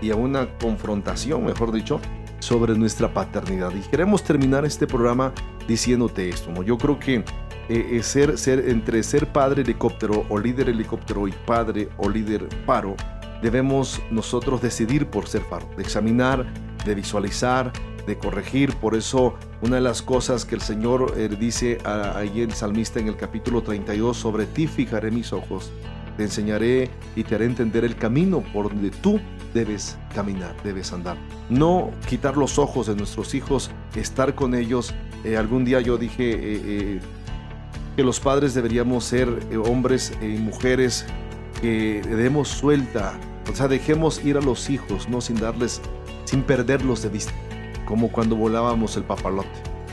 y 0.00 0.10
a 0.10 0.16
una 0.16 0.48
confrontación, 0.58 1.44
mejor 1.44 1.72
dicho, 1.72 2.00
sobre 2.38 2.76
nuestra 2.76 3.12
paternidad. 3.12 3.74
Y 3.74 3.80
queremos 3.80 4.22
terminar 4.22 4.64
este 4.64 4.86
programa 4.86 5.32
diciéndote 5.66 6.28
esto, 6.28 6.50
¿no? 6.52 6.62
Yo 6.62 6.78
creo 6.78 6.98
que 6.98 7.16
eh, 7.16 7.24
eh, 7.68 8.02
ser, 8.02 8.38
ser, 8.38 8.68
entre 8.68 9.02
ser 9.02 9.26
padre 9.30 9.62
helicóptero 9.62 10.24
o 10.28 10.38
líder 10.38 10.70
helicóptero 10.70 11.28
y 11.28 11.32
padre 11.46 11.88
o 11.98 12.08
líder 12.08 12.48
faro, 12.64 12.96
debemos 13.42 14.00
nosotros 14.10 14.62
decidir 14.62 15.06
por 15.06 15.28
ser 15.28 15.42
faro, 15.42 15.68
de 15.76 15.82
examinar, 15.82 16.46
de 16.84 16.94
visualizar, 16.94 17.72
de 18.06 18.16
corregir. 18.16 18.74
Por 18.76 18.96
eso, 18.96 19.34
una 19.60 19.76
de 19.76 19.82
las 19.82 20.00
cosas 20.00 20.44
que 20.44 20.54
el 20.54 20.62
Señor 20.62 21.14
eh, 21.16 21.28
dice 21.28 21.78
ahí 21.84 22.40
el 22.40 22.52
salmista 22.52 22.98
en 23.00 23.08
el 23.08 23.16
capítulo 23.16 23.62
32, 23.62 24.16
sobre 24.16 24.46
ti 24.46 24.66
fijaré 24.66 25.10
mis 25.10 25.32
ojos, 25.32 25.70
te 26.18 26.24
enseñaré 26.24 26.90
y 27.14 27.22
te 27.22 27.36
haré 27.36 27.46
entender 27.46 27.84
el 27.84 27.94
camino 27.94 28.42
por 28.52 28.68
donde 28.68 28.90
tú 28.90 29.20
debes 29.54 29.96
caminar, 30.14 30.54
debes 30.64 30.92
andar. 30.92 31.16
No 31.48 31.92
quitar 32.08 32.36
los 32.36 32.58
ojos 32.58 32.88
de 32.88 32.96
nuestros 32.96 33.34
hijos, 33.34 33.70
estar 33.94 34.34
con 34.34 34.54
ellos. 34.54 34.92
Eh, 35.24 35.36
algún 35.36 35.64
día 35.64 35.80
yo 35.80 35.96
dije 35.96 36.30
eh, 36.30 36.60
eh, 36.64 37.00
que 37.96 38.02
los 38.02 38.18
padres 38.18 38.52
deberíamos 38.52 39.04
ser 39.04 39.28
hombres 39.64 40.12
y 40.20 40.26
mujeres 40.38 41.06
que 41.62 42.02
demos 42.02 42.48
suelta, 42.48 43.14
o 43.50 43.54
sea, 43.54 43.68
dejemos 43.68 44.24
ir 44.24 44.36
a 44.36 44.40
los 44.40 44.70
hijos, 44.70 45.08
no 45.08 45.20
sin 45.20 45.36
darles, 45.36 45.80
sin 46.24 46.42
perderlos 46.42 47.02
de 47.02 47.08
vista, 47.08 47.32
como 47.86 48.10
cuando 48.10 48.36
volábamos 48.36 48.96
el 48.96 49.04
papalote. 49.04 49.48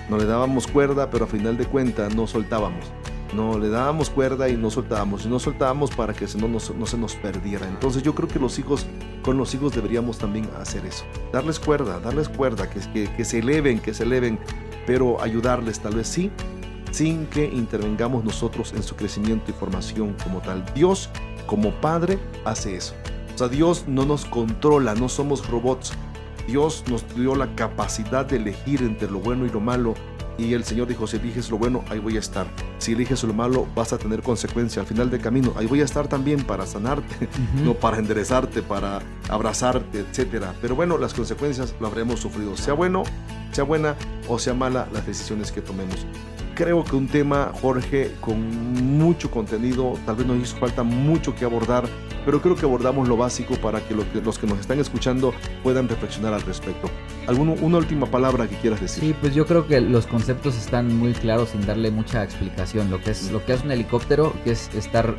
No 0.10 0.18
le 0.18 0.26
dábamos 0.26 0.68
cuerda, 0.68 1.10
pero 1.10 1.26
a 1.26 1.28
final 1.28 1.58
de 1.58 1.66
cuentas 1.66 2.16
no 2.16 2.28
soltábamos. 2.28 2.86
No 3.36 3.58
le 3.60 3.70
dábamos 3.70 4.10
cuerda 4.10 4.48
y 4.50 4.56
no 4.56 4.70
soltábamos. 4.70 5.26
Y 5.26 5.30
no 5.30 5.40
soltábamos 5.40 5.92
para 5.92 6.14
que 6.14 6.28
se- 6.28 6.38
no, 6.38 6.48
no 6.48 6.60
se 6.86 6.98
nos 6.98 7.16
perdiera. 7.16 7.68
Entonces 7.68 8.02
yo 8.04 8.16
creo 8.16 8.30
que 8.30 8.40
los 8.40 8.58
hijos, 8.60 8.86
con 9.24 9.38
los 9.38 9.54
hijos 9.54 9.74
deberíamos 9.74 10.18
también 10.18 10.50
hacer 10.62 10.86
eso. 10.86 11.04
Darles 11.34 11.60
cuerda, 11.60 12.00
darles 12.00 12.30
cuerda, 12.30 12.70
que, 12.70 12.80
que, 12.92 13.12
que 13.14 13.26
se 13.26 13.40
eleven, 13.40 13.80
que 13.80 13.94
se 13.94 14.04
eleven, 14.04 14.40
pero 14.88 15.22
ayudarles 15.22 15.80
tal 15.80 15.96
vez 15.96 16.08
sí, 16.08 16.32
sin 16.92 17.26
que 17.26 17.46
intervengamos 17.46 18.24
nosotros 18.24 18.72
en 18.74 18.84
su 18.84 18.96
crecimiento 18.96 19.52
y 19.52 19.54
formación 19.54 20.16
como 20.24 20.40
tal. 20.40 20.64
Dios, 20.74 21.10
como 21.46 21.72
Padre, 21.82 22.20
hace 22.46 22.76
eso. 22.78 22.94
O 23.34 23.38
sea, 23.38 23.50
Dios 23.50 23.84
no 23.88 24.06
nos 24.06 24.24
controla, 24.26 24.96
no 24.96 25.10
somos 25.10 25.48
robots. 25.50 25.92
Dios 26.48 26.84
nos 26.90 27.04
dio 27.16 27.36
la 27.36 27.54
capacidad 27.56 28.26
de 28.26 28.38
elegir 28.38 28.82
entre 28.84 29.10
lo 29.12 29.20
bueno 29.20 29.46
y 29.46 29.50
lo 29.50 29.60
malo. 29.60 29.96
Y 30.38 30.54
el 30.54 30.64
Señor 30.64 30.88
dijo, 30.88 31.08
si 31.08 31.18
eliges 31.18 31.50
lo 31.50 31.58
bueno, 31.58 31.84
ahí 31.90 32.00
voy 32.00 32.18
a 32.18 32.20
estar. 32.20 32.48
Si 32.78 32.94
eliges 32.94 33.24
lo 33.24 33.34
malo, 33.34 33.68
vas 33.76 33.94
a 33.94 33.98
tener 33.98 34.22
consecuencia 34.22 34.82
al 34.82 34.88
final 34.88 35.10
del 35.10 35.22
camino. 35.22 35.54
Ahí 35.56 35.66
voy 35.66 35.82
a 35.82 35.86
estar 35.86 36.08
también 36.08 36.44
para 36.44 36.66
sanarte, 36.66 37.30
no 37.64 37.74
para 37.74 37.98
enderezarte, 37.98 38.62
para 38.62 39.02
abrazarte, 39.30 40.00
etc. 40.00 40.46
Pero 40.62 40.76
bueno, 40.76 40.98
las 40.98 41.14
consecuencias 41.14 41.76
lo 41.80 41.88
habremos 41.88 42.20
sufrido. 42.20 42.58
Sea 42.58 42.74
bueno, 42.74 43.04
sea 43.52 43.64
buena 43.64 43.96
o 44.28 44.40
sea 44.40 44.54
mala 44.54 44.88
las 44.92 45.06
decisiones 45.06 45.52
que 45.52 45.62
tomemos. 45.62 46.06
Creo 46.56 46.86
que 46.86 46.96
un 46.96 47.08
tema, 47.08 47.52
Jorge, 47.62 48.12
con 48.22 48.98
mucho 48.98 49.30
contenido, 49.30 49.94
tal 50.06 50.16
vez 50.16 50.26
nos 50.26 50.38
hizo 50.42 50.56
falta 50.56 50.84
mucho 50.84 51.36
que 51.36 51.44
abordar, 51.44 51.84
pero 52.24 52.42
creo 52.42 52.56
que 52.56 52.66
abordamos 52.66 53.10
lo 53.10 53.18
básico 53.18 53.56
para 53.56 53.82
que 53.82 53.94
los 53.94 54.06
que, 54.06 54.22
los 54.22 54.40
que 54.40 54.48
nos 54.48 54.60
están 54.60 54.80
escuchando 54.80 55.34
puedan 55.64 55.90
reflexionar 55.90 56.34
al 56.34 56.42
respecto. 56.44 56.90
¿Alguna 57.28 57.54
una 57.62 57.78
última 57.78 58.06
palabra 58.06 58.48
que 58.48 58.56
quieras 58.56 58.80
decir? 58.80 59.04
Sí, 59.04 59.16
pues 59.20 59.36
yo 59.36 59.46
creo 59.46 59.68
que 59.68 59.82
los 59.82 60.08
conceptos 60.08 60.56
están 60.56 60.98
muy 60.98 61.12
claros 61.12 61.50
sin 61.50 61.66
darle 61.66 61.92
mucha 61.92 62.24
explicación. 62.24 62.90
Lo 62.90 63.02
que 63.02 63.12
es, 63.12 63.30
lo 63.32 63.44
que 63.46 63.52
es 63.54 63.62
un 63.64 63.72
helicóptero, 63.72 64.34
que 64.46 64.52
es 64.52 64.74
estar 64.76 65.14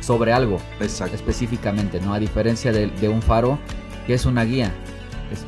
sobre 0.00 0.34
algo 0.34 0.58
Exacto. 0.80 1.14
específicamente, 1.14 1.98
¿no? 2.00 2.12
A 2.12 2.18
diferencia 2.18 2.72
de, 2.72 2.88
de 2.88 3.08
un 3.08 3.22
faro, 3.22 3.58
que 4.06 4.12
es 4.12 4.26
una 4.26 4.44
guía. 4.44 4.70
Es- 5.32 5.46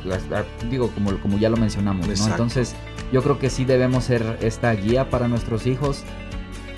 digo, 0.71 0.89
como, 0.89 1.15
como 1.19 1.37
ya 1.37 1.49
lo 1.49 1.57
mencionamos, 1.57 2.07
¿no? 2.07 2.27
Entonces, 2.27 2.73
yo 3.11 3.21
creo 3.23 3.39
que 3.39 3.49
sí 3.49 3.65
debemos 3.65 4.03
ser 4.05 4.37
esta 4.41 4.73
guía 4.73 5.09
para 5.09 5.27
nuestros 5.27 5.65
hijos. 5.67 6.03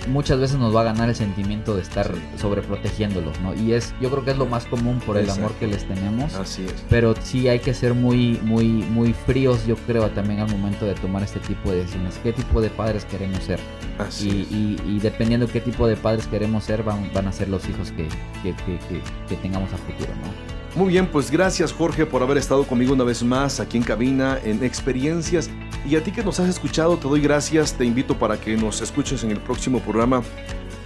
Muchas 0.08 0.40
veces 0.40 0.58
nos 0.58 0.74
va 0.74 0.82
a 0.82 0.84
ganar 0.86 1.10
el 1.10 1.16
sentimiento 1.16 1.76
de 1.76 1.82
estar 1.82 2.10
sobreprotegiéndolos, 2.38 3.42
¿no? 3.42 3.54
Y 3.54 3.74
es, 3.74 3.94
yo 4.00 4.10
creo 4.10 4.24
que 4.24 4.32
es 4.32 4.38
lo 4.38 4.46
más 4.46 4.66
común 4.66 5.00
por 5.06 5.18
el 5.18 5.24
Exacto. 5.24 5.42
amor 5.48 5.56
que 5.58 5.68
les 5.68 5.86
tenemos. 5.86 6.34
Así 6.36 6.64
es. 6.66 6.86
Pero 6.90 7.14
sí 7.22 7.50
hay 7.50 7.60
que 7.60 7.74
ser 7.74 7.94
muy, 7.94 8.40
muy, 8.44 8.68
muy 8.68 9.12
fríos, 9.12 9.68
yo 9.68 9.76
creo, 9.76 10.10
también 10.12 10.40
al 10.40 10.50
momento 10.50 10.86
de 10.86 10.94
tomar 10.96 11.24
este 11.24 11.42
tipo 11.42 11.72
de 11.72 11.80
decisiones. 11.80 12.18
¿Qué 12.24 12.32
tipo 12.32 12.62
de 12.62 12.70
padres 12.70 13.04
queremos 13.04 13.44
ser? 13.44 13.60
Así 14.00 14.30
Y, 14.30 14.42
es. 14.44 14.52
y- 14.88 14.96
y 14.96 15.00
dependiendo 15.02 15.46
qué 15.48 15.60
tipo 15.60 15.88
de 15.88 15.98
padres 15.98 16.26
queremos 16.28 16.64
ser, 16.64 16.84
van, 16.84 17.12
van 17.14 17.28
a 17.28 17.34
ser 17.34 17.50
los 17.50 17.68
hijos 17.68 17.92
que, 17.92 18.08
que, 18.44 18.56
que- 18.66 18.80
que- 18.88 19.02
que 19.28 19.36
tengamos 19.42 19.74
a 19.74 19.78
futuro, 19.78 20.12
¿no? 20.24 20.57
Muy 20.76 20.90
bien, 20.90 21.08
pues 21.08 21.32
gracias 21.32 21.74
Jorge 21.74 22.06
por 22.06 22.22
haber 22.22 22.38
estado 22.38 22.64
conmigo 22.66 22.94
una 22.94 23.04
vez 23.04 23.24
más 23.24 23.60
aquí 23.60 23.78
en 23.78 23.84
cabina 23.84 24.38
en 24.44 24.64
Experiencias. 24.64 25.50
Y 25.88 25.96
a 25.96 26.04
ti 26.04 26.12
que 26.12 26.24
nos 26.24 26.40
has 26.40 26.50
escuchado, 26.50 26.98
te 26.98 27.08
doy 27.08 27.22
gracias. 27.22 27.74
Te 27.74 27.86
invito 27.86 28.20
para 28.20 28.40
que 28.40 28.56
nos 28.58 28.82
escuches 28.82 29.24
en 29.24 29.32
el 29.32 29.40
próximo 29.40 29.80
programa. 29.80 30.22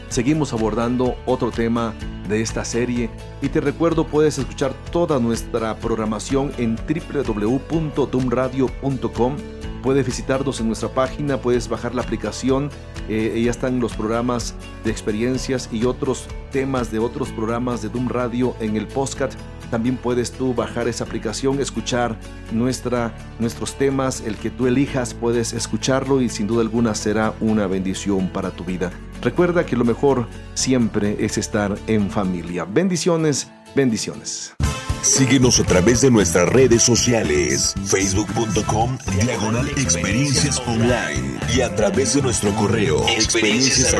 Seguimos 0.10 0.54
abordando 0.54 1.16
otro 1.26 1.52
tema 1.52 1.94
de 2.28 2.42
esta 2.42 2.66
serie 2.66 3.10
y 3.42 3.48
te 3.50 3.62
recuerdo 3.62 4.06
puedes 4.06 4.38
escuchar 4.38 4.74
toda 4.92 5.20
nuestra 5.20 5.76
programación 5.78 6.52
en 6.58 6.76
www.tumradio.com. 6.76 9.38
Puedes 9.82 10.06
visitarnos 10.06 10.60
en 10.60 10.68
nuestra 10.68 10.90
página, 10.90 11.38
puedes 11.38 11.70
bajar 11.70 11.96
la 11.96 12.04
aplicación, 12.04 12.70
eh, 13.12 13.42
ya 13.44 13.52
están 13.52 13.82
los 13.82 13.94
programas 13.94 14.56
de 14.86 14.92
experiencias 14.92 15.68
y 15.70 15.84
otros 15.84 16.28
temas 16.52 16.92
de 16.92 17.00
otros 17.00 17.30
programas 17.30 17.82
de 17.82 17.90
Doom 17.90 18.08
Radio 18.08 18.56
en 18.62 18.78
el 18.78 18.88
podcast. 18.88 19.34
También 19.70 19.98
puedes 19.98 20.32
tú 20.32 20.54
bajar 20.54 20.88
esa 20.88 21.04
aplicación, 21.04 21.60
escuchar 21.60 22.18
nuestra, 22.54 23.14
nuestros 23.38 23.78
temas, 23.78 24.22
el 24.22 24.38
que 24.38 24.50
tú 24.50 24.66
elijas, 24.66 25.14
puedes 25.14 25.52
escucharlo 25.52 26.22
y 26.22 26.30
sin 26.30 26.48
duda 26.48 26.62
alguna 26.62 26.96
será 26.96 27.34
una 27.42 27.68
bendición 27.68 28.30
para 28.30 28.52
tu 28.52 28.64
vida. 28.64 28.92
Recuerda 29.22 29.66
que 29.66 29.76
lo 29.76 29.84
mejor 29.84 30.28
siempre 30.54 31.18
es 31.20 31.38
estar 31.38 31.78
en 31.88 32.10
familia. 32.10 32.64
Bendiciones, 32.66 33.52
bendiciones. 33.76 34.54
Síguenos 35.02 35.60
a 35.60 35.64
través 35.64 36.02
de 36.02 36.12
nuestras 36.12 36.48
redes 36.48 36.84
sociales, 36.84 37.74
facebook.com 37.86 38.98
diagonal 39.20 39.68
experiencias 39.70 40.62
online 40.68 41.40
y 41.56 41.62
a 41.62 41.76
través 41.76 42.14
de 42.14 42.22
nuestro 42.22 42.54
correo 42.56 43.04
experiencias 43.10 43.96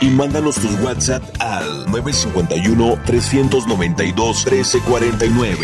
y 0.00 0.06
mándanos 0.06 0.56
tus 0.56 0.80
WhatsApp 0.80 1.22
al 1.40 1.86
951 1.90 2.98
392 3.04 4.46
1349. 4.46 5.58